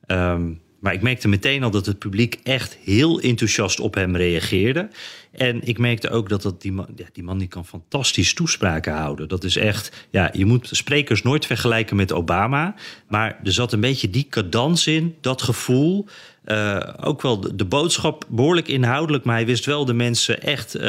Um, 0.06 0.60
maar 0.80 0.94
ik 0.94 1.02
merkte 1.02 1.28
meteen 1.28 1.62
al 1.62 1.70
dat 1.70 1.86
het 1.86 1.98
publiek 1.98 2.40
echt 2.42 2.78
heel 2.84 3.20
enthousiast 3.20 3.80
op 3.80 3.94
hem 3.94 4.16
reageerde. 4.16 4.88
En 5.32 5.60
ik 5.66 5.78
merkte 5.78 6.10
ook 6.10 6.28
dat, 6.28 6.42
dat 6.42 6.62
die, 6.62 6.72
man, 6.72 6.86
ja, 6.96 7.06
die 7.12 7.22
man 7.22 7.38
die 7.38 7.48
kan 7.48 7.66
fantastisch 7.66 8.34
toespraken 8.34 8.92
houden. 8.92 9.28
Dat 9.28 9.44
is 9.44 9.56
echt, 9.56 10.06
ja, 10.10 10.30
je 10.32 10.44
moet 10.44 10.68
sprekers 10.70 11.22
nooit 11.22 11.46
vergelijken 11.46 11.96
met 11.96 12.12
Obama. 12.12 12.74
Maar 13.08 13.40
er 13.44 13.52
zat 13.52 13.72
een 13.72 13.80
beetje 13.80 14.10
die 14.10 14.26
cadans 14.28 14.86
in, 14.86 15.16
dat 15.20 15.42
gevoel. 15.42 16.06
Uh, 16.46 16.80
ook 17.00 17.22
wel 17.22 17.40
de, 17.40 17.56
de, 17.56 17.64
boodschap 17.64 18.24
behoorlijk 18.28 18.68
inhoudelijk, 18.68 19.24
maar 19.24 19.34
hij 19.34 19.46
wist 19.46 19.64
wel 19.64 19.84
de 19.84 19.92
mensen 19.92 20.42
echt 20.42 20.76
uh, 20.76 20.82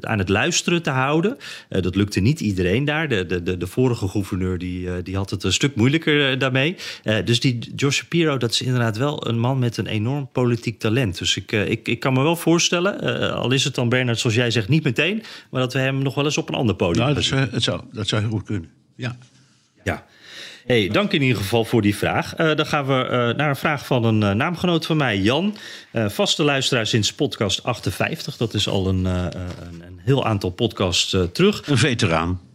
aan 0.00 0.18
het 0.18 0.28
luisteren 0.28 0.82
te 0.82 0.90
houden. 0.90 1.36
Uh, 1.70 1.82
dat 1.82 1.94
lukte 1.94 2.20
niet 2.20 2.40
iedereen 2.40 2.84
daar. 2.84 3.08
De, 3.08 3.26
de, 3.42 3.56
de, 3.56 3.66
vorige 3.66 4.08
gouverneur 4.08 4.58
die, 4.58 5.02
die 5.02 5.16
had 5.16 5.30
het 5.30 5.44
een 5.44 5.52
stuk 5.52 5.74
moeilijker 5.74 6.38
daarmee. 6.38 6.76
dus 7.24 7.40
die 7.40 7.72
Josh 7.76 7.96
Shapiro, 7.96 8.36
dat 8.36 8.50
is 8.50 8.62
inderdaad 8.62 8.96
wel 8.96 9.28
een 9.28 9.38
man 9.38 9.58
met 9.58 9.76
een 9.76 9.86
enorm 9.86 10.28
politiek 10.32 10.78
talent. 10.78 11.18
Dus 11.18 11.36
ik, 11.36 11.52
ik, 11.52 11.88
ik 11.88 12.00
kan 12.00 12.12
me 12.12 12.22
wel 12.22 12.36
voorstellen, 12.36 13.00
al 13.34 13.52
is 13.52 13.64
het 13.64 13.74
dan 13.74 13.88
Bernard, 13.88 14.18
zoals 14.18 14.36
jij 14.36 14.50
zegt, 14.50 14.68
niet 14.68 14.84
meteen, 14.84 15.22
maar 15.50 15.60
dat 15.60 15.72
we 15.72 15.78
hem 15.78 16.02
nog 16.02 16.14
wel 16.14 16.24
eens 16.24 16.38
op 16.38 16.48
een 16.48 16.54
ander 16.54 16.74
podium. 16.74 17.02
Nou, 17.02 17.14
dat 17.14 17.24
zou, 17.24 17.40
het 17.50 17.62
zou, 17.62 17.80
dat 17.92 18.08
zou 18.08 18.22
heel 18.22 18.30
goed 18.30 18.44
kunnen. 18.44 18.70
Ja. 18.96 19.16
Hey, 20.68 20.88
dank 20.88 21.12
in 21.12 21.22
ieder 21.22 21.36
geval 21.36 21.64
voor 21.64 21.82
die 21.82 21.96
vraag. 21.96 22.38
Uh, 22.38 22.54
dan 22.54 22.66
gaan 22.66 22.86
we 22.86 23.04
uh, 23.04 23.10
naar 23.10 23.48
een 23.48 23.56
vraag 23.56 23.86
van 23.86 24.04
een 24.04 24.22
uh, 24.22 24.30
naamgenoot 24.30 24.86
van 24.86 24.96
mij, 24.96 25.18
Jan. 25.18 25.56
vaste 25.92 26.42
luisteraar 26.42 26.86
sinds 26.86 27.12
podcast 27.12 27.62
58. 27.62 28.36
Dat 28.36 28.54
is 28.54 28.68
al 28.68 28.88
een, 28.88 29.04
een, 29.04 29.32
een 29.86 30.00
heel 30.04 30.26
aantal 30.26 30.50
podcasts 30.50 31.16
terug. 31.32 31.68
Een 31.68 31.78
veteraan. 31.78 32.47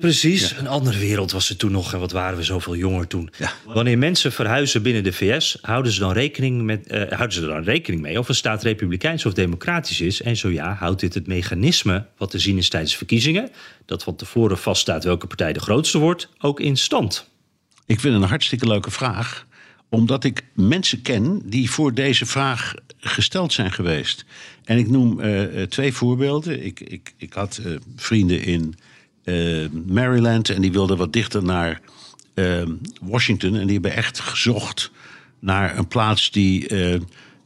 Precies, 0.00 0.50
ja. 0.50 0.58
een 0.58 0.66
andere 0.66 0.98
wereld 0.98 1.32
was 1.32 1.48
het 1.48 1.58
toen 1.58 1.72
nog. 1.72 1.92
En 1.92 1.98
wat 1.98 2.12
waren 2.12 2.36
we 2.36 2.44
zoveel 2.44 2.76
jonger 2.76 3.06
toen. 3.06 3.30
Ja. 3.38 3.52
Wanneer 3.64 3.98
mensen 3.98 4.32
verhuizen 4.32 4.82
binnen 4.82 5.02
de 5.02 5.12
VS, 5.12 5.58
houden 5.60 5.92
ze, 5.92 6.00
dan 6.00 6.12
rekening 6.12 6.62
met, 6.62 6.86
houden 6.88 7.32
ze 7.32 7.40
er 7.40 7.48
dan 7.48 7.62
rekening 7.62 8.02
mee 8.02 8.18
of 8.18 8.28
een 8.28 8.34
staat 8.34 8.62
republikeins 8.62 9.26
of 9.26 9.32
democratisch 9.32 10.00
is? 10.00 10.22
En 10.22 10.36
zo 10.36 10.48
ja, 10.48 10.74
houdt 10.74 11.00
dit 11.00 11.14
het 11.14 11.26
mechanisme 11.26 12.06
wat 12.16 12.30
te 12.30 12.38
zien 12.38 12.58
is 12.58 12.68
tijdens 12.68 12.96
verkiezingen, 12.96 13.50
dat 13.86 14.02
van 14.02 14.16
tevoren 14.16 14.58
vaststaat 14.58 15.04
welke 15.04 15.26
partij 15.26 15.52
de 15.52 15.60
grootste 15.60 15.98
wordt, 15.98 16.28
ook 16.38 16.60
in 16.60 16.76
stand? 16.76 17.28
Ik 17.86 18.00
vind 18.00 18.14
het 18.14 18.22
een 18.22 18.28
hartstikke 18.28 18.66
leuke 18.66 18.90
vraag, 18.90 19.46
omdat 19.88 20.24
ik 20.24 20.42
mensen 20.54 21.02
ken 21.02 21.42
die 21.44 21.70
voor 21.70 21.94
deze 21.94 22.26
vraag 22.26 22.74
gesteld 22.98 23.52
zijn 23.52 23.72
geweest. 23.72 24.24
En 24.64 24.78
ik 24.78 24.90
noem 24.90 25.20
uh, 25.20 25.62
twee 25.62 25.92
voorbeelden. 25.92 26.64
Ik, 26.64 26.80
ik, 26.80 27.14
ik 27.16 27.32
had 27.32 27.60
uh, 27.66 27.76
vrienden 27.96 28.42
in 28.42 28.74
Maryland 29.86 30.48
en 30.48 30.60
die 30.60 30.72
wilden 30.72 30.96
wat 30.96 31.12
dichter 31.12 31.42
naar 31.42 31.80
Washington. 33.00 33.54
En 33.54 33.64
die 33.64 33.72
hebben 33.72 33.96
echt 33.96 34.20
gezocht 34.20 34.90
naar 35.38 35.78
een 35.78 35.88
plaats 35.88 36.30
die 36.30 36.68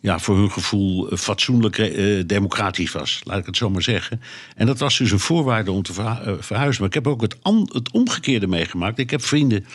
ja, 0.05 0.19
voor 0.19 0.37
hun 0.37 0.51
gevoel 0.51 1.11
eh, 1.11 1.19
fatsoenlijk 1.19 1.79
eh, 1.79 2.23
democratisch 2.27 2.93
was. 2.93 3.21
Laat 3.25 3.39
ik 3.39 3.47
het 3.47 3.57
zo 3.57 3.71
maar 3.71 3.83
zeggen. 3.83 4.21
En 4.57 4.67
dat 4.67 4.79
was 4.79 4.99
dus 4.99 5.11
een 5.11 5.19
voorwaarde 5.19 5.73
om 5.73 5.83
te 5.83 5.93
verhu- 5.93 6.31
eh, 6.31 6.33
verhuizen. 6.39 6.81
Maar 6.81 6.89
ik 6.89 6.95
heb 7.05 7.07
ook 7.07 7.21
het, 7.21 7.37
het 7.73 7.91
omgekeerde 7.91 8.47
meegemaakt. 8.47 8.99
Ik 8.99 9.11
heb 9.11 9.25
vrienden 9.25 9.67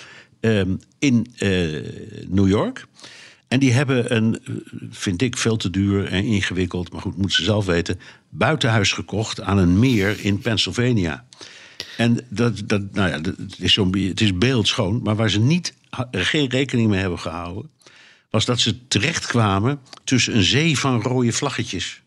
in 1.00 1.28
eh, 1.38 1.50
New 2.28 2.48
York. 2.48 2.86
En 3.48 3.60
die 3.60 3.72
hebben 3.72 4.16
een, 4.16 4.40
eh, 4.44 4.54
vind 4.90 5.22
ik, 5.22 5.38
veel 5.38 5.58
te 5.58 5.70
duur 5.70 6.06
en 6.06 6.24
ingewikkeld, 6.24 6.92
maar 6.92 7.02
goed, 7.02 7.18
moeten 7.18 7.36
ze 7.36 7.44
zelf 7.44 7.66
weten, 7.66 8.00
buitenhuis 8.30 8.92
gekocht 8.92 9.42
aan 9.42 9.58
een 9.58 9.80
meer 9.80 10.26
in 10.26 10.40
Pennsylvania. 10.40 11.26
En 12.00 12.26
dat, 12.30 12.62
dat, 12.66 12.94
nou 12.94 13.10
ja, 13.10 13.20
dat- 13.20 13.36
is 13.58 13.76
het 13.76 14.22
is 14.22 14.38
beeldschoon, 14.38 15.02
maar 15.04 15.16
waar 15.16 15.30
ze 15.30 15.40
niet, 15.40 15.74
geen 16.12 16.50
rekening 16.50 16.90
mee 16.90 17.00
hebben 17.00 17.20
gehouden, 17.20 17.70
was 18.30 18.46
dat 18.46 18.60
ze 18.60 18.88
terechtkwamen 18.88 19.80
tussen 20.04 20.36
een 20.36 20.44
zee 20.44 20.80
van 20.80 21.02
rode 21.02 21.32
vlaggetjes 21.32 22.02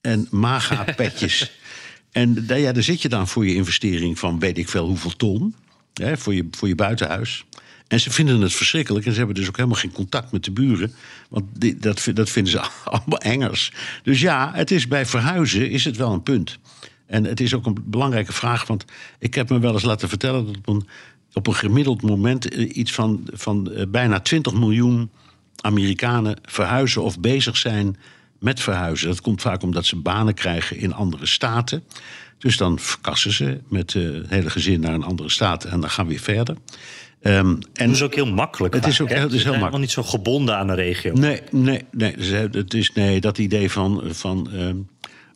en 0.00 0.26
MAGA-petjes. 0.30 1.52
en 2.10 2.46
daar, 2.46 2.58
ja, 2.58 2.72
daar 2.72 2.82
zit 2.82 3.02
je 3.02 3.08
dan 3.08 3.28
voor 3.28 3.46
je 3.46 3.54
investering 3.54 4.18
van 4.18 4.38
weet 4.38 4.58
ik 4.58 4.68
veel 4.68 4.86
hoeveel 4.86 5.16
ton, 5.16 5.54
hè, 5.94 6.18
voor, 6.18 6.34
je, 6.34 6.48
voor 6.50 6.68
je 6.68 6.74
buitenhuis. 6.74 7.44
En 7.88 8.00
ze 8.00 8.10
vinden 8.10 8.40
het 8.40 8.54
verschrikkelijk 8.54 9.06
en 9.06 9.12
ze 9.12 9.18
hebben 9.18 9.36
dus 9.36 9.48
ook 9.48 9.56
helemaal 9.56 9.78
geen 9.78 9.92
contact 9.92 10.32
met 10.32 10.44
de 10.44 10.50
buren. 10.50 10.94
Want 11.28 11.44
die, 11.52 11.76
dat, 11.76 12.08
dat 12.14 12.30
vinden 12.30 12.52
ze 12.52 12.60
allemaal 12.84 13.18
engers. 13.18 13.72
Dus 14.02 14.20
ja, 14.20 14.50
het 14.54 14.70
is 14.70 14.88
bij 14.88 15.06
verhuizen 15.06 15.70
is 15.70 15.84
het 15.84 15.96
wel 15.96 16.12
een 16.12 16.22
punt. 16.22 16.58
En 17.06 17.24
het 17.24 17.40
is 17.40 17.54
ook 17.54 17.66
een 17.66 17.76
belangrijke 17.84 18.32
vraag, 18.32 18.66
want 18.66 18.84
ik 19.18 19.34
heb 19.34 19.48
me 19.50 19.58
wel 19.58 19.72
eens 19.72 19.82
laten 19.82 20.08
vertellen 20.08 20.46
dat 20.46 20.56
op 20.56 20.68
een, 20.68 20.86
op 21.32 21.46
een 21.46 21.54
gemiddeld 21.54 22.02
moment 22.02 22.48
eh, 22.48 22.76
iets 22.76 22.92
van, 22.92 23.22
van 23.32 23.72
eh, 23.72 23.86
bijna 23.88 24.20
20 24.20 24.52
miljoen 24.52 25.10
Amerikanen 25.60 26.36
verhuizen 26.42 27.02
of 27.02 27.20
bezig 27.20 27.56
zijn 27.56 27.96
met 28.38 28.60
verhuizen. 28.60 29.08
Dat 29.08 29.20
komt 29.20 29.40
vaak 29.42 29.62
omdat 29.62 29.84
ze 29.86 29.96
banen 29.96 30.34
krijgen 30.34 30.76
in 30.76 30.94
andere 30.94 31.26
staten. 31.26 31.84
Dus 32.38 32.56
dan 32.56 32.78
verkassen 32.78 33.32
ze 33.32 33.60
met 33.68 33.94
eh, 33.94 34.02
het 34.02 34.28
hele 34.28 34.50
gezin 34.50 34.80
naar 34.80 34.94
een 34.94 35.02
andere 35.04 35.28
staat 35.30 35.64
en 35.64 35.80
dan 35.80 35.90
gaan 35.90 36.04
we 36.04 36.10
weer 36.10 36.20
verder. 36.20 36.56
Ehm, 37.20 37.46
en 37.72 37.86
Dat 37.86 37.88
is 37.96 38.02
ook 38.02 38.14
heel 38.14 38.32
makkelijk. 38.32 38.74
Het 38.74 38.86
is 38.86 39.00
ook 39.00 39.08
heel- 39.08 39.20
het 39.20 39.32
is 39.32 39.42
heel 39.44 39.52
helemaal 39.52 39.80
niet 39.80 39.90
zo 39.90 40.02
gebonden 40.02 40.56
aan 40.56 40.68
een 40.68 40.74
regio. 40.74 41.12
Nee, 41.12 41.40
nee, 41.50 41.84
nee. 41.90 42.14
Het 42.52 42.74
is, 42.74 42.92
nee 42.92 43.20
dat 43.20 43.38
idee 43.38 43.70
van, 43.70 44.02
van 44.06 44.50
ehm, 44.52 44.76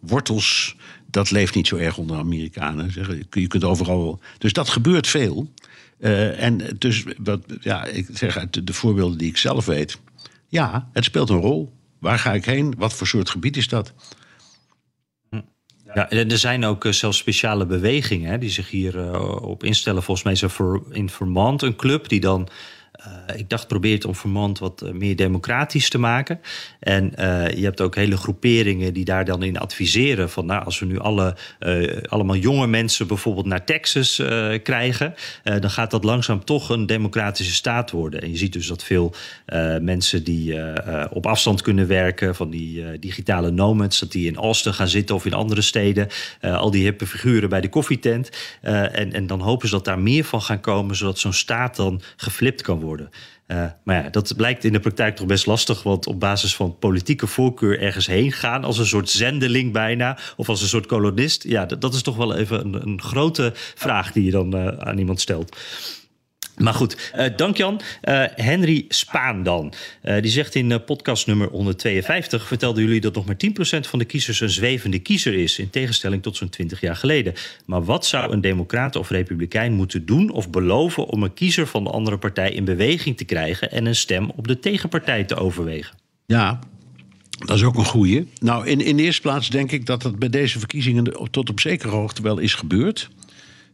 wortels, 0.01 0.77
dat 1.17 1.31
leeft 1.31 1.55
niet 1.55 1.67
zo 1.67 1.77
erg 1.77 1.99
onder 1.99 2.17
Amerikanen. 2.17 2.91
Je 3.31 3.47
kunt- 3.47 3.65
overal. 3.65 4.21
Dus 4.39 4.53
dat 4.53 4.69
gebeurt 4.69 5.07
veel. 5.07 5.53
Eh, 5.99 6.43
en 6.43 6.77
dus, 6.79 7.05
wat, 7.19 7.41
ja, 7.61 7.85
ik 7.85 8.07
zeg 8.13 8.37
uit 8.39 8.53
de, 8.55 8.65
de 8.65 8.73
voorbeelden 8.73 9.19
die 9.19 9.29
ik 9.29 9.37
zelf 9.37 9.67
weet. 9.67 9.99
Ja, 10.49 10.89
het 10.93 11.05
speelt 11.05 11.31
een 11.31 11.41
rol. 11.41 11.73
Waar 11.99 12.19
ga 12.19 12.33
ik 12.33 12.45
heen? 12.45 12.75
Wat 12.79 12.93
voor 12.93 13.07
soort 13.07 13.31
gebied 13.31 13.57
is 13.57 13.69
dat? 13.69 13.93
Ja, 15.95 16.11
er 16.11 16.39
zijn 16.39 16.65
ook 16.65 16.85
eh, 16.85 16.93
zelfs 16.93 17.19
speciale 17.19 17.67
bewegingen 17.67 18.31
hè, 18.31 18.39
die 18.39 18.51
zich 18.51 18.71
hier 18.71 18.99
eh, 19.01 19.43
op 19.43 19.65
instellen. 19.65 20.03
Volgens 20.03 20.27
mij 20.27 20.49
is 20.49 20.53
voor, 20.55 20.87
in 20.91 21.11
Vermont 21.11 21.63
een 21.63 21.77
club 21.77 22.09
die 22.09 22.21
dan, 22.21 22.49
ik 23.37 23.49
dacht, 23.51 23.69
probeert 23.69 24.05
om 24.05 24.15
Vermont 24.15 24.59
wat 24.59 24.83
eh, 24.83 24.93
meer 24.93 25.17
democratisch 25.17 25.89
te 25.89 25.99
maken. 25.99 26.41
En 26.81 27.15
eh, 27.15 27.57
je 27.57 27.65
hebt 27.65 27.81
ook 27.81 27.95
hele 27.95 28.17
groeperingen 28.17 28.93
die 28.93 29.05
daar 29.05 29.25
dan 29.25 29.43
in 29.43 29.59
adviseren 29.59 30.31
van, 30.31 30.47
nou, 30.47 30.65
als 30.65 30.79
we 30.79 30.87
nu 30.87 30.99
alle, 30.99 31.37
eh, 31.59 32.03
allemaal 32.09 32.37
jonge 32.37 32.67
mensen 32.67 33.07
bijvoorbeeld 33.07 33.47
naar 33.47 33.65
Texas 33.65 34.19
eh, 34.19 34.49
krijgen, 34.63 35.15
eh, 35.43 35.61
dan 35.61 35.71
gaat 35.71 35.91
dat 35.91 36.05
langzaam 36.05 36.45
toch 36.45 36.69
een 36.69 36.87
democratische 36.87 37.55
staat 37.55 37.91
worden. 37.91 38.23
En 38.23 38.31
je 38.31 38.37
ziet 38.37 38.53
dus 38.53 38.67
dat 38.67 38.85
veel 38.85 39.15
eh, 39.47 39.79
mensen 39.79 40.25
die 40.25 40.55
eh, 40.55 41.03
eh, 41.03 41.11
op 41.11 41.27
afstand 41.27 41.63
kunnen 41.63 41.87
werken, 41.87 42.35
van 42.35 42.51
die 42.51 42.85
eh, 42.85 42.99
digitale 43.01 43.51
nomads, 43.51 43.99
dat 44.01 44.13
die 44.13 44.27
in 44.27 44.37
Austin 44.37 44.75
gaan 44.75 44.89
zitten 44.89 45.15
of 45.15 45.27
in 45.27 45.35
andere 45.35 45.61
steden, 45.61 46.09
eh, 46.41 46.57
al 46.57 46.71
die 46.71 46.83
hippe 46.83 47.07
figuren 47.07 47.49
bij 47.49 47.61
de 47.61 47.69
koffietent. 47.69 48.31
Eh, 48.61 48.99
en, 48.99 49.13
en 49.13 49.27
dan 49.27 49.41
hopen 49.41 49.69
ze 49.69 49.75
dat 49.75 49.85
daar 49.85 49.99
meer 49.99 50.25
van 50.25 50.43
gaan 50.43 50.61
komen, 50.61 50.97
zodat 50.97 51.19
zo'n 51.19 51.33
staat 51.33 51.77
dan 51.77 52.01
geflipt 52.17 52.63
kan 52.63 52.81
worden. 52.81 52.96
Eh, 53.47 53.65
maar 53.85 54.03
ja, 54.03 54.11
dat 54.11 54.37
blijkt 54.37 54.65
in 54.65 54.73
de 54.73 54.81
praktijk 54.81 55.17
toch 55.17 55.27
best 55.27 55.47
lastig, 55.47 55.83
want 55.83 56.07
op 56.07 56.21
basis 56.21 56.57
van 56.57 56.79
politieke 56.79 57.27
voorkeur 57.27 57.81
ergens 57.81 58.07
heen 58.07 58.33
gaan, 58.33 58.65
als 58.65 58.79
een 58.79 58.87
soort 58.87 59.11
zendeling 59.11 59.73
bijna, 59.73 60.19
of 60.37 60.49
als 60.49 60.63
een 60.63 60.69
soort 60.69 60.87
kolonist, 60.87 61.43
ja, 61.43 61.67
dat, 61.67 61.95
is 61.95 62.03
toch 62.03 62.17
wel 62.17 62.35
even 62.35 62.65
een, 62.65 62.87
een 62.87 63.03
grote 63.03 63.53
vraag 63.55 64.13
die 64.13 64.25
je 64.25 64.31
dan 64.31 64.55
eh, 64.57 64.67
aan 64.79 64.99
iemand 64.99 65.21
stelt. 65.21 65.57
Maar 66.57 66.75
goed, 66.75 67.11
eh, 67.13 67.27
dank 67.37 67.57
Jan. 67.57 67.81
Eh, 68.01 68.25
Henry 68.35 68.85
Spaan 68.89 69.43
dan. 69.43 69.73
Eh, 70.03 70.23
die 70.23 70.31
zegt 70.31 70.55
in 70.55 70.85
podcast 70.85 71.27
nummer 71.27 71.49
152... 71.49 72.47
vertelden 72.47 72.85
jullie 72.85 73.01
dat 73.01 73.15
nog 73.15 73.27
maar 73.27 73.37
10% 73.37 73.87
van 73.87 73.99
de 73.99 74.05
kiezers 74.05 74.41
een 74.41 74.51
zwevende 74.51 74.99
kiezer 74.99 75.35
is... 75.35 75.59
in 75.59 75.71
tegenstelling 75.71 76.23
tot 76.23 76.37
zo'n 76.37 76.49
20 76.49 76.81
jaar 76.81 76.97
geleden. 76.97 77.35
Maar 77.67 77.85
wat 77.85 78.07
zou 78.07 78.33
een 78.33 78.41
democrat 78.41 78.97
of 78.97 79.11
republikein 79.11 79.73
moeten 79.73 80.07
doen 80.07 80.31
of 80.31 80.51
beloven... 80.51 81.07
om 81.07 81.23
een 81.23 81.35
kiezer 81.35 81.67
van 81.67 81.85
de 81.85 81.91
andere 81.91 82.19
partij 82.19 82.53
in 82.53 82.65
beweging 82.65 83.17
te 83.17 83.25
krijgen... 83.25 83.71
en 83.71 83.87
een 83.87 83.97
stem 83.97 84.31
op 84.37 84.49
de 84.49 84.59
tegenpartij 84.59 85.25
te 85.25 85.37
overwegen? 85.37 85.97
Ja, 86.27 86.59
dat 87.39 87.57
is 87.57 87.63
ook 87.63 87.77
een 87.77 87.85
goeie. 87.85 88.29
Nou, 88.41 88.67
in, 88.67 88.81
in 88.81 88.97
de 88.97 89.03
eerste 89.03 89.21
plaats 89.21 89.51
denk 89.51 89.73
ik 89.73 89.87
dat 89.87 90.03
dat 90.03 90.19
bij 90.19 90.29
deze 90.29 90.59
verkiezingen 90.59 91.31
tot 91.31 91.51
op 91.51 91.61
zekere 91.61 91.93
hoogte 91.93 92.23
wel 92.23 92.39
is 92.39 92.55
gebeurd. 92.55 93.11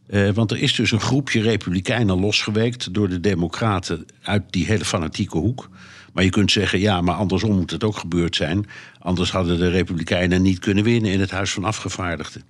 Eh, 0.07 0.29
want 0.29 0.51
er 0.51 0.57
is 0.57 0.75
dus 0.75 0.91
een 0.91 0.99
groepje 0.99 1.41
republikeinen 1.41 2.19
losgeweekt 2.19 2.93
door 2.93 3.09
de 3.09 3.19
democraten 3.19 4.05
uit 4.21 4.43
die 4.49 4.65
hele 4.65 4.85
fanatieke 4.85 5.37
hoek. 5.37 5.69
Maar 6.13 6.23
je 6.23 6.29
kunt 6.29 6.51
zeggen, 6.51 6.79
ja, 6.79 7.01
maar 7.01 7.15
andersom 7.15 7.55
moet 7.55 7.71
het 7.71 7.83
ook 7.83 7.97
gebeurd 7.97 8.35
zijn. 8.35 8.65
Anders 8.99 9.31
hadden 9.31 9.57
de 9.57 9.69
republikeinen 9.69 10.41
niet 10.41 10.59
kunnen 10.59 10.83
winnen 10.83 11.11
in 11.11 11.19
het 11.19 11.31
Huis 11.31 11.51
van 11.51 11.63
Afgevaardigden. 11.63 12.43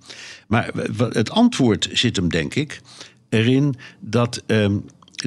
Maar 0.46 0.70
het 1.10 1.30
antwoord 1.30 1.88
zit 1.92 2.16
hem, 2.16 2.28
denk 2.28 2.54
ik, 2.54 2.80
erin 3.28 3.74
dat 4.00 4.42
ehm, 4.46 4.76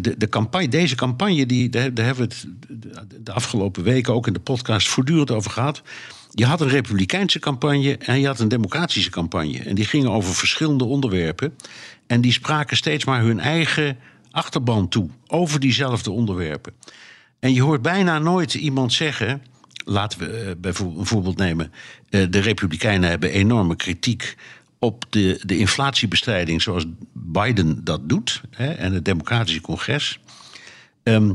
de, 0.01 0.17
de 0.17 0.30
campagne, 0.30 0.67
deze 0.67 0.95
campagne, 0.95 1.45
die, 1.45 1.69
daar 1.69 1.93
daar 1.93 2.05
hebben 2.05 2.28
we 2.28 2.34
het 2.34 3.25
de 3.25 3.32
afgelopen 3.32 3.84
weken 3.84 4.13
ook 4.13 4.28
in 4.28 4.34
de 4.34 4.39
podcast 4.39 4.88
voortdurend 4.88 5.32
over 5.32 5.51
gehad. 5.51 5.82
Je 6.32 6.45
had 6.45 6.61
een 6.61 6.69
republikeinse 6.69 7.39
campagne 7.39 7.97
en 7.97 8.19
je 8.19 8.28
had 8.28 8.39
een 8.39 8.47
democratische 8.47 9.09
campagne. 9.09 9.59
En 9.59 9.75
die 9.75 9.86
gingen 9.86 10.11
over 10.11 10.34
verschillende 10.34 10.84
onderwerpen. 10.84 11.53
En 12.07 12.21
die 12.21 12.31
spraken 12.31 12.77
steeds 12.77 13.05
maar 13.05 13.21
hun 13.21 13.39
eigen 13.39 13.97
achterban 14.31 14.87
toe 14.87 15.09
over 15.27 15.59
diezelfde 15.59 16.11
onderwerpen. 16.11 16.73
En 17.39 17.53
je 17.53 17.61
hoort 17.61 17.81
bijna 17.81 18.19
nooit 18.19 18.53
iemand 18.53 18.93
zeggen. 18.93 19.43
Laten 19.85 20.19
we 20.19 20.25
eh, 20.25 20.51
bijvoorbeeld 20.57 20.99
een 20.99 21.05
voorbeeld 21.05 21.37
nemen. 21.37 21.71
Eh, 22.09 22.25
de 22.29 22.39
Republikeinen 22.39 23.09
hebben 23.09 23.31
enorme 23.31 23.75
kritiek 23.75 24.35
op 24.79 25.05
de, 25.09 25.41
de 25.45 25.57
inflatiebestrijding 25.57 26.61
zoals 26.61 26.85
Biden 27.13 27.83
dat 27.83 28.09
doet. 28.09 28.41
Hè, 28.51 28.71
en 28.71 28.93
het 28.93 29.05
Democratische 29.05 29.61
Congres. 29.61 30.19
Ehm, 31.03 31.33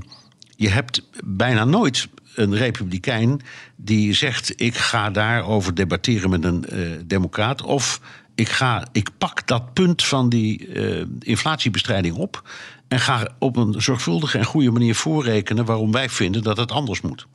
je 0.57 0.69
hebt 0.69 1.03
bijna 1.25 1.65
nooit 1.65 2.09
een 2.35 2.55
republikein 2.55 3.41
die 3.77 4.13
zegt: 4.13 4.61
ik 4.61 4.75
ga 4.75 5.11
daarover 5.11 5.75
debatteren 5.75 6.31
met 6.31 6.45
een 6.45 6.65
eh, 6.65 6.79
democraat. 7.07 7.63
Of 7.63 8.01
ik, 8.35 8.49
ga, 8.49 8.87
ik 8.93 9.09
pak 9.19 9.47
dat 9.47 9.73
punt 9.73 10.05
van 10.05 10.29
die 10.29 10.69
eh, 10.69 11.07
inflatiebestrijding 11.19 12.17
op. 12.17 12.51
En 12.89 13.01
ga 13.01 13.29
op 13.39 13.57
een 13.57 13.83
zorgvuldige 13.83 14.39
en 14.39 14.45
goede 14.45 14.71
manier 14.71 14.95
voorrekenen 14.95 15.65
waarom 15.65 15.93
wij 15.93 16.09
vinden 16.09 16.43
dat 16.43 16.57
het 16.57 16.71
anders 16.71 17.01
moet. 17.01 17.27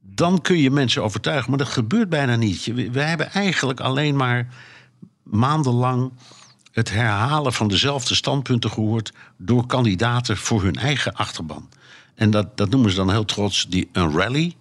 Dan 0.00 0.40
kun 0.40 0.58
je 0.58 0.70
mensen 0.70 1.02
overtuigen, 1.02 1.50
maar 1.50 1.58
dat 1.58 1.68
gebeurt 1.68 2.08
bijna 2.08 2.36
niet. 2.36 2.64
We 2.92 3.00
hebben 3.00 3.32
eigenlijk 3.32 3.80
alleen 3.80 4.16
maar 4.16 4.48
maandenlang 5.22 6.12
het 6.72 6.90
herhalen 6.90 7.52
van 7.52 7.68
dezelfde 7.68 8.14
standpunten 8.14 8.70
gehoord 8.70 9.12
door 9.36 9.66
kandidaten 9.66 10.36
voor 10.36 10.62
hun 10.62 10.76
eigen 10.76 11.12
achterban. 11.12 11.68
En 12.14 12.30
dat, 12.30 12.56
dat 12.56 12.70
noemen 12.70 12.90
ze 12.90 12.96
dan 12.96 13.10
heel 13.10 13.24
trots 13.24 13.66
die, 13.68 13.88
een 13.92 14.12
rally. 14.12 14.56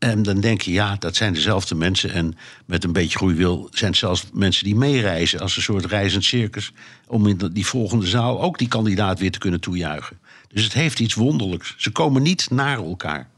En 0.00 0.22
dan 0.22 0.40
denk 0.40 0.60
je, 0.60 0.72
ja, 0.72 0.96
dat 0.98 1.16
zijn 1.16 1.32
dezelfde 1.32 1.74
mensen. 1.74 2.12
En 2.12 2.36
met 2.66 2.84
een 2.84 2.92
beetje 2.92 3.18
goede 3.18 3.34
wil 3.34 3.68
zijn 3.70 3.90
het 3.90 4.00
zelfs 4.00 4.26
mensen 4.32 4.64
die 4.64 4.76
meereizen 4.76 5.40
als 5.40 5.56
een 5.56 5.62
soort 5.62 5.84
reizend 5.84 6.24
circus. 6.24 6.72
Om 7.06 7.26
in 7.26 7.50
die 7.52 7.66
volgende 7.66 8.06
zaal 8.06 8.42
ook 8.42 8.58
die 8.58 8.68
kandidaat 8.68 9.18
weer 9.18 9.30
te 9.30 9.38
kunnen 9.38 9.60
toejuichen. 9.60 10.18
Dus 10.48 10.64
het 10.64 10.72
heeft 10.72 11.00
iets 11.00 11.14
wonderlijks. 11.14 11.74
Ze 11.76 11.90
komen 11.90 12.22
niet 12.22 12.50
naar 12.50 12.78
elkaar. 12.78 13.28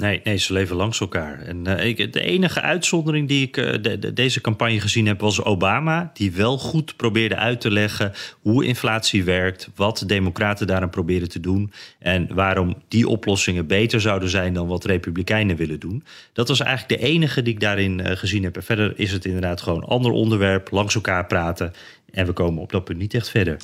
Nee, 0.00 0.20
nee, 0.24 0.36
ze 0.36 0.52
leven 0.52 0.76
langs 0.76 1.00
elkaar. 1.00 1.38
En 1.42 1.66
eh, 1.66 1.86
ik, 1.86 2.12
de 2.12 2.20
enige 2.20 2.60
uitzondering 2.60 3.28
die 3.28 3.46
ik 3.46 3.56
eh, 3.56 3.72
de, 3.82 3.98
de- 3.98 4.12
deze 4.12 4.40
campagne 4.40 4.80
gezien 4.80 5.06
heb, 5.06 5.20
was 5.20 5.42
Obama. 5.42 6.10
Die 6.14 6.32
wel 6.32 6.58
goed 6.58 6.96
probeerde 6.96 7.36
uit 7.36 7.60
te 7.60 7.70
leggen 7.70 8.12
hoe 8.40 8.64
inflatie 8.64 9.24
werkt. 9.24 9.68
Wat 9.74 9.98
de 9.98 10.06
Democraten 10.06 10.66
daaraan 10.66 10.90
proberen 10.90 11.28
te 11.28 11.40
doen. 11.40 11.72
En 11.98 12.34
waarom 12.34 12.82
die 12.88 13.08
oplossingen 13.08 13.66
beter 13.66 14.00
zouden 14.00 14.28
zijn 14.28 14.52
dan 14.54 14.66
wat 14.66 14.84
Republikeinen 14.84 15.56
willen 15.56 15.80
doen. 15.80 16.04
Dat 16.32 16.48
was 16.48 16.60
eigenlijk 16.60 17.00
de 17.00 17.06
enige 17.08 17.42
die 17.42 17.52
ik 17.54 17.60
daarin 17.60 18.00
eh, 18.00 18.16
gezien 18.16 18.42
heb. 18.42 18.56
En 18.56 18.62
verder 18.62 18.92
is 18.96 19.12
het 19.12 19.24
inderdaad 19.24 19.60
gewoon 19.60 19.84
ander 19.84 20.10
onderwerp. 20.12 20.70
Langs 20.70 20.94
elkaar 20.94 21.26
praten. 21.26 21.72
En 22.12 22.26
we 22.26 22.32
komen 22.32 22.62
op 22.62 22.72
dat 22.72 22.84
punt 22.84 22.98
niet 22.98 23.14
echt 23.14 23.28
verder. 23.30 23.56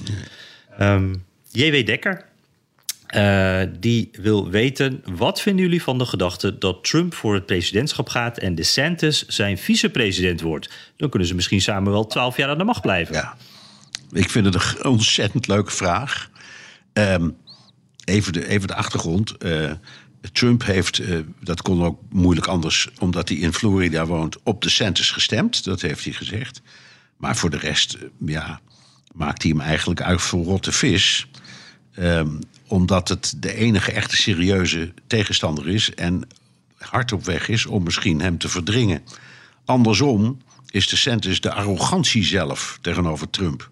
Ehm, 0.79 1.15
J.W. 1.51 1.87
Dekker. 1.87 2.25
Uh, 3.15 3.63
die 3.79 4.09
wil 4.13 4.51
weten: 4.51 5.03
wat 5.05 5.41
vinden 5.41 5.65
jullie 5.65 5.83
van 5.83 5.99
de 5.99 6.07
gedachte 6.07 6.59
dat 6.59 6.85
Trump 6.85 7.15
voor 7.15 7.35
het 7.35 7.47
presidentschap 7.47 8.09
gaat 8.09 8.39
en 8.39 8.55
DeSantis 8.55 9.27
zijn 9.27 9.59
vicepresident 9.59 10.41
wordt? 10.41 10.71
Dan 10.97 11.09
kunnen 11.09 11.29
ze 11.29 11.35
misschien 11.35 11.61
samen 11.61 11.93
wel 11.93 12.07
twaalf 12.07 12.37
jaar 12.37 12.49
aan 12.49 12.59
de 12.59 12.65
macht 12.65 12.81
blijven. 12.83 13.15
Ja, 13.15 13.37
ik 14.11 14.31
vind 14.31 14.45
het 14.45 14.55
een 14.55 14.85
ontzettend 14.85 15.47
leuke 15.47 15.71
vraag. 15.71 16.31
Um, 16.93 17.37
even, 18.05 18.33
de, 18.33 18.49
even 18.49 18.69
de 18.69 18.75
achtergrond. 18.75 19.35
Uh, 19.39 19.73
Trump 20.33 20.65
heeft, 20.65 20.99
uh, 20.99 21.19
dat 21.41 21.63
kon 21.63 21.85
ook 21.85 22.01
moeilijk 22.11 22.47
anders, 22.47 22.89
omdat 22.99 23.29
hij 23.29 23.39
in 23.39 23.53
Florida 23.53 24.07
woont, 24.07 24.37
op 24.43 24.63
DeSantis 24.63 25.11
gestemd. 25.11 25.65
Dat 25.65 25.81
heeft 25.81 26.05
hij 26.05 26.13
gezegd. 26.13 26.63
Maar 27.17 27.37
voor 27.37 27.51
de 27.51 27.59
rest, 27.59 27.99
ja, 28.25 28.61
maakt 29.15 29.43
hij 29.43 29.51
hem 29.51 29.61
eigenlijk 29.61 30.03
uit 30.03 30.21
voor 30.21 30.45
rotte 30.45 30.73
vis. 30.73 31.27
Um, 31.99 32.39
omdat 32.67 33.09
het 33.09 33.35
de 33.37 33.55
enige 33.55 33.93
echte 33.93 34.17
serieuze 34.17 34.93
tegenstander 35.07 35.69
is 35.69 35.95
en 35.95 36.29
hard 36.79 37.13
op 37.13 37.25
weg 37.25 37.49
is 37.49 37.67
om 37.67 37.83
misschien 37.83 38.21
hem 38.21 38.39
te 38.39 38.49
verdringen. 38.49 39.03
Andersom 39.65 40.39
is 40.71 40.89
de 40.89 40.97
Santis 40.97 41.41
de 41.41 41.53
arrogantie 41.53 42.25
zelf 42.25 42.79
tegenover 42.81 43.31
Trump. 43.31 43.71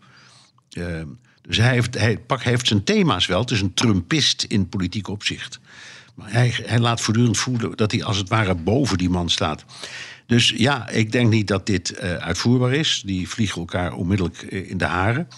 Uh, 0.70 1.03
dus 1.42 1.57
hij 1.57 1.72
heeft, 1.72 1.99
hij, 1.99 2.18
pak, 2.18 2.42
heeft 2.42 2.66
zijn 2.66 2.84
thema's 2.84 3.26
wel. 3.26 3.40
Het 3.40 3.51
is 3.51 3.61
een 3.61 3.74
Trumpist 3.74 4.42
in 4.42 4.68
politiek 4.68 5.09
opzicht. 5.09 5.61
Maar 6.14 6.32
hij, 6.32 6.55
hij 6.62 6.78
laat 6.78 7.01
voortdurend 7.01 7.38
voelen 7.38 7.76
dat 7.76 7.90
hij 7.92 8.05
als 8.05 8.16
het 8.16 8.28
ware 8.28 8.55
boven 8.55 8.99
die 8.99 9.11
man 9.11 9.30
staat. 9.30 9.64
Dus 10.26 10.55
ja, 10.57 10.88
ik 10.88 11.12
denk 11.12 11.30
niet 11.30 11.49
dat 11.49 11.66
dit 11.66 11.92
uh, 11.92 12.14
uitvoerbaar 12.14 12.72
is. 12.72 13.03
Die 13.07 13.28
vliegen 13.28 13.61
elkaar 13.61 13.92
onmiddellijk 13.92 14.42
in 14.42 14.78
de 14.78 14.84
haren. 14.84 15.28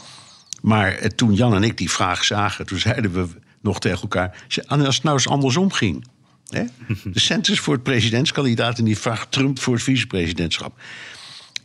Maar 0.62 1.08
toen 1.14 1.34
Jan 1.34 1.54
en 1.54 1.62
ik 1.62 1.78
die 1.78 1.90
vraag 1.90 2.24
zagen, 2.24 2.66
toen 2.66 2.78
zeiden 2.78 3.12
we 3.12 3.28
nog 3.66 3.80
tegen 3.80 4.00
elkaar. 4.00 4.44
Als 4.68 4.94
het 4.94 5.02
nou 5.02 5.16
eens 5.16 5.28
andersom 5.28 5.72
ging. 5.72 6.06
Hè? 6.48 6.64
De 7.04 7.20
centers 7.20 7.60
voor 7.60 7.74
het 7.74 7.82
presidentskandidaat 7.82 8.78
en 8.78 8.84
die 8.84 8.98
vraagt 8.98 9.32
Trump 9.32 9.58
voor 9.58 9.74
het 9.74 9.82
vicepresidentschap. 9.82 10.80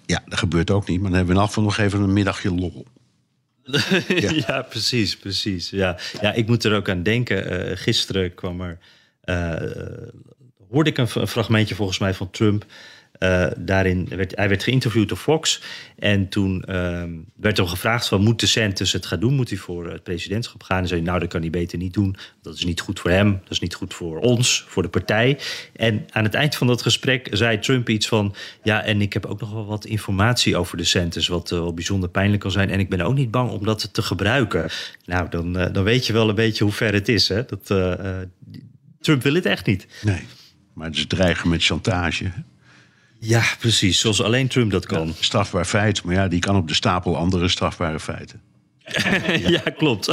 Ja, 0.05 0.23
dat 0.25 0.39
gebeurt 0.39 0.71
ook 0.71 0.87
niet, 0.87 1.01
maar 1.01 1.09
dan 1.09 1.17
hebben 1.17 1.35
we 1.35 1.41
in 1.41 1.47
afval 1.47 1.63
nog 1.63 1.77
even 1.77 2.01
een 2.01 2.13
middagje 2.13 2.53
lol. 2.53 2.85
ja. 4.07 4.31
ja. 4.47 4.61
precies, 4.61 5.17
precies. 5.17 5.69
Ja. 5.69 5.97
ja, 6.21 6.33
ik 6.33 6.47
moet 6.47 6.63
er 6.63 6.75
ook 6.75 6.89
aan 6.89 7.03
denken. 7.03 7.69
Uh, 7.69 7.77
gisteren 7.77 8.33
kwam 8.33 8.61
er. 8.61 8.77
Uh, 9.25 9.55
hoorde 10.69 10.89
ik 10.89 10.97
een, 10.97 11.07
fragmentje 11.07 11.75
volgens 11.75 11.99
mij 11.99 12.13
van 12.13 12.29
Trump. 12.29 12.65
Uh, 13.24 13.47
daarin 13.57 14.07
werd 14.09 14.36
hij 14.36 14.49
werd 14.49 14.63
geïnterviewd 14.63 15.09
door 15.09 15.17
Fox. 15.17 15.61
En 15.99 16.30
toen 16.30 16.63
uh, 16.69 17.03
werd 17.36 17.57
hem 17.57 17.67
gevraagd: 17.67 18.07
van, 18.07 18.24
moet 18.24 18.39
de 18.39 18.45
Santos 18.45 18.91
het 18.91 19.05
gaan 19.05 19.19
doen? 19.19 19.34
Moet 19.34 19.49
hij 19.49 19.57
voor 19.57 19.91
het 19.91 20.03
presidentschap 20.03 20.63
gaan? 20.63 20.82
En 20.82 20.88
zei: 20.88 21.01
Nou, 21.01 21.19
dat 21.19 21.30
kan 21.30 21.41
hij 21.41 21.49
beter 21.49 21.78
niet 21.78 21.93
doen. 21.93 22.15
Dat 22.41 22.55
is 22.55 22.65
niet 22.65 22.82
goed 22.82 22.99
voor 22.99 23.11
hem. 23.11 23.32
Dat 23.43 23.51
is 23.51 23.59
niet 23.59 23.76
goed 23.76 23.93
voor 23.93 24.19
ons, 24.19 24.65
voor 24.67 24.84
de 24.84 24.89
partij. 24.89 25.39
En 25.76 26.05
aan 26.09 26.24
het 26.24 26.34
eind 26.34 26.55
van 26.55 26.67
dat 26.67 26.82
gesprek 26.82 27.28
zei 27.32 27.59
Trump 27.59 27.89
iets 27.89 28.07
van: 28.07 28.36
Ja, 28.63 28.84
en 28.84 29.01
ik 29.01 29.13
heb 29.13 29.26
ook 29.26 29.39
nog 29.39 29.51
wel 29.51 29.65
wat 29.65 29.86
informatie 29.86 30.57
over 30.57 30.78
de 30.78 30.84
Santos, 30.84 31.28
wat 31.28 31.51
uh, 31.51 31.59
wel 31.59 31.74
bijzonder 31.74 32.09
pijnlijk 32.09 32.41
kan 32.41 32.51
zijn. 32.51 32.69
En 32.69 32.80
ik 32.80 32.89
ben 32.89 33.01
ook 33.01 33.15
niet 33.15 33.32
bang 33.32 33.49
om 33.49 33.65
dat 33.65 33.93
te 33.93 34.01
gebruiken. 34.01 34.69
Nou, 35.05 35.30
dan, 35.30 35.53
dan 35.53 35.84
weet 35.84 36.07
je 36.07 36.13
wel 36.13 36.30
een 36.30 36.36
beetje 36.36 36.63
hoe 36.63 36.74
ver 36.74 36.93
het 36.93 37.07
is. 37.09 37.28
Hè? 37.28 37.45
Dat, 37.45 37.65
Trump 38.99 39.24
wil 39.24 39.34
het 39.34 39.45
echt 39.45 39.65
niet. 39.65 39.88
Nee, 40.01 40.22
maar 40.74 40.95
ze 40.95 41.07
dreigen 41.07 41.49
met 41.49 41.63
chantage. 41.63 42.32
Ja, 43.24 43.43
precies. 43.59 43.99
Zoals 43.99 44.22
alleen 44.22 44.47
Trump 44.47 44.72
dat 44.72 44.86
kan. 44.86 45.07
Ja, 45.07 45.13
strafbaar 45.19 45.65
feit, 45.65 46.03
maar 46.03 46.15
ja, 46.15 46.28
die 46.28 46.39
kan 46.39 46.55
op 46.55 46.67
de 46.67 46.74
stapel 46.74 47.17
andere 47.17 47.47
strafbare 47.47 47.99
feiten. 47.99 48.41
ja, 49.55 49.61
klopt. 49.78 50.05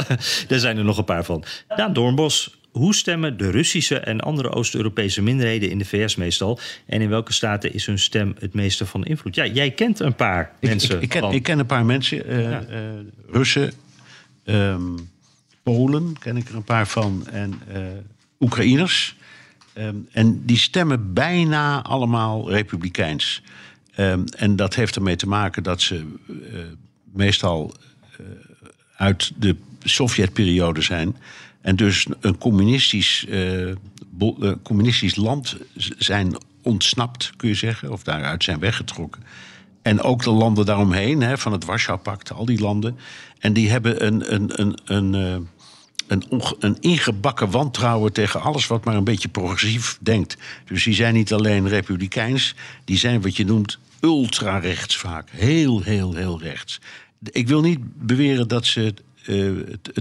Daar 0.47 0.59
zijn 0.59 0.77
er 0.77 0.83
nog 0.83 0.97
een 0.97 1.05
paar 1.05 1.25
van. 1.25 1.43
Daan 1.75 1.93
Doornbos, 1.93 2.57
hoe 2.71 2.95
stemmen 2.95 3.37
de 3.37 3.51
Russische 3.51 3.99
en 3.99 4.19
andere 4.19 4.49
Oost-Europese 4.49 5.21
minderheden 5.21 5.69
in 5.69 5.77
de 5.77 5.85
VS 5.85 6.15
meestal? 6.15 6.59
En 6.85 7.01
in 7.01 7.09
welke 7.09 7.33
staten 7.33 7.73
is 7.73 7.85
hun 7.85 7.99
stem 7.99 8.35
het 8.39 8.53
meeste 8.53 8.85
van 8.85 9.05
invloed? 9.05 9.35
Ja, 9.35 9.45
jij 9.45 9.71
kent 9.71 9.99
een 9.99 10.15
paar 10.15 10.51
ik, 10.59 10.69
mensen. 10.69 10.95
Ik, 10.95 11.01
ik, 11.01 11.09
ken, 11.09 11.31
ik, 11.31 11.43
ken, 11.43 11.59
een 11.59 11.65
paar 11.65 11.85
mensen. 11.85 12.31
Uh, 12.31 12.41
ja. 12.41 12.63
uh, 12.69 12.77
Russen, 13.31 13.73
um, 14.45 15.09
Polen 15.63 16.19
ken 16.19 16.37
ik 16.37 16.49
er 16.49 16.55
een 16.55 16.63
paar 16.63 16.87
van. 16.87 17.27
En 17.31 17.61
uh, 17.73 17.77
Oekraïners. 18.39 19.15
Um, 19.79 20.07
en 20.11 20.45
die 20.45 20.57
stemmen 20.57 21.13
bijna 21.13 21.83
allemaal 21.83 22.49
republikeins. 22.49 23.41
Um, 23.97 24.23
en 24.25 24.55
dat 24.55 24.75
heeft 24.75 24.95
ermee 24.95 25.15
te 25.15 25.27
maken 25.27 25.63
dat 25.63 25.81
ze 25.81 26.05
uh, 26.27 26.35
meestal 27.13 27.73
uh, 28.19 28.27
uit 28.95 29.31
de 29.37 29.55
Sovjetperiode 29.83 30.81
zijn. 30.81 31.15
En 31.61 31.75
dus 31.75 32.05
een 32.19 32.37
communistisch, 32.37 33.25
uh, 33.29 33.71
communistisch 34.63 35.15
land 35.15 35.57
zijn 35.97 36.37
ontsnapt, 36.61 37.31
kun 37.35 37.49
je 37.49 37.55
zeggen. 37.55 37.91
Of 37.91 38.03
daaruit 38.03 38.43
zijn 38.43 38.59
weggetrokken. 38.59 39.23
En 39.81 40.01
ook 40.01 40.23
de 40.23 40.31
landen 40.31 40.65
daaromheen, 40.65 41.21
hè, 41.21 41.37
van 41.37 41.51
het 41.51 41.65
Warschau-pact, 41.65 42.33
al 42.33 42.45
die 42.45 42.59
landen. 42.59 42.97
En 43.39 43.53
die 43.53 43.69
hebben 43.69 44.05
een. 44.05 44.33
een, 44.33 44.61
een, 44.61 44.79
een 44.85 45.47
een, 46.09 46.41
een, 46.59 46.77
ingebakken 46.79 47.51
wantrouwen 47.51 48.13
tegen 48.13 48.41
alles 48.41 48.67
wat 48.67 48.85
maar 48.85 48.95
een 48.95 49.03
beetje 49.03 49.29
progressief 49.29 49.97
denkt. 50.01 50.37
Dus 50.65 50.83
die 50.83 50.93
zijn 50.93 51.13
niet 51.13 51.33
alleen 51.33 51.67
republikeins, 51.67 52.55
die 52.85 52.97
zijn 52.97 53.21
wat 53.21 53.37
je 53.37 53.45
noemt 53.45 53.79
ultra-rechts 53.99 54.97
vaak. 54.97 55.29
Heel, 55.29 55.81
heel, 55.81 56.13
heel 56.13 56.41
rechts. 56.41 56.79
Ik 57.31 57.47
wil 57.47 57.61
niet 57.61 57.79
beweren 57.81 58.47
dat 58.47 58.65
ze 58.65 58.93
uh, 59.25 59.51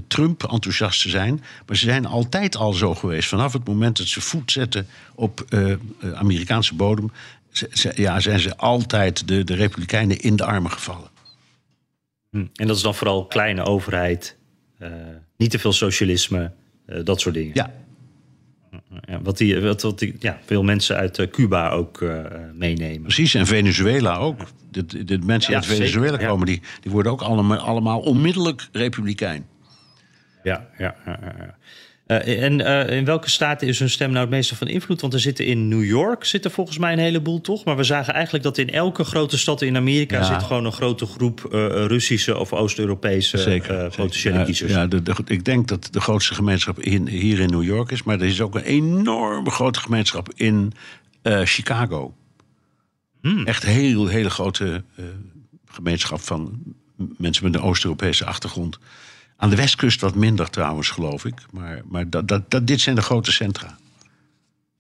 Trump-enthousiasten 0.09 1.11
zijn, 1.11 1.43
maar 1.67 1.77
ze 1.77 1.85
zijn 1.85 2.07
altijd 2.07 2.57
al 2.57 2.73
zo 2.73 2.95
geweest. 2.95 3.29
Vanaf 3.29 3.53
het 3.53 3.67
moment 3.67 3.97
dat 3.97 4.07
ze 4.07 4.21
voet 4.21 4.53
zetten 4.53 4.87
op 5.15 5.45
uh, 5.49 5.75
Amerikaanse 6.15 6.75
bodem, 6.75 7.13
ja, 7.95 8.21
zijn 8.21 8.41
ze 8.41 8.57
altijd 8.57 9.29
de, 9.29 9.45
de 9.45 9.55
Republikeinen 9.55 10.21
in 10.21 10.37
de 10.37 10.45
armen 10.45 10.71
gevallen. 10.71 11.11
Hm. 12.31 12.47
En 12.55 12.67
dat 12.67 12.77
is 12.77 12.83
dan 12.83 12.95
vooral 12.95 13.27
kleine 13.27 13.63
overheid, 13.63 14.38
niet 15.37 15.51
te 15.51 15.59
veel 15.59 15.73
socialisme, 15.73 16.53
uh, 16.87 17.05
dat 17.05 17.21
soort 17.21 17.35
dingen. 17.35 17.51
Ja. 17.55 17.73
ja 19.07 19.21
wat, 19.23 19.39
die, 19.39 19.61
wat, 19.61 19.83
wat 19.83 19.99
die, 19.99 20.17
ja, 20.19 20.39
veel 20.45 20.63
mensen 20.63 20.97
uit 20.97 21.19
uh, 21.19 21.27
Cuba 21.27 21.71
ook 21.71 22.05
meenemen. 22.55 23.03
Precies, 23.03 23.35
en 23.35 23.47
Venezuela 23.47 24.17
ook. 24.17 24.41
De, 24.71 25.05
de, 25.05 25.19
mensen 25.19 25.53
ja, 25.53 25.59
uit 25.59 25.67
Venezuela 25.67 26.11
zeker, 26.11 26.29
komen, 26.29 26.49
ja. 26.49 26.53
die, 26.55 26.63
die 26.81 26.91
worden 26.91 27.13
ook 27.13 27.23
allemaal, 27.23 27.59
allemaal 27.59 28.01
onmiddellijk 28.01 28.69
republikein. 28.73 29.47
Ja, 30.43 30.69
ja, 30.79 30.97
ja. 31.07 31.57
Uh, 32.09 32.43
en 32.43 32.61
uh, 32.61 32.97
in 32.97 33.05
welke 33.05 33.31
staten 33.31 33.69
is 33.69 33.79
hun 33.79 33.91
stem 33.91 34.11
nou 34.11 34.21
het 34.21 34.31
meeste 34.31 34.57
van 34.57 34.67
invloed? 34.67 35.01
Want 35.01 35.15
er 35.15 35.21
zitten 35.21 35.47
in 35.47 35.69
New 35.69 35.85
York 35.85 36.25
zitten 36.25 36.51
volgens 36.51 36.79
mij 36.79 36.93
een 36.93 36.99
heleboel, 36.99 37.41
toch? 37.41 37.65
Maar 37.65 37.77
we 37.77 37.85
zagen 37.85 38.15
eigenlijk 38.15 38.45
dat 38.45 38.59
in 38.59 38.71
elke 38.71 39.05
grote 39.05 39.39
stad 39.39 39.63
in 39.63 39.77
Amerika 39.77 40.19
ja. 40.19 40.25
zit 40.25 40.43
gewoon 40.43 40.65
een 40.65 40.73
grote 40.73 41.07
groep 41.07 41.49
uh, 41.53 41.67
Russische 41.87 42.37
of 42.37 42.53
Oost-Europese 42.53 43.63
potentiële 43.97 44.45
kiezers. 44.45 44.73
Ja, 44.73 44.87
de, 44.87 45.03
de, 45.03 45.15
ik 45.27 45.45
denk 45.45 45.69
dat 45.69 45.89
de 45.91 46.01
grootste 46.01 46.35
gemeenschap 46.35 46.81
in, 46.81 47.09
hier 47.09 47.39
in 47.39 47.51
New 47.51 47.65
York 47.65 47.91
is, 47.91 48.03
maar 48.03 48.21
er 48.21 48.27
is 48.27 48.41
ook 48.41 48.55
een 48.55 48.63
enorme 48.63 49.51
grote 49.51 49.81
gemeenschap 49.81 50.33
in 50.35 50.73
Chicago. 51.23 52.15
Hmm. 53.21 53.47
Echt 53.47 53.63
een 53.63 53.71
heel, 53.71 54.07
hele 54.07 54.31
grote 54.31 54.85
gemeenschap 55.67 56.21
van 56.21 56.59
mensen 57.17 57.45
met 57.45 57.55
een 57.55 57.61
Oost-Europese 57.61 58.25
achtergrond. 58.25 58.79
Aan 59.41 59.51
de 59.51 59.57
westkust 59.57 60.01
wat 60.01 60.15
minder 60.15 60.51
trouwens, 60.51 60.91
geloof 60.91 61.25
ik. 61.25 61.35
Maar, 61.51 61.81
maar 61.85 62.11
dat, 62.11 62.29
dat, 62.29 62.51
dat, 62.51 62.67
dit 62.67 62.81
zijn 62.81 62.95
de 62.97 63.03
grote 63.03 63.33
centra. 63.33 63.79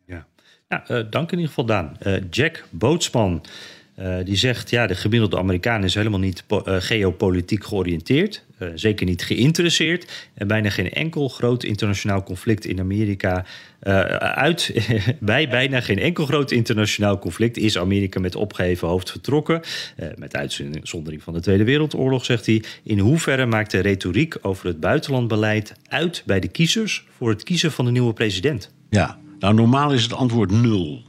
Ja, 0.06 0.26
ja 0.68 0.90
uh, 0.90 1.04
dank 1.10 1.32
in 1.32 1.38
ieder 1.38 1.48
geval 1.48 1.64
Daan. 1.64 1.96
Uh, 2.02 2.16
Jack 2.30 2.64
Bootsman, 2.70 3.44
uh, 3.98 4.16
die 4.24 4.36
zegt... 4.36 4.70
ja, 4.70 4.86
de 4.86 4.94
gemiddelde 4.94 5.38
Amerikaan 5.38 5.84
is 5.84 5.94
helemaal 5.94 6.18
niet 6.18 6.44
geopolitiek 6.64 7.64
georiënteerd. 7.64 8.44
Zeker 8.74 9.06
niet 9.06 9.22
geïnteresseerd. 9.22 10.28
En 10.34 10.46
bijna 10.46 10.70
geen 10.70 10.90
enkel 10.90 11.28
groot 11.28 11.64
internationaal 11.64 12.22
conflict 12.22 12.64
in 12.64 12.80
Amerika... 12.80 13.44
uit, 14.18 14.74
bij 15.20 15.48
bijna 15.48 15.80
geen 15.80 15.98
enkel 15.98 16.26
groot 16.26 16.50
internationaal 16.50 17.18
conflict... 17.18 17.56
is 17.56 17.78
Amerika 17.78 18.20
met 18.20 18.34
opgeheven 18.34 18.88
hoofd 18.88 19.10
vertrokken. 19.10 19.60
met 20.16 20.36
uitzondering 20.36 21.22
van 21.22 21.34
de 21.34 21.40
Tweede 21.40 21.64
Wereldoorlog, 21.64 22.24
zegt 22.24 22.46
hij. 22.46 22.62
In 22.82 22.98
hoeverre 22.98 23.46
maakt 23.46 23.70
de 23.70 23.80
retoriek 23.80 24.36
over 24.42 24.66
het 24.66 24.80
buitenlandbeleid 24.80 25.74
uit 25.88 26.22
bij 26.26 26.40
de 26.40 26.48
kiezers... 26.48 27.06
voor 27.16 27.28
het 27.28 27.42
kiezen 27.42 27.72
van 27.72 27.84
de 27.84 27.90
nieuwe 27.90 28.12
president? 28.12 28.72
Ja, 28.90 29.18
nou 29.38 29.54
normaal 29.54 29.92
is 29.92 30.02
het 30.02 30.12
antwoord 30.12 30.50
nul. 30.50 31.02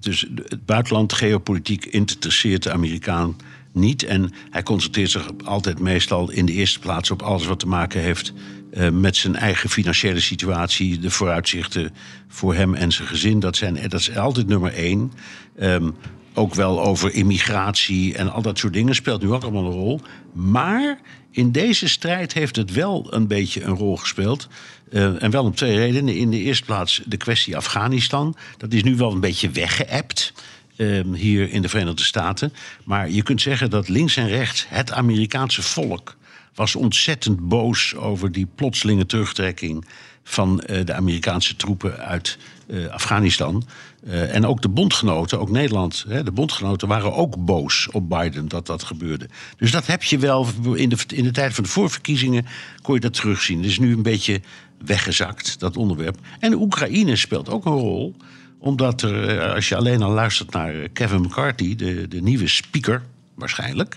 Dus 0.00 0.26
het 0.44 0.66
buitenland, 0.66 1.12
geopolitiek, 1.12 1.84
interesseert 1.84 2.62
de 2.62 2.72
Amerikaan 2.72 3.36
niet. 3.72 4.02
En 4.02 4.32
hij 4.50 4.62
concentreert 4.62 5.10
zich 5.10 5.30
altijd 5.44 5.78
meestal 5.78 6.30
in 6.30 6.46
de 6.46 6.52
eerste 6.52 6.78
plaats 6.78 7.10
op 7.10 7.22
alles 7.22 7.46
wat 7.46 7.58
te 7.58 7.66
maken 7.66 8.00
heeft 8.00 8.32
uh, 8.72 8.88
met 8.88 9.16
zijn 9.16 9.36
eigen 9.36 9.70
financiële 9.70 10.20
situatie, 10.20 10.98
de 10.98 11.10
vooruitzichten 11.10 11.94
voor 12.28 12.54
hem 12.54 12.74
en 12.74 12.92
zijn 12.92 13.08
gezin. 13.08 13.40
Dat, 13.40 13.56
zijn, 13.56 13.74
dat 13.74 14.00
is 14.00 14.16
altijd 14.16 14.46
nummer 14.46 14.72
één. 14.72 15.12
Um, 15.60 15.94
ook 16.34 16.54
wel 16.54 16.82
over 16.82 17.14
immigratie 17.14 18.14
en 18.14 18.32
al 18.32 18.42
dat 18.42 18.58
soort 18.58 18.72
dingen 18.72 18.94
speelt 18.94 19.22
nu 19.22 19.32
ook 19.32 19.42
allemaal 19.42 19.64
een 19.64 19.70
rol. 19.70 20.00
Maar 20.32 21.00
in 21.30 21.52
deze 21.52 21.88
strijd 21.88 22.32
heeft 22.32 22.56
het 22.56 22.72
wel 22.72 23.06
een 23.10 23.26
beetje 23.26 23.62
een 23.62 23.76
rol 23.76 23.96
gespeeld. 23.96 24.48
Uh, 24.90 25.22
en 25.22 25.30
wel 25.30 25.44
om 25.44 25.54
twee 25.54 25.76
redenen. 25.76 26.16
In 26.16 26.30
de 26.30 26.38
eerste 26.38 26.64
plaats 26.64 27.02
de 27.06 27.16
kwestie 27.16 27.56
Afghanistan. 27.56 28.36
Dat 28.56 28.72
is 28.72 28.82
nu 28.82 28.96
wel 28.96 29.12
een 29.12 29.20
beetje 29.20 29.50
weggeëpt. 29.50 30.32
Uh, 30.76 31.14
hier 31.14 31.50
in 31.50 31.62
de 31.62 31.68
Verenigde 31.68 32.02
Staten. 32.02 32.52
Maar 32.84 33.10
je 33.10 33.22
kunt 33.22 33.40
zeggen 33.40 33.70
dat 33.70 33.88
links 33.88 34.16
en 34.16 34.28
rechts 34.28 34.66
het 34.68 34.92
Amerikaanse 34.92 35.62
volk 35.62 36.16
was 36.54 36.76
ontzettend 36.76 37.48
boos 37.48 37.94
over 37.94 38.32
die 38.32 38.46
plotselinge 38.54 39.06
terugtrekking 39.06 39.84
van 40.24 40.62
uh, 40.66 40.84
de 40.84 40.94
Amerikaanse 40.94 41.56
troepen 41.56 41.98
uit 41.98 42.38
uh, 42.66 42.88
Afghanistan. 42.88 43.64
Uh, 44.06 44.34
en 44.34 44.46
ook 44.46 44.62
de 44.62 44.68
bondgenoten, 44.68 45.40
ook 45.40 45.50
Nederland, 45.50 46.04
hè, 46.08 46.22
de 46.22 46.32
bondgenoten 46.32 46.88
waren 46.88 47.14
ook 47.14 47.44
boos 47.44 47.88
op 47.90 48.08
Biden 48.08 48.48
dat 48.48 48.66
dat 48.66 48.82
gebeurde. 48.82 49.28
Dus 49.56 49.70
dat 49.70 49.86
heb 49.86 50.02
je 50.02 50.18
wel 50.18 50.46
in 50.74 50.88
de, 50.88 50.96
in 51.14 51.24
de 51.24 51.30
tijd 51.30 51.54
van 51.54 51.64
de 51.64 51.70
voorverkiezingen 51.70 52.46
kon 52.82 52.94
je 52.94 53.00
dat 53.00 53.14
terugzien. 53.14 53.56
Het 53.56 53.66
is 53.66 53.78
nu 53.78 53.92
een 53.92 54.02
beetje 54.02 54.40
weggezakt, 54.84 55.60
dat 55.60 55.76
onderwerp. 55.76 56.18
En 56.38 56.54
Oekraïne 56.54 57.16
speelt 57.16 57.48
ook 57.48 57.64
een 57.64 57.72
rol 57.72 58.16
omdat 58.62 59.02
er, 59.02 59.52
als 59.54 59.68
je 59.68 59.76
alleen 59.76 60.02
al 60.02 60.10
luistert 60.10 60.52
naar 60.52 60.88
Kevin 60.92 61.20
McCarthy, 61.20 61.76
de, 61.76 62.08
de 62.08 62.20
nieuwe 62.20 62.48
speaker, 62.48 63.02
waarschijnlijk. 63.34 63.96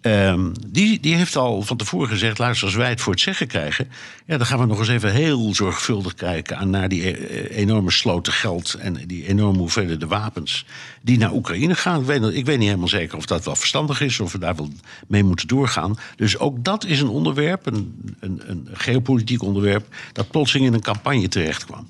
Um, 0.00 0.52
die, 0.66 1.00
die 1.00 1.14
heeft 1.14 1.36
al 1.36 1.62
van 1.62 1.76
tevoren 1.76 2.08
gezegd: 2.08 2.38
luister, 2.38 2.66
als 2.66 2.76
wij 2.76 2.88
het 2.88 3.00
voor 3.00 3.12
het 3.12 3.22
zeggen 3.22 3.46
krijgen. 3.46 3.88
Ja, 4.26 4.36
dan 4.36 4.46
gaan 4.46 4.58
we 4.58 4.66
nog 4.66 4.78
eens 4.78 4.88
even 4.88 5.12
heel 5.12 5.54
zorgvuldig 5.54 6.14
kijken 6.14 6.70
naar 6.70 6.88
die 6.88 7.08
e-, 7.08 7.46
enorme 7.46 7.90
sloten 7.90 8.32
geld. 8.32 8.74
en 8.74 9.06
die 9.06 9.26
enorme 9.26 9.58
hoeveelheden 9.58 10.08
wapens. 10.08 10.66
die 11.02 11.18
naar 11.18 11.32
Oekraïne 11.32 11.74
gaan. 11.74 12.00
Ik 12.00 12.06
weet, 12.06 12.22
ik 12.22 12.46
weet 12.46 12.58
niet 12.58 12.66
helemaal 12.66 12.88
zeker 12.88 13.16
of 13.16 13.26
dat 13.26 13.44
wel 13.44 13.56
verstandig 13.56 14.00
is. 14.00 14.20
of 14.20 14.32
we 14.32 14.38
daar 14.38 14.56
wel 14.56 14.70
mee 15.06 15.24
moeten 15.24 15.48
doorgaan. 15.48 15.98
Dus 16.16 16.38
ook 16.38 16.64
dat 16.64 16.84
is 16.84 17.00
een 17.00 17.08
onderwerp, 17.08 17.66
een, 17.66 18.16
een, 18.20 18.42
een 18.46 18.68
geopolitiek 18.72 19.42
onderwerp. 19.42 19.94
dat 20.12 20.30
plotseling 20.30 20.66
in 20.66 20.74
een 20.74 20.80
campagne 20.80 21.28
terecht 21.28 21.64
kwam. 21.64 21.88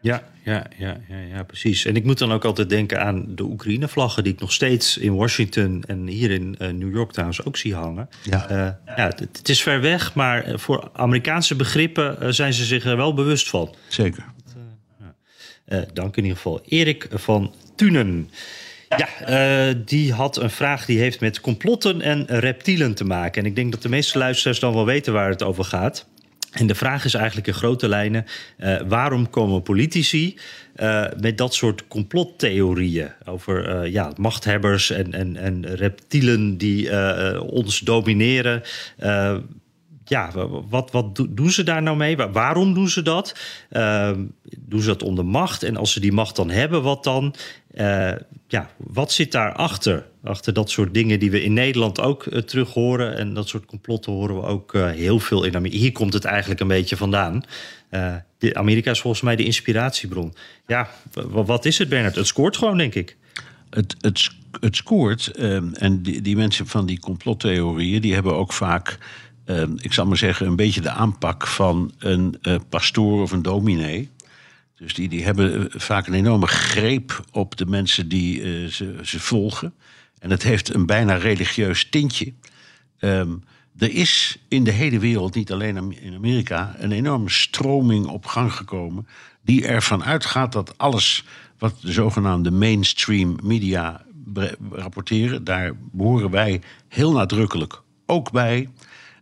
Ja, 0.00 0.22
ja, 0.44 0.66
ja, 0.78 1.00
ja, 1.08 1.18
ja, 1.18 1.42
precies. 1.42 1.84
En 1.84 1.96
ik 1.96 2.04
moet 2.04 2.18
dan 2.18 2.32
ook 2.32 2.44
altijd 2.44 2.68
denken 2.68 3.00
aan 3.00 3.24
de 3.28 3.42
Oekraïne-vlaggen... 3.42 4.24
die 4.24 4.32
ik 4.32 4.40
nog 4.40 4.52
steeds 4.52 4.96
in 4.96 5.14
Washington 5.14 5.84
en 5.86 6.06
hier 6.06 6.30
in 6.30 6.56
uh, 6.58 6.68
New 6.68 6.94
York 6.94 7.12
trouwens 7.12 7.44
ook 7.44 7.56
zie 7.56 7.74
hangen. 7.74 8.08
Ja. 8.22 8.50
Uh, 8.50 8.56
ja, 8.96 9.06
het, 9.06 9.18
het, 9.18 9.48
is 9.48 9.62
ver 9.62 9.80
weg, 9.80 10.14
maar 10.14 10.52
voor 10.54 10.90
Amerikaanse 10.92 11.56
begrippen... 11.56 12.16
Uh, 12.22 12.28
zijn 12.28 12.52
ze 12.52 12.64
zich 12.64 12.84
er 12.84 12.96
wel 12.96 13.14
bewust 13.14 13.48
van. 13.48 13.74
Zeker. 13.88 14.24
dank 15.92 16.16
in 16.16 16.22
ieder 16.22 16.36
geval. 16.36 16.60
Erik 16.68 17.08
van 17.10 17.54
Tunen. 17.76 18.30
Ja, 18.96 19.72
die 19.84 20.12
had 20.12 20.36
een 20.36 20.50
vraag 20.50 20.84
die 20.84 20.98
heeft 20.98 21.20
met 21.20 21.40
complotten 21.40 22.00
en 22.00 22.26
reptielen 22.26 22.94
te 22.94 23.04
maken. 23.04 23.42
En 23.42 23.48
ik 23.48 23.54
denk 23.54 23.72
dat 23.72 23.82
de 23.82 23.88
meeste 23.88 24.18
luisteraars 24.18 24.60
dan 24.60 24.74
wel 24.74 24.84
weten 24.84 25.12
waar 25.12 25.28
het 25.28 25.42
over 25.42 25.64
gaat. 25.64 26.06
En 26.50 26.66
de 26.66 26.74
vraag 26.74 27.04
is 27.04 27.14
eigenlijk 27.14 27.46
in 27.46 27.54
grote 27.54 27.88
lijnen: 27.88 28.26
uh, 28.58 28.80
waarom 28.88 29.30
komen 29.30 29.62
politici 29.62 30.38
uh, 30.76 31.04
met 31.20 31.38
dat 31.38 31.54
soort 31.54 31.88
complottheorieën 31.88 33.12
over 33.24 33.84
uh, 33.84 33.92
ja, 33.92 34.12
machthebbers 34.16 34.90
en, 34.90 35.12
en, 35.12 35.36
en 35.36 35.66
reptielen 35.74 36.56
die 36.56 36.90
ons 37.40 37.78
domineren? 37.78 38.62
ja, 40.04 40.30
wat, 40.68 40.90
wat 40.90 41.26
doen 41.28 41.50
ze 41.50 41.62
daar 41.62 41.82
nou 41.82 41.96
mee? 41.96 42.16
Waarom 42.16 42.74
doen 42.74 42.88
ze 42.88 43.02
dat? 43.02 43.34
doen 44.58 44.80
ze 44.80 44.86
dat 44.86 45.02
om 45.02 45.14
de 45.14 45.22
macht? 45.22 45.62
En 45.62 45.76
als 45.76 45.92
ze 45.92 46.00
die 46.00 46.12
macht 46.12 46.36
dan 46.36 46.50
hebben, 46.50 46.82
wat 46.82 47.04
dan? 47.04 47.34
Ja, 48.48 48.70
wat 48.76 49.12
zit 49.12 49.32
daarachter? 49.32 50.06
Achter 50.22 50.52
dat 50.52 50.70
soort 50.70 50.94
dingen 50.94 51.18
die 51.18 51.30
we 51.30 51.42
in 51.42 51.52
Nederland 51.52 52.00
ook 52.00 52.24
uh, 52.24 52.38
terug 52.38 52.72
horen. 52.72 53.16
En 53.16 53.34
dat 53.34 53.48
soort 53.48 53.66
complotten 53.66 54.12
horen 54.12 54.36
we 54.36 54.42
ook 54.42 54.74
uh, 54.74 54.90
heel 54.90 55.18
veel 55.18 55.44
in 55.44 55.56
Amerika. 55.56 55.78
Hier 55.78 55.92
komt 55.92 56.12
het 56.12 56.24
eigenlijk 56.24 56.60
een 56.60 56.68
beetje 56.68 56.96
vandaan. 56.96 57.42
De 58.38 58.54
Amerika 58.54 58.90
is 58.90 59.00
volgens 59.00 59.22
mij 59.22 59.36
de 59.36 59.44
inspiratiebron. 59.44 60.34
Ja, 60.66 60.88
wat 61.28 61.64
is 61.64 61.78
het, 61.78 61.88
Bernard? 61.88 62.14
Het 62.14 62.26
scoort 62.26 62.56
gewoon, 62.56 62.76
denk 62.76 62.94
ik. 62.94 63.16
Het, 63.70 63.96
het, 64.00 64.30
het 64.60 64.76
scoort. 64.76 65.26
Ehm, 65.26 65.72
en 65.72 66.02
die, 66.02 66.20
die, 66.22 66.36
mensen 66.36 66.66
van 66.66 66.86
die 66.86 67.00
complottheorieën... 67.00 68.00
die 68.00 68.14
hebben 68.14 68.36
ook 68.36 68.52
vaak, 68.52 68.98
ehm, 69.44 69.72
ik 69.76 69.92
zal 69.92 70.06
maar 70.06 70.16
zeggen... 70.16 70.46
een 70.46 70.56
beetje 70.56 70.80
de 70.80 70.90
aanpak 70.90 71.46
van 71.46 71.92
een 71.98 72.38
pastoor 72.68 73.22
of 73.22 73.32
een 73.32 73.42
dominee... 73.42 74.08
Dus 74.80 74.94
die, 74.94 75.08
die 75.08 75.24
hebben 75.24 75.70
vaak 75.70 76.06
een 76.06 76.14
enorme 76.14 76.46
greep 76.46 77.24
op 77.32 77.56
de 77.56 77.66
mensen 77.66 78.08
die 78.08 78.40
uh, 78.40 78.68
ze, 78.68 78.98
ze, 79.02 79.20
volgen. 79.20 79.74
En 80.18 80.30
het 80.30 80.42
heeft 80.42 80.74
een 80.74 80.86
bijna 80.86 81.14
religieus 81.14 81.88
tintje. 81.88 82.32
Um, 82.98 83.42
er 83.78 83.94
is 83.94 84.38
in 84.48 84.64
de 84.64 84.70
hele 84.70 84.98
wereld, 84.98 85.34
niet 85.34 85.52
alleen 85.52 85.92
in 86.02 86.14
Amerika, 86.14 86.74
een 86.78 86.92
enorme 86.92 87.30
stroming 87.30 88.06
op 88.06 88.26
gang 88.26 88.52
gekomen. 88.52 89.06
die 89.42 89.66
ervan 89.66 90.04
uitgaat 90.04 90.52
dat 90.52 90.78
alles 90.78 91.24
wat 91.58 91.80
de 91.80 91.92
zogenaamde 91.92 92.50
mainstream 92.50 93.38
media 93.42 94.04
rapporteren, 94.70 95.44
daar 95.44 95.72
behoren 95.92 96.30
wij 96.30 96.60
heel 96.88 97.12
nadrukkelijk 97.12 97.82
ook 98.06 98.30
bij, 98.30 98.68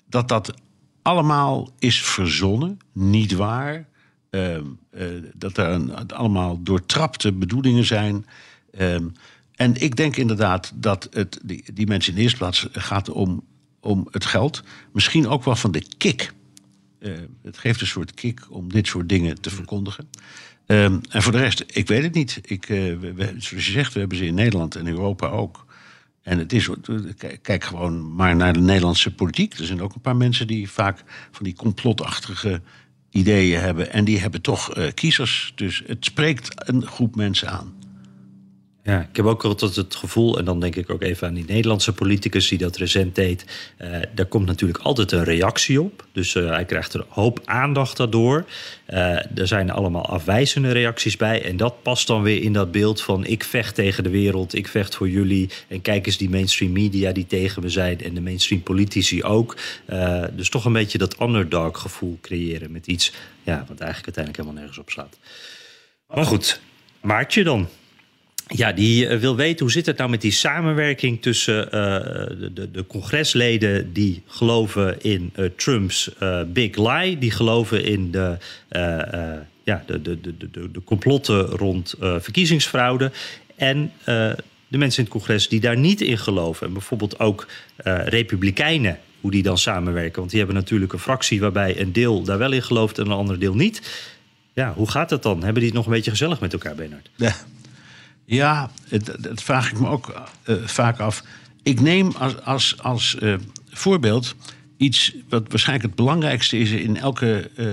dat 0.09 0.29
dat 0.29 0.55
allemaal 1.03 1.73
is 1.79 2.03
verzonnen, 2.03 2.79
niet 2.93 3.33
waar. 3.33 3.89
Uh, 4.31 4.57
uh, 4.57 4.63
dat 5.35 5.57
er 5.57 5.67
een, 5.67 6.13
allemaal 6.13 6.63
doortrapte 6.63 7.33
bedoelingen 7.33 7.85
zijn. 7.85 8.27
Uh, 8.79 8.95
en 9.55 9.75
ik 9.75 9.97
denk 9.97 10.17
inderdaad 10.17 10.73
dat 10.75 11.09
het 11.11 11.41
die, 11.43 11.65
die 11.75 11.87
mensen 11.87 12.11
in 12.11 12.17
de 12.17 12.23
eerste 12.23 12.39
plaats 12.39 12.67
gaat 12.73 13.11
om, 13.11 13.45
om 13.81 14.09
het 14.11 14.25
geld. 14.25 14.63
Misschien 14.93 15.29
ook 15.29 15.45
wel 15.45 15.57
van 15.57 15.73
de 15.73 15.83
kick. 15.97 16.33
Uh, 17.01 17.13
het 17.43 17.59
geeft 17.59 17.81
een 17.81 17.87
soort 17.87 18.15
kick 18.15 18.47
om 18.51 18.73
dit 18.73 18.87
soort 18.87 19.09
dingen 19.09 19.41
te 19.41 19.51
verkondigen. 19.51 20.09
Um, 20.67 21.01
en 21.11 21.23
voor 21.23 21.33
de 21.33 21.39
rest, 21.39 21.65
ik 21.67 21.89
weet 21.89 22.03
het 22.03 22.15
niet. 22.15 22.41
Ik, 22.43 22.69
uh, 22.69 22.99
we, 22.99 23.35
zoals 23.39 23.67
je 23.67 23.73
zegt, 23.73 23.93
we 23.93 23.99
hebben 23.99 24.19
ze 24.19 24.27
in 24.27 24.35
Nederland 24.35 24.77
en 24.77 24.87
Europa 24.87 25.29
ook. 25.29 25.67
En 26.23 26.39
het 26.39 26.53
is, 26.53 26.69
kijk 27.43 27.65
gewoon 27.65 28.15
maar 28.15 28.37
naar 28.37 28.53
de 28.53 28.61
Nederlandse 28.61 29.15
politiek. 29.15 29.59
Er 29.59 29.65
zijn 29.65 29.83
ook 29.83 29.95
een 29.95 30.01
paar 30.01 30.17
mensen 30.17 30.47
die 30.47 30.71
vaak 30.71 31.05
van 31.31 31.45
die 31.45 31.55
complotachtige 31.55 32.63
ideeën 33.11 33.61
hebben. 33.61 33.93
En 33.93 34.05
die 34.05 34.19
hebben 34.19 34.43
toch 34.43 34.77
uh, 34.77 34.87
kiezers. 34.95 35.53
Dus 35.55 35.83
het 35.87 36.05
spreekt 36.05 36.69
een 36.69 36.87
groep 36.87 37.17
mensen 37.17 37.49
aan. 37.49 37.78
Ja, 38.89 39.01
ik 39.11 39.17
heb 39.17 39.27
ook 39.27 39.45
altijd 39.45 39.77
het 39.77 39.95
gevoel, 39.95 40.39
en 40.39 40.45
dan 40.45 40.61
denk 40.61 40.77
ik 40.77 40.91
ook 40.91 41.03
even 41.03 41.29
aan 41.29 41.35
die 41.35 41.45
Nederlandse 41.47 41.93
politicus 41.93 42.49
die 42.49 42.59
dat 42.59 42.77
recent 42.77 43.15
deed. 43.15 43.45
Uh, 43.81 43.97
daar 44.15 44.27
komt 44.27 44.47
natuurlijk 44.47 44.79
altijd 44.79 45.13
een 45.13 45.25
reactie 45.25 45.83
op. 45.83 46.07
Dus 46.13 46.35
uh, 46.35 46.49
hij 46.51 46.65
krijgt 46.65 46.95
er 46.95 47.01
een 47.01 47.07
hoop 47.09 47.41
aandacht 47.45 47.97
daardoor. 47.97 48.45
Uh, 48.89 48.99
er 49.39 49.47
zijn 49.47 49.71
allemaal 49.71 50.07
afwijzende 50.07 50.73
reacties 50.73 51.17
bij. 51.17 51.45
En 51.45 51.57
dat 51.57 51.83
past 51.83 52.07
dan 52.07 52.23
weer 52.23 52.43
in 52.43 52.53
dat 52.53 52.71
beeld 52.71 53.03
van 53.03 53.27
ik 53.27 53.45
vecht 53.45 53.75
tegen 53.75 54.03
de 54.03 54.11
wereld, 54.11 54.55
ik 54.55 54.69
vecht 54.69 54.95
voor 54.95 55.09
jullie. 55.09 55.51
En 55.69 55.83
kijk 55.83 56.07
eens 56.07 56.17
die 56.17 56.31
mainstream 56.31 56.73
media 56.73 57.13
die 57.13 57.27
tegen 57.27 57.63
me 57.63 57.69
zijn 57.69 58.01
en 58.01 58.15
de 58.15 58.21
mainstream 58.21 58.63
politici 58.63 59.23
ook. 59.23 59.57
dus 60.33 60.49
toch 60.49 60.65
een 60.65 60.73
beetje 60.73 60.99
dat 60.99 61.21
underdog 61.21 61.81
gevoel 61.81 62.19
creëren 62.23 62.73
met 62.73 62.87
iets 62.87 63.13
ja, 63.43 63.65
wat 63.69 63.81
eigenlijk 63.81 64.17
uiteindelijk 64.17 64.37
helemaal 64.37 64.61
nergens 64.61 64.79
op 64.79 64.91
slaat. 64.91 65.19
Maar 66.07 66.25
goed, 66.25 66.61
Maartje 67.01 67.45
dan. 67.45 67.69
Ja, 68.49 68.73
die 68.73 69.07
eh, 69.07 69.19
wil 69.19 69.37
weten 69.37 69.65
hoe 69.65 69.73
zit 69.73 69.87
het 69.87 69.97
nou 69.97 70.11
met 70.11 70.21
die 70.21 70.33
samenwerking 70.33 71.23
tussen 71.23 71.65
uh, 71.65 71.71
de, 71.71 72.51
de, 72.55 72.71
de, 72.71 72.87
congresleden 72.87 73.93
die 73.93 74.23
geloven 74.27 75.03
in 75.03 75.33
Trumps 75.57 76.11
big 76.47 76.77
lie, 76.77 77.19
die 77.19 77.31
geloven 77.31 77.85
in 77.85 78.11
de, 78.11 78.37
ja, 79.65 79.83
de, 79.87 80.03
de, 80.03 80.21
de, 80.21 80.37
de, 80.37 80.71
de 80.71 80.85
complotten 80.85 81.45
rond 81.45 81.95
verkiezingsfraude 81.99 83.11
en 83.57 83.93
de 84.69 84.79
mensen 84.79 84.99
in 84.99 85.05
het 85.05 85.13
congres 85.13 85.49
die 85.49 85.61
daar 85.61 85.79
niet 85.79 86.01
in 86.01 86.19
geloven. 86.19 86.67
En 86.67 86.73
bijvoorbeeld 86.73 87.19
ook 87.19 87.47
republikeinen, 88.05 88.99
hoe 89.21 89.31
die 89.31 89.43
dan 89.43 89.59
samenwerken. 89.59 90.19
Want 90.19 90.31
die 90.31 90.39
hebben 90.39 90.57
natuurlijk 90.57 90.93
een 90.93 90.99
fractie 90.99 91.41
waarbij 91.41 91.81
een 91.81 91.93
deel 91.93 92.23
daar 92.23 92.39
wel 92.39 92.53
in 92.53 92.63
gelooft 92.63 92.99
en 92.99 93.07
een 93.07 93.13
ander 93.13 93.39
deel 93.39 93.55
niet. 93.55 94.07
Ja, 94.53 94.73
hoe 94.73 94.91
gaat 94.91 95.09
dat 95.09 95.23
dan? 95.23 95.37
Hebben 95.37 95.55
die 95.55 95.67
het 95.67 95.75
nog 95.75 95.87
een 95.87 95.93
beetje 95.93 96.11
gezellig 96.11 96.41
met 96.41 96.53
elkaar, 96.53 96.75
Bernard? 96.75 97.11
Ja. 97.17 97.35
Ja, 98.31 98.71
dat 99.19 99.43
vraag 99.43 99.71
ik 99.71 99.81
me 99.81 99.89
ook 99.89 100.29
uh, 100.47 100.57
vaak 100.65 100.99
af. 100.99 101.25
Ik 101.63 101.81
neem 101.81 102.13
als, 102.19 102.43
als, 102.43 102.83
als 102.83 103.17
uh, 103.23 103.35
voorbeeld 103.71 104.35
iets 104.77 105.15
wat 105.29 105.45
waarschijnlijk 105.49 105.87
het 105.87 105.97
belangrijkste 105.97 106.59
is 106.59 106.71
in 106.71 106.97
elke 106.97 107.51
uh, 107.57 107.67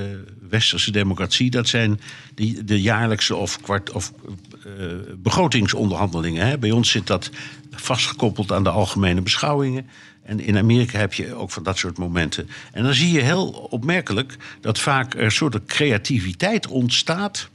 westerse 0.49 0.91
democratie. 0.91 1.49
Dat 1.49 1.67
zijn 1.67 1.99
die, 2.35 2.63
de 2.63 2.81
jaarlijkse 2.81 3.35
of, 3.35 3.61
kwart, 3.61 3.91
of 3.91 4.13
begrotingsonderhandelingen. 5.17 6.47
Hè. 6.47 6.57
Bij 6.57 6.71
ons 6.71 6.91
zit 6.91 7.07
dat 7.07 7.29
vastgekoppeld 7.71 8.51
aan 8.51 8.63
de 8.63 8.69
algemene 8.69 9.21
beschouwingen. 9.21 9.87
En 10.23 10.39
in 10.39 10.57
Amerika 10.57 10.99
heb 10.99 11.13
je 11.13 11.33
ook 11.33 11.51
van 11.51 11.63
dat 11.63 11.77
soort 11.77 11.97
momenten. 11.97 12.49
En 12.71 12.83
dan 12.83 12.93
zie 12.93 13.11
je 13.11 13.21
heel 13.21 13.47
opmerkelijk 13.49 14.37
dat 14.61 14.79
vaak 14.79 15.13
er 15.13 15.23
een 15.23 15.31
soort 15.31 15.65
creativiteit 15.65 16.67
ontstaat 16.67 17.49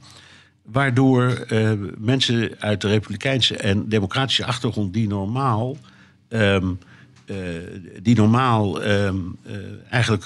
Waardoor 0.63 1.29
eh, 1.29 1.71
mensen 1.97 2.55
uit 2.59 2.81
de 2.81 2.87
republikeinse 2.87 3.57
en 3.57 3.89
democratische 3.89 4.45
achtergrond 4.45 4.93
die 4.93 5.07
normaal. 5.07 5.77
ehm, 6.27 6.73
eh, 7.25 7.37
die 8.01 8.15
normaal 8.15 8.83
ehm, 8.83 9.17
eh, 9.43 9.55
eigenlijk 9.89 10.25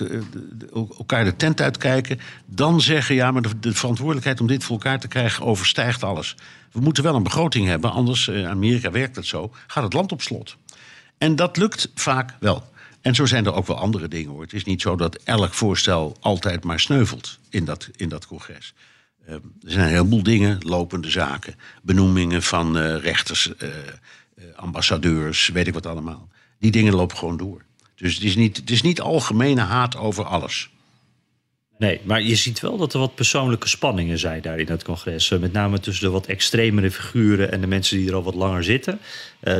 elkaar 0.97 1.23
de 1.23 1.35
tent 1.35 1.61
uitkijken, 1.61 2.19
dan 2.45 2.81
zeggen: 2.81 3.15
ja, 3.15 3.31
maar 3.31 3.41
de, 3.41 3.59
de 3.59 3.73
verantwoordelijkheid 3.73 4.41
om 4.41 4.47
dit 4.47 4.63
voor 4.63 4.75
elkaar 4.75 4.99
te 4.99 5.07
krijgen 5.07 5.45
overstijgt 5.45 6.03
alles. 6.03 6.35
We 6.71 6.79
moeten 6.79 7.03
wel 7.03 7.15
een 7.15 7.23
begroting 7.23 7.67
hebben, 7.67 7.91
anders, 7.91 8.27
in 8.27 8.45
Amerika 8.45 8.91
werkt 8.91 9.15
het 9.15 9.25
zo, 9.25 9.51
gaat 9.67 9.83
het 9.83 9.93
land 9.93 10.11
op 10.11 10.21
slot. 10.21 10.57
En 11.17 11.35
dat 11.35 11.57
lukt 11.57 11.91
vaak 11.95 12.33
wel. 12.39 12.63
En 13.01 13.15
zo 13.15 13.25
zijn 13.25 13.45
er 13.45 13.53
ook 13.53 13.67
wel 13.67 13.77
andere 13.77 14.07
dingen 14.07 14.31
hoor. 14.31 14.41
Het 14.41 14.53
is 14.53 14.63
niet 14.63 14.81
zo 14.81 14.95
dat 14.95 15.15
elk 15.15 15.53
voorstel 15.53 16.17
altijd 16.19 16.63
maar 16.63 16.79
sneuvelt 16.79 17.39
in 17.49 17.65
dat, 17.65 17.89
in 17.95 18.09
dat 18.09 18.27
congres. 18.27 18.73
Eh, 19.25 19.33
er 19.33 19.41
zijn 19.71 19.85
een 19.85 19.91
heleboel 19.91 20.23
dingen, 20.23 20.57
lopende 20.59 21.09
zaken, 21.09 21.55
benoemingen 21.81 22.43
van 22.43 22.77
eh, 22.77 22.97
rechters, 22.97 23.55
eh, 23.55 23.69
eh, 23.69 24.43
ambassadeurs, 24.55 25.47
weet 25.47 25.67
ik 25.67 25.73
wat 25.73 25.85
allemaal. 25.85 26.29
Die 26.59 26.71
dingen 26.71 26.93
lopen 26.93 27.17
gewoon 27.17 27.37
door. 27.37 27.61
Dus 27.95 28.13
het 28.13 28.23
is 28.23 28.35
niet, 28.35 28.57
het 28.57 28.69
is 28.69 28.81
niet 28.81 29.01
algemene 29.01 29.61
haat 29.61 29.97
over 29.97 30.25
alles. 30.25 30.69
Nee, 31.77 32.01
maar 32.03 32.21
je 32.21 32.35
ziet 32.35 32.59
wel 32.59 32.77
dat 32.77 32.93
er 32.93 32.99
wat 32.99 33.15
persoonlijke 33.15 33.67
spanningen 33.67 34.19
zijn 34.19 34.41
daar 34.41 34.59
in 34.59 34.67
het 34.67 34.83
congres. 34.83 35.29
Met 35.29 35.53
name 35.53 35.79
tussen 35.79 36.05
de 36.05 36.11
wat 36.11 36.25
extremere 36.25 36.91
figuren 36.91 37.51
en 37.51 37.61
de 37.61 37.67
mensen 37.67 37.97
die 37.97 38.07
er 38.07 38.15
al 38.15 38.23
wat 38.23 38.35
langer 38.35 38.63
zitten. 38.63 38.99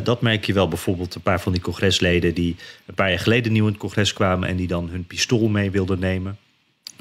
Dat 0.03 0.22
merk 0.22 0.45
je 0.45 0.53
wel 0.53 0.68
bijvoorbeeld 0.68 1.16
een 1.16 1.22
paar 1.22 1.41
van 1.41 1.51
die 1.51 1.61
congresleden 1.61 2.34
die 2.34 2.55
een 2.86 2.93
paar 2.93 3.09
jaar 3.09 3.20
geleden 3.20 3.51
nieuw 3.51 3.66
in 3.66 3.72
het 3.72 3.80
congres 3.80 4.13
kwamen 4.13 4.49
en 4.49 4.55
die 4.55 4.68
dan 4.68 4.89
hun 4.89 5.05
pistool 5.05 5.47
mee 5.47 5.72
wilden 5.72 5.99
nemen. 5.99 6.38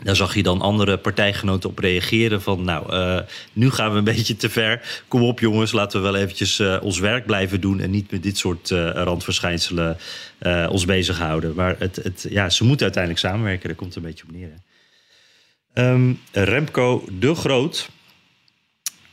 Daar 0.04 0.16
zag 0.16 0.34
je 0.34 0.42
dan 0.42 0.60
andere 0.60 0.96
partijgenoten 0.96 1.70
op 1.70 1.78
reageren 1.78 2.42
van... 2.42 2.64
nou, 2.64 2.92
eh, 2.92 3.20
nu 3.52 3.70
gaan 3.70 3.92
we 3.92 3.98
een 3.98 4.04
beetje 4.14 4.36
te 4.36 4.50
ver. 4.50 5.02
Kom 5.08 5.22
op 5.22 5.40
jongens, 5.40 5.72
laten 5.72 6.02
we 6.02 6.10
wel 6.10 6.20
eventjes 6.20 6.58
eh, 6.58 6.78
ons 6.82 6.98
werk 6.98 7.26
blijven 7.26 7.60
doen... 7.60 7.80
en 7.80 7.90
niet 7.90 8.10
met 8.10 8.22
dit 8.22 8.38
soort 8.38 8.70
eh, 8.70 8.90
randverschijnselen 8.90 9.96
ons 10.68 10.84
bezighouden. 10.84 11.54
Maar 11.54 11.76
het, 11.78 11.96
het, 11.96 12.26
ja, 12.30 12.50
ze 12.50 12.64
moeten 12.64 12.84
uiteindelijk 12.84 13.24
samenwerken, 13.24 13.68
daar 13.68 13.76
komt 13.76 13.94
het 13.94 14.04
een 14.04 14.10
beetje 14.10 14.24
op 14.24 14.32
neer. 14.32 14.48
hè. 14.48 15.92
Ehm, 15.92 16.12
Remco 16.32 17.04
de 17.18 17.34
Groot. 17.34 17.88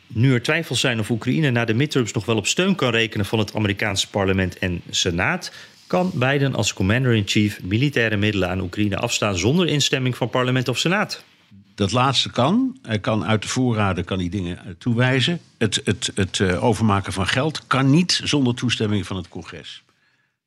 Nu 0.07 0.33
er 0.33 0.41
twijfels 0.41 0.79
zijn 0.79 0.99
of 0.99 1.09
Oekraïne 1.09 1.51
na 1.51 1.65
de 1.65 1.73
midterms 1.73 2.11
nog 2.11 2.25
wel 2.25 2.37
op 2.37 2.47
steun 2.47 2.75
kan 2.75 2.91
rekenen 2.91 3.25
van 3.25 3.39
het 3.39 3.55
Amerikaanse 3.55 4.09
parlement 4.09 4.57
en 4.57 4.81
Senaat, 4.89 5.51
kan 5.91 6.11
Biden 6.13 6.55
als 6.55 6.73
commander-in-chief 6.73 7.63
militaire 7.63 8.17
middelen 8.17 8.49
aan 8.49 8.59
Oekraïne 8.59 8.97
afstaan 8.97 9.37
zonder 9.37 9.67
instemming 9.67 10.17
van 10.17 10.29
parlement 10.29 10.67
of 10.67 10.77
Senaat. 10.77 11.23
Dat 11.75 11.91
laatste 11.91 12.29
kan. 12.29 12.77
Hij 12.81 12.99
kan 12.99 13.25
uit 13.25 13.41
de 13.41 13.47
voorraden 13.47 14.03
kan 14.03 14.17
die 14.17 14.29
dingen 14.29 14.57
eh, 14.57 14.71
toewijzen. 14.77 15.39
Het, 15.57 15.81
het, 15.83 16.11
het 16.15 16.39
eh, 16.39 16.63
overmaken 16.63 17.13
van 17.13 17.27
geld 17.27 17.67
kan 17.67 17.89
niet 17.89 18.21
zonder 18.23 18.55
toestemming 18.55 19.07
van 19.07 19.17
het 19.17 19.27
congres. 19.27 19.83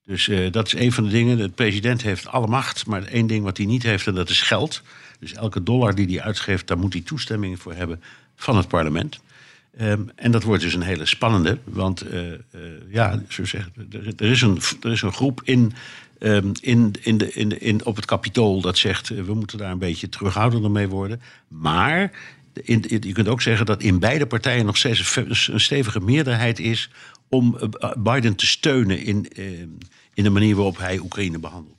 Dus 0.04 0.28
eh, 0.28 0.52
dat 0.52 0.66
is 0.66 0.74
een 0.74 0.92
van 0.92 1.04
de 1.04 1.10
dingen. 1.10 1.36
De 1.36 1.48
president 1.48 2.02
heeft 2.02 2.26
alle 2.26 2.46
macht, 2.46 2.86
maar 2.86 3.04
één 3.04 3.26
ding 3.26 3.44
wat 3.44 3.56
hij 3.56 3.66
niet 3.66 3.82
heeft, 3.82 4.06
en 4.06 4.14
dat 4.14 4.30
is 4.30 4.42
geld. 4.42 4.82
Dus 5.20 5.32
elke 5.32 5.62
dollar 5.62 5.94
die 5.94 6.06
hij 6.06 6.22
uitgeeft, 6.22 6.66
daar 6.66 6.78
moet 6.78 6.92
hij 6.92 7.02
toestemming 7.02 7.60
voor 7.60 7.74
hebben 7.74 8.02
van 8.36 8.56
het 8.56 8.68
parlement. 8.68 9.20
Ehm, 9.76 10.02
en 10.14 10.30
dat 10.30 10.42
wordt 10.42 10.62
dus 10.62 10.74
een 10.74 10.82
hele 10.82 11.06
spannende, 11.06 11.58
want 11.64 12.00
eh, 12.00 12.32
eh, 12.32 12.38
ja, 12.88 13.22
zo 13.28 13.44
zeg, 13.44 13.68
er, 13.90 14.12
er, 14.16 14.30
is 14.30 14.42
een, 14.42 14.58
er 14.80 14.92
is 14.92 15.02
een 15.02 15.12
groep 15.12 15.40
in, 15.44 15.72
ehm, 16.18 16.52
in, 16.60 16.94
in 17.02 17.18
de, 17.18 17.32
in 17.32 17.48
de, 17.48 17.58
in, 17.58 17.84
op 17.84 17.96
het 17.96 18.04
kapitool 18.04 18.60
dat 18.60 18.78
zegt 18.78 19.10
eh, 19.10 19.22
we 19.22 19.34
moeten 19.34 19.58
daar 19.58 19.70
een 19.70 19.78
beetje 19.78 20.08
terughoudender 20.08 20.70
mee 20.70 20.88
worden. 20.88 21.20
Maar 21.48 22.10
in, 22.62 22.84
je 22.88 23.12
kunt 23.12 23.28
ook 23.28 23.42
zeggen 23.42 23.66
dat 23.66 23.82
in 23.82 23.98
beide 23.98 24.26
partijen 24.26 24.66
nog 24.66 24.76
steeds 24.76 25.16
een 25.16 25.60
stevige 25.60 26.00
meerderheid 26.00 26.58
is 26.58 26.90
om 27.28 27.58
Biden 27.98 28.34
te 28.34 28.46
steunen 28.46 28.98
in, 28.98 29.28
ehm, 29.28 29.68
in 30.14 30.24
de 30.24 30.30
manier 30.30 30.54
waarop 30.54 30.78
hij 30.78 30.98
Oekraïne 30.98 31.38
behandelt. 31.38 31.73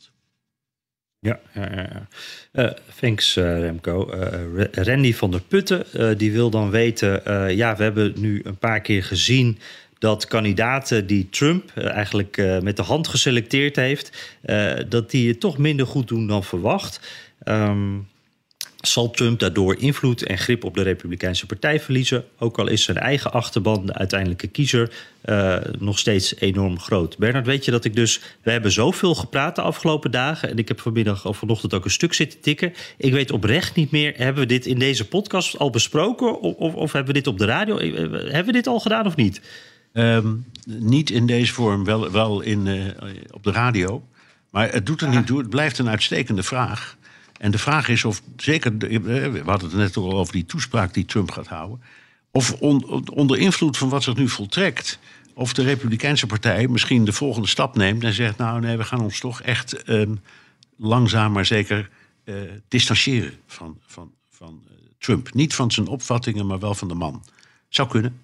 Ja, 1.26 1.40
ja. 1.54 2.08
Eh, 2.52 2.72
thanks 3.00 3.36
eh, 3.36 3.60
Remco. 3.60 4.10
Eh, 4.10 4.20
Ra- 4.56 4.84
Randy 4.84 5.14
van 5.14 5.32
der 5.32 5.42
Putten 5.42 5.86
die 6.18 6.32
wil 6.32 6.50
dan 6.50 6.70
weten... 6.70 7.22
ja, 7.56 7.76
we 7.76 7.84
hebben 7.84 8.14
nu 8.18 8.42
een 8.44 8.58
paar 8.58 8.82
keer 8.82 9.04
gezien 9.04 9.58
dat 10.00 10.28
kandidaten 10.28 11.08
die 11.08 11.30
Trump 11.30 11.72
eigenlijk 11.76 12.62
met 12.62 12.76
de 12.76 12.82
hand 12.84 13.08
geselecteerd 13.08 13.76
heeft... 13.76 14.36
dat 14.90 15.12
die 15.12 15.28
het 15.28 15.40
toch 15.40 15.58
minder 15.58 15.88
goed 15.88 16.08
doen 16.08 16.28
dan 16.28 16.44
verwacht. 16.44 17.00
Ehm, 17.44 17.98
zal 18.88 19.12
Trump 19.12 19.40
daardoor 19.40 19.76
invloed 19.80 20.24
en 20.24 20.38
grip 20.38 20.64
op 20.64 20.74
de 20.74 20.82
Republikeinse 20.82 21.46
Partij 21.46 21.80
verliezen. 21.80 22.26
Ook 22.40 22.60
al 22.60 22.68
is 22.68 22.84
zijn 22.84 22.98
eigen 22.98 23.32
achterban, 23.32 23.86
de 23.86 23.94
uiteindelijke 23.94 24.48
kiezer, 24.48 24.92
eh, 25.22 25.58
nog 25.80 26.00
steeds 26.00 26.36
enorm 26.36 26.80
groot. 26.80 27.18
Bernard, 27.18 27.46
weet 27.46 27.66
je 27.66 27.72
dat 27.72 27.86
ik 27.86 27.96
dus. 27.96 28.22
We 28.42 28.52
hebben 28.52 28.72
zoveel 28.72 29.16
gepraat 29.16 29.56
de 29.56 29.62
afgelopen 29.62 30.12
dagen. 30.12 30.50
En 30.50 30.58
ik 30.58 30.68
heb 30.68 30.80
vanmiddag 30.80 31.26
of 31.26 31.38
vanochtend 31.38 31.74
ook 31.74 31.86
een 31.86 31.92
stuk 31.92 32.14
zitten 32.14 32.40
tikken. 32.40 32.74
Ik 32.98 33.14
weet 33.14 33.32
oprecht 33.32 33.76
niet 33.76 33.92
meer. 33.92 34.14
Hebben 34.18 34.42
we 34.42 34.50
dit 34.50 34.66
in 34.66 34.80
deze 34.80 35.08
podcast 35.08 35.58
al 35.58 35.70
besproken? 35.70 36.40
Of, 36.40 36.56
of, 36.56 36.74
of 36.74 36.92
hebben 36.92 37.14
we 37.14 37.20
dit 37.20 37.28
op 37.28 37.38
de 37.38 37.46
radio? 37.46 37.78
Eh, 37.78 37.92
Hebben 38.12 38.46
we 38.46 38.52
dit 38.52 38.68
al 38.68 38.80
gedaan 38.80 39.06
of 39.06 39.16
niet? 39.16 39.42
Ehm, 39.94 40.34
niet 40.66 41.10
in 41.10 41.26
deze 41.26 41.54
vorm, 41.54 41.84
wel, 41.84 42.12
wel 42.12 42.42
in, 42.42 42.68
eh, 42.68 43.10
op 43.32 43.44
de 43.44 43.52
radio. 43.52 44.04
Maar 44.50 44.72
het 44.72 44.86
doet 44.86 45.02
er 45.02 45.10
niet 45.10 45.28
toe. 45.28 45.40
Het 45.40 45.50
blijft 45.50 45.78
een 45.78 45.90
uitstekende 45.90 46.44
vraag. 46.44 46.98
En 47.38 47.52
de 47.52 47.58
vraag 47.58 47.88
is 47.88 48.06
of, 48.06 48.22
zeker, 48.38 48.72
eh, 48.78 49.00
we 49.32 49.42
hadden 49.46 49.70
het 49.70 49.78
net 49.78 49.98
al 49.98 50.14
over 50.14 50.34
die 50.34 50.46
toespraak 50.46 50.94
die 50.94 51.06
Trump 51.06 51.32
gaat 51.32 51.48
houden. 51.48 51.82
Of 52.32 52.54
on- 52.54 53.10
onder 53.10 53.38
invloed 53.38 53.78
van 53.78 53.90
wat 53.90 54.04
zich 54.04 54.16
nu 54.16 54.30
voltrekt. 54.30 55.00
Of 55.34 55.54
de 55.54 55.64
Republikeinse 55.64 56.28
Partij 56.28 56.68
misschien 56.68 57.06
de 57.06 57.14
volgende 57.14 57.48
stap 57.48 57.76
neemt 57.76 58.04
en 58.04 58.14
zegt: 58.14 58.38
Nou, 58.38 58.60
nee, 58.60 58.78
we 58.78 58.84
gaan 58.84 59.02
ons 59.02 59.20
toch 59.20 59.42
echt 59.42 59.84
ehm, 59.84 60.16
langzaam 60.78 61.32
maar 61.32 61.46
zeker 61.46 61.90
eh, 62.24 62.36
distancieren 62.68 63.34
van, 63.48 63.80
van, 63.86 64.12
van 64.30 64.62
eh, 64.68 64.74
Trump. 65.00 65.34
Niet 65.34 65.54
van 65.56 65.72
zijn 65.72 65.88
opvattingen, 65.88 66.48
maar 66.48 66.60
wel 66.60 66.74
van 66.76 66.88
de 66.88 66.94
man. 66.94 67.24
Zou 67.70 67.88
kunnen. 67.90 68.20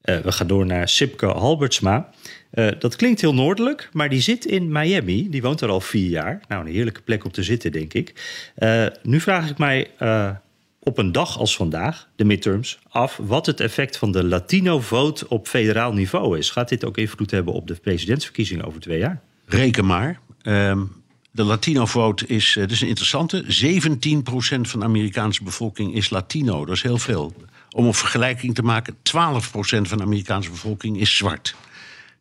Eh, 0.00 0.18
we 0.20 0.32
gaan 0.32 0.46
door 0.46 0.66
naar 0.66 0.88
Sipke 0.88 1.26
Halbertsma. 1.26 2.10
Eh, 2.52 2.68
dat 2.78 2.96
klinkt 2.96 3.20
heel 3.20 3.34
noordelijk, 3.34 3.88
maar 3.92 4.08
die 4.08 4.20
zit 4.20 4.44
in 4.44 4.72
Miami. 4.72 5.30
Die 5.30 5.42
woont 5.42 5.60
er 5.60 5.68
al 5.68 5.80
vier 5.80 6.08
jaar. 6.08 6.40
Nou, 6.48 6.66
een 6.66 6.72
heerlijke 6.72 7.02
plek 7.02 7.24
om 7.24 7.30
te 7.30 7.42
zitten, 7.42 7.72
denk 7.72 7.94
ik. 7.94 8.14
Eh, 8.54 8.86
nu 9.02 9.20
vraag 9.20 9.50
ik 9.50 9.58
mij 9.58 9.90
eh, 9.98 10.30
op 10.78 10.98
een 10.98 11.12
dag 11.12 11.38
als 11.38 11.56
vandaag, 11.56 12.08
de 12.16 12.24
midterms, 12.24 12.78
af 12.88 13.18
wat 13.22 13.46
het 13.46 13.60
effect 13.60 13.96
van 13.96 14.12
de 14.12 14.24
Latino-vote 14.24 15.28
op 15.28 15.48
federaal 15.48 15.92
niveau 15.92 16.38
is. 16.38 16.50
Gaat 16.50 16.68
dit 16.68 16.84
ook 16.84 16.98
invloed 16.98 17.30
hebben 17.30 17.54
op 17.54 17.66
de 17.66 17.74
presidentsverkiezingen 17.74 18.64
over 18.64 18.80
twee 18.80 18.98
jaar? 18.98 19.20
Reken 19.46 19.86
maar. 19.86 20.20
Ehm, 20.42 20.80
de 21.30 21.42
Latino-vote 21.42 22.26
is, 22.26 22.56
is 22.56 22.80
een 22.80 22.88
interessante. 22.88 23.44
17% 23.46 24.68
van 24.68 24.80
de 24.80 24.86
Amerikaanse 24.86 25.42
bevolking 25.42 25.94
is 25.94 26.10
Latino. 26.10 26.64
Dat 26.64 26.76
is 26.76 26.82
heel 26.82 26.98
veel. 26.98 27.34
Om 27.70 27.86
een 27.86 27.94
vergelijking 27.94 28.54
te 28.54 28.62
maken, 28.62 28.94
12% 28.94 29.88
van 29.88 29.98
de 29.98 30.04
Amerikaanse 30.04 30.50
bevolking 30.50 31.00
is 31.00 31.16
zwart. 31.16 31.54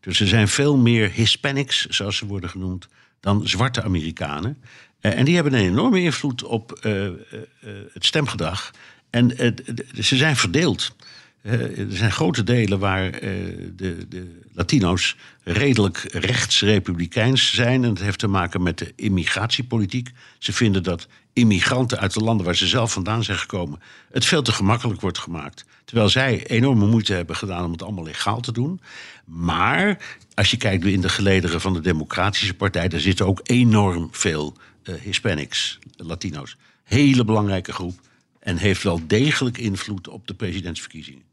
Dus 0.01 0.19
er 0.19 0.27
zijn 0.27 0.47
veel 0.47 0.77
meer 0.77 1.11
Hispanics, 1.11 1.85
zoals 1.85 2.17
ze 2.17 2.25
worden 2.25 2.49
genoemd, 2.49 2.87
dan 3.19 3.47
zwarte 3.47 3.83
Amerikanen. 3.83 4.57
Eh, 4.99 5.17
en 5.17 5.25
die 5.25 5.35
hebben 5.35 5.53
een 5.53 5.65
enorme 5.65 6.01
invloed 6.01 6.43
op 6.43 6.71
eh, 6.71 7.05
eh, 7.05 7.13
het 7.93 8.05
stemgedrag. 8.05 8.71
En 9.09 9.29
ze 9.99 10.17
zijn 10.17 10.35
verdeeld. 10.35 10.95
Er 11.41 11.85
zijn 11.89 12.11
grote 12.11 12.43
delen 12.43 12.79
waar 12.79 13.11
de, 13.11 14.05
de 14.09 14.39
Latino's 14.53 15.15
redelijk 15.43 15.97
rechtsrepublikeins 16.11 17.53
zijn. 17.53 17.83
En 17.83 17.93
dat 17.93 18.03
heeft 18.03 18.19
te 18.19 18.27
maken 18.27 18.63
met 18.63 18.77
de 18.77 18.93
immigratiepolitiek. 18.95 20.09
Ze 20.37 20.53
vinden 20.53 20.83
dat 20.83 21.07
immigranten 21.34 21.99
uit 21.99 22.13
de 22.13 22.19
landen 22.19 22.45
waar 22.45 22.55
ze 22.55 22.67
zelf 22.67 22.91
vandaan 22.91 23.23
zijn 23.23 23.38
gekomen... 23.38 23.79
het 24.11 24.25
veel 24.25 24.41
te 24.41 24.51
gemakkelijk 24.51 25.01
wordt 25.01 25.17
gemaakt. 25.17 25.65
Terwijl 25.86 26.09
zij 26.09 26.47
enorme 26.47 26.86
moeite 26.86 27.13
hebben 27.13 27.36
gedaan 27.36 27.65
om 27.65 27.71
het 27.71 27.84
allemaal 27.84 28.03
legaal 28.03 28.39
te 28.39 28.51
doen. 28.51 28.82
Maar 29.25 30.15
als 30.34 30.51
je 30.51 30.57
kijkt 30.57 30.86
in 30.86 31.01
de 31.01 31.09
gelederen 31.09 31.61
van 31.61 31.73
de 31.73 31.82
Democratische 31.82 32.53
Partij... 32.53 32.88
daar 32.88 32.99
zitten 32.99 33.25
ook 33.25 33.39
enorm 33.43 34.07
veel 34.11 34.57
eh, 34.84 34.95
Hispanics, 34.95 35.79
Latino's. 35.95 36.57
Hele 36.84 37.25
belangrijke 37.25 37.73
groep. 37.73 37.99
En 38.39 38.57
heeft 38.57 38.84
wel 38.84 39.07
degelijk 39.07 39.57
invloed 39.57 40.07
op 40.07 40.27
de 40.27 40.34
presidentsverkiezingen. 40.34 41.30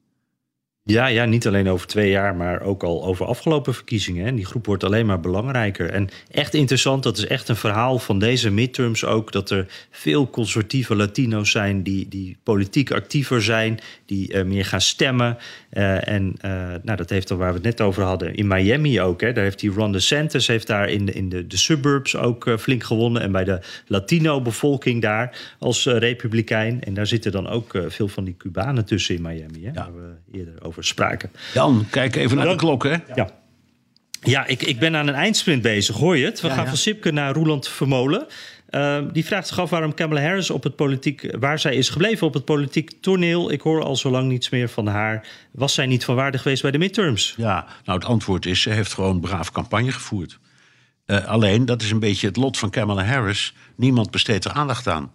Ja, 0.91 1.07
ja, 1.07 1.25
niet 1.25 1.47
alleen 1.47 1.69
over 1.69 1.87
twee 1.87 2.11
jaar, 2.11 2.37
maar 2.37 2.63
ook 2.63 2.83
al 2.83 3.05
over 3.05 3.27
afgelopen 3.27 3.75
verkiezingen. 3.75 4.27
En 4.27 4.35
die 4.35 4.45
groep 4.45 4.67
wordt 4.67 4.85
alleen 4.85 5.07
maar 5.07 5.21
belangrijker. 5.21 5.91
En 5.91 6.09
echt 6.31 6.55
interessant, 6.55 7.03
dat 7.03 7.19
is 7.19 7.27
echt 7.27 7.49
een 7.49 7.57
verhaal 7.57 7.99
van 7.99 8.19
deze 8.19 8.51
midterms 8.51 9.05
ook... 9.05 9.33
dat 9.33 9.51
er 9.51 9.67
veel 9.91 10.31
conservatieve 10.31 10.97
Latino's 10.97 11.51
zijn 11.51 11.83
die, 11.83 12.09
die 12.09 12.37
politiek 12.43 12.91
actiever 12.91 13.43
zijn... 13.43 13.79
die 14.07 14.35
uh, 14.35 14.45
meer 14.45 14.65
gaan 14.65 14.81
stemmen. 14.81 15.37
Uh, 15.73 16.09
en 16.09 16.35
uh, 16.45 16.51
nou, 16.83 16.97
dat 16.97 17.11
heeft 17.11 17.29
dan 17.29 17.39
waar 17.39 17.49
we 17.49 17.55
het 17.55 17.65
net 17.65 17.81
over 17.81 18.03
hadden 18.03 18.35
in 18.35 18.47
Miami 18.47 19.01
ook. 19.01 19.21
Hè. 19.21 19.33
Daar 19.33 19.45
heeft 19.45 19.61
die 19.61 19.71
Ron 19.71 19.93
DeSantis 19.93 20.47
heeft 20.47 20.67
daar 20.67 20.89
in 20.89 21.05
de, 21.05 21.13
in 21.13 21.29
de, 21.29 21.47
de 21.47 21.57
suburbs 21.57 22.17
ook 22.17 22.55
flink 22.59 22.85
gewonnen. 22.85 23.23
En 23.23 23.33
bij 23.33 23.45
de 23.45 23.61
Latino-bevolking 23.87 25.03
daar 25.03 25.55
als 25.59 25.87
republikein. 25.87 26.85
En 26.85 26.95
daar 26.95 27.07
zitten 27.07 27.33
dan 27.33 27.49
ook 27.49 27.83
veel 27.89 28.09
van 28.09 28.25
die 28.25 28.37
Cubanen 28.37 28.85
tussen 28.85 29.15
in 29.15 29.23
Miami. 29.23 29.65
Hè, 29.65 29.71
ja. 29.71 29.73
Waar 29.73 29.95
we 29.95 30.39
eerder 30.39 30.55
over 30.63 30.78
spraken. 30.85 31.31
Jan, 31.55 31.87
kijk 31.91 32.17
even 32.17 32.37
naar 32.37 32.49
de 32.49 32.57
klok, 32.57 32.83
hè? 32.85 32.97
Ja. 33.15 33.31
Ja, 34.21 34.47
ik, 34.47 34.63
ik 34.63 34.79
ben 34.79 34.97
aan 34.97 35.07
een 35.09 35.15
eindsprint 35.15 35.63
bezig. 35.63 35.97
Hoor 35.97 36.17
je 36.17 36.25
het? 36.25 36.41
We 36.41 36.49
Ja, 36.49 36.55
gaan 36.55 36.63
ja. 36.63 36.69
van 36.69 36.79
Sipke 36.79 37.11
naar 37.11 37.35
Roeland 37.35 37.69
Vermolen. 37.69 38.27
Uh, 38.71 38.99
die 39.13 39.25
vraagt 39.25 39.49
zich 39.49 39.59
af 39.61 39.71
waarom 39.71 39.95
Kamala 39.95 40.21
Harris 40.21 40.51
op 40.51 40.63
het 40.63 40.77
politiek, 40.77 41.37
waar 41.39 41.59
zij 41.59 41.75
is 41.75 41.89
gebleven 41.89 42.27
op 42.27 42.35
het 42.35 42.45
politiek 42.45 42.91
toneel. 43.01 43.51
Ik 43.53 43.61
hoor 43.61 43.83
al 43.83 43.97
zo 43.97 44.11
lang 44.11 44.29
niets 44.29 44.49
meer 44.49 44.69
van 44.69 44.87
haar. 44.87 45.27
Was 45.53 45.75
zij 45.75 45.87
niet 45.87 46.05
van 46.05 46.15
waarde 46.15 46.39
geweest 46.39 46.63
bij 46.63 46.71
de 46.71 46.79
midterms? 46.79 47.35
Ja, 47.37 47.67
nou 47.85 47.99
het 47.99 48.09
antwoord 48.09 48.47
is, 48.47 48.63
ze 48.63 48.71
heeft 48.71 48.93
gewoon 48.95 49.21
braaf 49.21 49.53
campagne 49.53 49.93
gevoerd. 49.93 50.39
Uh, 51.07 51.27
alleen, 51.27 51.65
dat 51.65 51.83
is 51.83 51.91
een 51.91 51.99
beetje 52.01 52.27
het 52.27 52.37
lot 52.37 52.59
van 52.59 52.71
Kamala 52.71 53.05
Harris. 53.05 53.55
Niemand 53.77 54.11
besteedt 54.11 54.45
er 54.45 54.53
aandacht 54.53 54.89
aan. 54.89 55.13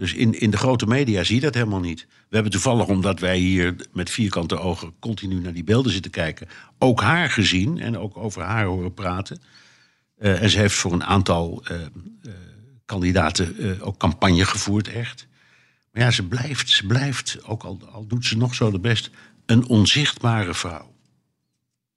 Dus 0.00 0.14
in, 0.14 0.40
in 0.40 0.50
de 0.50 0.56
grote 0.56 0.86
media 0.86 1.24
zie 1.24 1.34
je 1.34 1.40
dat 1.40 1.54
helemaal 1.54 1.80
niet. 1.80 2.06
We 2.28 2.34
hebben 2.34 2.52
toevallig, 2.52 2.86
omdat 2.86 3.20
wij 3.20 3.38
hier 3.38 3.76
met 3.92 4.10
vierkante 4.10 4.58
ogen 4.58 4.92
continu 4.98 5.40
naar 5.40 5.52
die 5.52 5.64
beelden 5.64 5.92
zitten 5.92 6.10
kijken, 6.10 6.48
ook 6.78 7.00
haar 7.00 7.30
gezien 7.30 7.80
en 7.80 7.98
ook 7.98 8.16
over 8.16 8.42
haar 8.42 8.64
horen 8.64 8.94
praten. 8.94 9.40
Uh, 10.18 10.42
en 10.42 10.50
ze 10.50 10.58
heeft 10.58 10.74
voor 10.74 10.92
een 10.92 11.04
aantal 11.04 11.62
uh, 11.70 11.78
uh, 11.80 12.32
kandidaten 12.84 13.80
ook 13.80 13.96
campagne 13.96 14.44
gevoerd, 14.44 14.88
echt. 14.88 15.26
Maar 15.92 16.02
ja, 16.02 16.10
ze 16.10 16.26
blijft, 16.26 16.70
ze 16.70 16.86
blijft, 16.86 17.38
ook 17.44 17.62
al, 17.62 17.78
al 17.92 18.06
doet 18.06 18.24
ze 18.24 18.36
nog 18.36 18.54
zo 18.54 18.70
de 18.70 18.78
best, 18.78 19.10
een 19.46 19.66
onzichtbare 19.66 20.54
vrouw. 20.54 20.92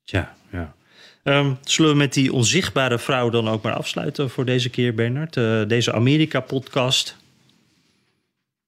Ja, 0.03 0.35
ja. 0.51 0.75
Um, 1.23 1.57
zullen 1.63 1.91
we 1.91 1.97
met 1.97 2.13
die 2.13 2.33
onzichtbare 2.33 2.99
vrouw 2.99 3.29
dan 3.29 3.49
ook 3.49 3.63
maar 3.63 3.73
afsluiten 3.73 4.29
voor 4.29 4.45
deze 4.45 4.69
keer, 4.69 4.93
Bernard? 4.93 5.33
deze 5.69 5.93
Amerika-podcast. 5.93 7.21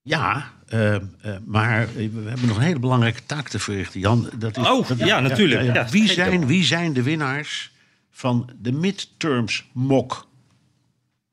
Ja, 0.08 0.52
uh, 0.74 0.94
uh, 0.94 1.00
maar 1.46 1.88
we 1.94 2.02
hebben 2.02 2.48
nog 2.48 2.58
een 2.58 2.64
hele 2.64 2.80
belangrijke 2.80 3.26
taak 3.26 3.50
te 3.50 3.60
verrichten, 3.60 4.00
Jan. 4.00 4.30
Dat 4.38 4.58
is, 4.58 4.68
oh, 4.68 4.88
dat, 4.88 5.00
ja, 5.00 5.20
natuurlijk. 5.20 5.64
Ja, 5.64 5.74
ja. 5.74 5.90
Wie, 5.90 6.10
zijn, 6.10 6.48
wie 6.48 6.64
zijn 6.64 6.94
de 6.94 7.04
winnaars 7.04 7.72
van 8.12 8.50
de 8.62 8.72
midterms 8.72 9.66
mok? 9.74 10.28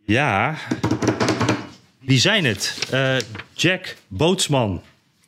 Ja, 0.04 0.56
wie 1.98 2.18
zijn 2.18 2.44
het? 2.44 2.88
Uh, 2.92 3.16
Jack 3.52 3.96
Bootsman. 4.08 4.82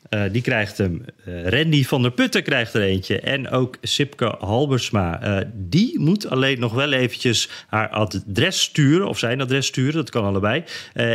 Uh, 0.09 0.23
die 0.31 0.41
krijgt 0.41 0.77
hem. 0.77 1.05
Uh, 1.27 1.47
Randy 1.47 1.83
van 1.83 2.01
der 2.01 2.11
Putten 2.11 2.43
krijgt 2.43 2.73
er 2.73 2.81
eentje. 2.81 3.19
En 3.19 3.49
ook 3.49 3.77
Sipke 3.81 4.35
Halbersma. 4.39 5.23
Uh, 5.23 5.45
die 5.53 5.99
moet 5.99 6.29
alleen 6.29 6.59
nog 6.59 6.73
wel 6.73 6.91
eventjes 6.91 7.49
haar 7.67 7.89
adres 7.89 8.61
sturen. 8.61 9.07
Of 9.07 9.19
zijn 9.19 9.41
adres 9.41 9.65
sturen, 9.65 9.93
dat 9.93 10.09
kan 10.09 10.23
allebei. 10.23 10.63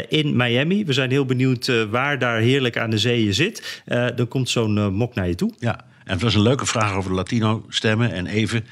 in 0.09 0.37
Miami. 0.37 0.85
We 0.85 0.93
zijn 0.93 1.11
heel 1.11 1.25
benieuwd 1.25 1.73
waar 1.91 2.19
daar 2.19 2.41
heerlijk 2.41 2.79
aan 2.79 2.91
de 2.91 2.99
zee 2.99 3.25
je 3.25 3.33
zit. 3.33 3.83
dan 4.17 4.29
komt 4.29 4.49
zo'n 4.49 4.93
mok 4.93 5.15
naar 5.15 5.29
je 5.29 5.35
toe. 5.35 5.53
Ja, 5.59 5.81
en 6.05 6.13
het 6.13 6.23
was 6.23 6.35
een 6.35 6.43
leuke 6.43 6.67
vraag 6.67 6.95
over 6.95 7.11
de 7.11 7.17
Latino-stemmen. 7.17 8.13
En 8.13 8.27
even, 8.27 8.67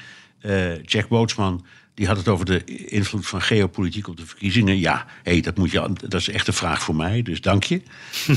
Jack 0.85 1.07
Bootsman... 1.07 1.65
Die 1.99 2.07
had 2.07 2.17
het 2.17 2.27
over 2.27 2.45
de 2.45 2.63
invloed 2.85 3.27
van 3.27 3.41
geopolitiek 3.41 4.07
op 4.07 4.17
de 4.17 4.25
verkiezingen. 4.25 4.79
Ja, 4.79 5.05
hey, 5.23 5.41
dat, 5.41 5.57
moet 5.57 5.71
je, 5.71 5.89
dat 6.07 6.21
is 6.21 6.29
echt 6.29 6.47
een 6.47 6.53
vraag 6.53 6.83
voor 6.83 6.95
mij, 6.95 7.21
dus 7.21 7.41
dank 7.41 7.63
je. 7.63 7.81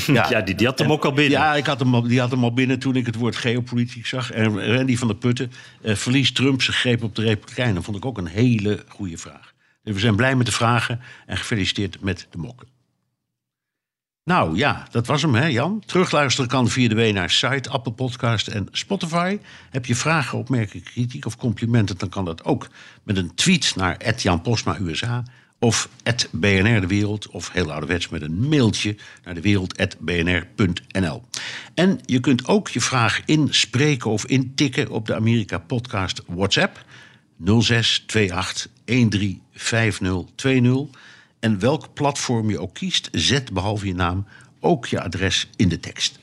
Ja, 0.07 0.27
ja 0.31 0.41
die, 0.41 0.55
die, 0.55 0.67
had 0.67 0.79
hem 0.79 0.93
ook 0.93 1.05
al 1.05 1.13
binnen. 1.13 1.39
Ja, 1.39 1.55
ik 1.55 1.67
had 1.67 1.79
hem 1.79 1.95
al, 1.95 2.03
die 2.03 2.21
had 2.21 2.31
hem 2.31 2.45
al 2.45 2.53
binnen 2.53 2.79
toen 2.79 2.97
ik 2.97 3.07
het 3.07 3.15
woord 3.15 3.37
geopolitiek 3.37 4.07
zag. 4.07 4.31
En 4.31 4.75
Randy 4.77 4.97
van 4.97 5.09
der 5.09 5.17
Putten, 5.17 5.53
uh, 5.83 5.95
verliest 5.95 6.35
Trump 6.35 6.63
zijn 6.63 6.77
greep 6.77 7.03
op 7.03 7.15
de 7.15 7.23
Republikeinen? 7.23 7.75
Dat 7.75 7.85
vond 7.85 7.97
ik 7.97 8.05
ook 8.05 8.19
een 8.19 8.27
hele 8.27 8.85
goede 8.89 9.19
vraag. 9.19 9.53
Dus 9.83 9.95
we 9.95 10.01
zijn 10.01 10.17
blij 10.17 10.37
met 10.37 10.47
de 10.47 10.53
vragen 10.53 11.01
en 11.27 11.37
gefeliciteerd 11.37 12.01
met 12.01 12.27
de 12.31 12.39
mokken. 12.39 12.69
Nou 14.25 14.57
ja, 14.57 14.87
dat 14.91 15.07
was 15.07 15.23
hem, 15.23 15.35
hè 15.35 15.47
Jan? 15.47 15.83
Terugluisteren 15.87 16.51
kan 16.51 16.69
via 16.69 16.89
de 16.89 16.95
W 16.95 17.13
naar 17.13 17.31
site, 17.31 17.71
Apple 17.71 17.93
Podcast 17.93 18.49
en 18.49 18.69
Spotify. 18.71 19.39
Heb 19.71 19.87
je 19.87 19.95
vragen, 19.95 20.39
opmerkingen, 20.39 20.87
kritiek 20.87 21.27
of 21.27 21.37
complimenten... 21.37 21.99
dan 21.99 22.09
kan 22.09 22.25
dat 22.25 22.45
ook 22.45 22.69
met 23.03 23.17
een 23.17 23.35
tweet 23.35 23.73
naar 23.77 24.15
Jan 24.17 24.43
Postma 24.43 24.79
USA... 24.81 25.23
of 25.59 25.89
BNR 26.31 26.81
De 26.81 26.87
Wereld, 26.87 27.29
of 27.29 27.53
heel 27.53 27.71
ouderwets 27.71 28.09
met 28.09 28.23
een 28.23 28.49
mailtje... 28.49 28.97
naar 29.25 29.35
dewereld.bnr.nl. 29.35 31.23
En 31.75 32.01
je 32.05 32.21
kunt 32.21 32.47
ook 32.47 32.69
je 32.69 32.81
vraag 32.81 33.21
inspreken 33.25 34.11
of 34.11 34.27
intikken 34.27 34.89
op 34.89 35.07
de 35.07 35.15
Amerika 35.15 35.59
Podcast 35.59 36.23
WhatsApp... 36.27 36.85
0628 37.45 38.69
135020... 38.85 41.12
En 41.43 41.59
welk 41.59 41.95
platform 41.95 42.51
je 42.51 42.61
ook 42.61 42.75
kiest, 42.75 43.09
zet 43.13 43.53
behalve 43.53 43.87
je 43.87 43.95
naam 43.95 44.27
ook 44.61 44.87
je 44.87 45.01
adres 45.03 45.51
in 45.57 45.69
de 45.69 45.81
tekst. 45.81 46.19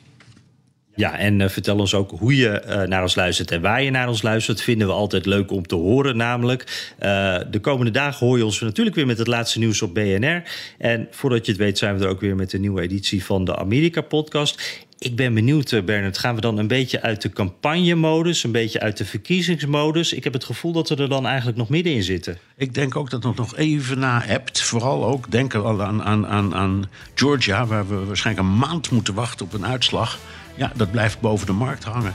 Ja, 0.99 1.17
en 1.17 1.39
uh, 1.39 1.49
vertel 1.49 1.77
ons 1.77 1.93
ook 1.93 2.11
hoe 2.11 2.35
je 2.35 2.63
uh, 2.67 2.81
naar 2.81 3.01
ons 3.01 3.15
luistert 3.15 3.51
en 3.51 3.61
waar 3.61 3.83
je 3.83 3.91
naar 3.91 4.07
ons 4.07 4.21
luistert. 4.21 4.61
Vinden 4.61 4.87
we 4.87 4.93
altijd 4.93 5.25
leuk 5.25 5.51
om 5.51 5.67
te 5.67 5.75
horen, 5.75 6.17
namelijk. 6.17 6.93
Uh, 6.99 7.37
de 7.51 7.59
komende 7.61 7.91
dagen 7.91 8.27
hoor 8.27 8.37
je 8.37 8.45
ons 8.45 8.59
natuurlijk 8.59 8.95
weer 8.95 9.05
met 9.05 9.17
het 9.17 9.27
laatste 9.27 9.59
nieuws 9.59 9.81
op 9.81 9.93
BNR. 9.93 10.43
En 10.77 11.07
voordat 11.11 11.45
je 11.45 11.51
het 11.51 11.61
weet, 11.61 11.77
zijn 11.77 11.97
we 11.97 12.03
er 12.03 12.09
ook 12.09 12.19
weer 12.19 12.35
met 12.35 12.53
een 12.53 12.61
nieuwe 12.61 12.81
editie 12.81 13.25
van 13.25 13.45
de 13.45 13.55
Amerika-podcast. 13.55 14.85
Ik 14.97 15.15
ben 15.15 15.33
benieuwd, 15.33 15.85
Bernard. 15.85 16.17
Gaan 16.17 16.35
we 16.35 16.41
dan 16.41 16.57
een 16.57 16.67
beetje 16.67 17.01
uit 17.01 17.21
de 17.21 17.29
campagnemodus, 17.29 18.43
een 18.43 18.51
beetje 18.51 18.79
uit 18.79 18.97
de 18.97 19.05
verkiezingsmodus? 19.05 20.13
Ik 20.13 20.23
heb 20.23 20.33
het 20.33 20.43
gevoel 20.43 20.71
dat 20.71 20.89
we 20.89 20.95
er 20.95 21.09
dan 21.09 21.25
eigenlijk 21.25 21.57
nog 21.57 21.69
middenin 21.69 22.03
zitten. 22.03 22.37
Ik 22.57 22.73
denk 22.73 22.95
ook 22.95 23.09
dat 23.09 23.23
het 23.23 23.35
nog 23.35 23.57
even 23.57 23.99
na 23.99 24.21
hebt. 24.21 24.61
Vooral 24.61 25.05
ook 25.05 25.31
denken 25.31 25.65
aan, 25.65 26.03
aan, 26.03 26.27
aan, 26.27 26.55
aan 26.55 26.89
Georgia, 27.15 27.65
waar 27.65 27.87
we 27.87 28.05
waarschijnlijk 28.05 28.47
een 28.47 28.57
maand 28.57 28.91
moeten 28.91 29.13
wachten 29.13 29.45
op 29.45 29.53
een 29.53 29.65
uitslag. 29.65 30.19
Ja, 30.59 30.71
dat 30.75 30.91
blijft 30.91 31.19
boven 31.19 31.45
de 31.45 31.53
markt 31.53 31.83
hangen. 31.83 32.13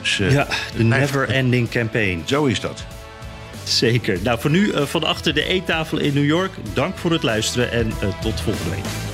Dus, 0.00 0.18
uh, 0.18 0.32
ja, 0.32 0.46
de 0.76 0.84
never-ending 0.84 1.70
campaign. 1.70 2.22
Zo 2.24 2.44
is 2.44 2.60
dat. 2.60 2.84
Zeker. 3.64 4.18
Nou, 4.22 4.40
voor 4.40 4.50
nu 4.50 4.66
uh, 4.66 4.82
van 4.82 5.04
achter 5.04 5.34
de 5.34 5.44
eettafel 5.44 5.98
in 5.98 6.14
New 6.14 6.24
York. 6.24 6.52
Dank 6.72 6.98
voor 6.98 7.12
het 7.12 7.22
luisteren 7.22 7.70
en 7.70 7.86
uh, 7.86 8.20
tot 8.20 8.40
volgende 8.40 8.70
week. 8.70 9.13